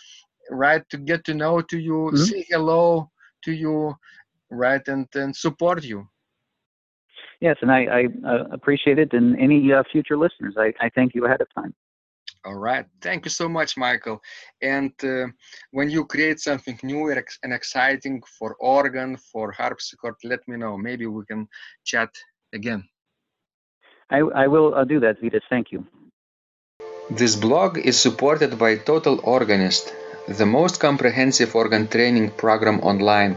right? 0.51 0.83
To 0.91 0.97
get 0.97 1.25
to 1.25 1.35
know 1.35 1.61
to 1.61 1.79
you, 1.79 2.11
mm-hmm. 2.13 2.17
say 2.17 2.47
hello 2.49 3.11
to 3.45 3.53
you 3.53 3.95
right 4.51 4.87
and 4.89 5.07
and 5.15 5.35
support 5.35 5.85
you. 5.85 6.09
Yes 7.41 7.57
and 7.63 7.71
i, 7.73 7.85
I 7.85 8.03
uh, 8.31 8.45
appreciate 8.53 8.99
it 8.99 9.13
and 9.13 9.39
any 9.39 9.73
uh, 9.73 9.83
future 9.91 10.17
listeners 10.17 10.55
I, 10.59 10.73
I 10.81 10.91
thank 10.91 11.15
you 11.15 11.25
ahead 11.27 11.41
of 11.41 11.49
time. 11.55 11.75
All 12.43 12.55
right. 12.55 12.87
Thank 13.03 13.27
you 13.27 13.31
so 13.31 13.49
much 13.49 13.77
michael. 13.77 14.21
And 14.63 14.93
uh, 15.03 15.27
when 15.73 15.91
you 15.91 16.05
create 16.05 16.41
something 16.41 16.79
new 16.83 17.11
and 17.43 17.53
exciting 17.53 18.23
for 18.39 18.57
organ 18.61 19.17
for 19.17 19.53
harpsichord 19.53 20.17
let 20.25 20.47
me 20.49 20.57
know. 20.57 20.77
Maybe 20.77 21.07
we 21.07 21.25
can 21.25 21.49
chat 21.85 22.11
again. 22.53 22.85
I, 24.11 24.19
I 24.19 24.47
will 24.49 24.75
uh, 24.75 24.85
do 24.85 25.01
that 25.01 25.21
Vidas. 25.23 25.43
Thank 25.49 25.73
you. 25.73 25.87
This 27.11 27.37
blog 27.37 27.79
is 27.79 27.99
supported 27.99 28.59
by 28.59 28.77
total 28.77 29.21
organist 29.25 29.95
the 30.29 30.47
most 30.47 30.79
comprehensive 30.79 31.55
organ 31.57 31.89
training 31.89 32.31
program 32.31 32.81
online 32.81 33.37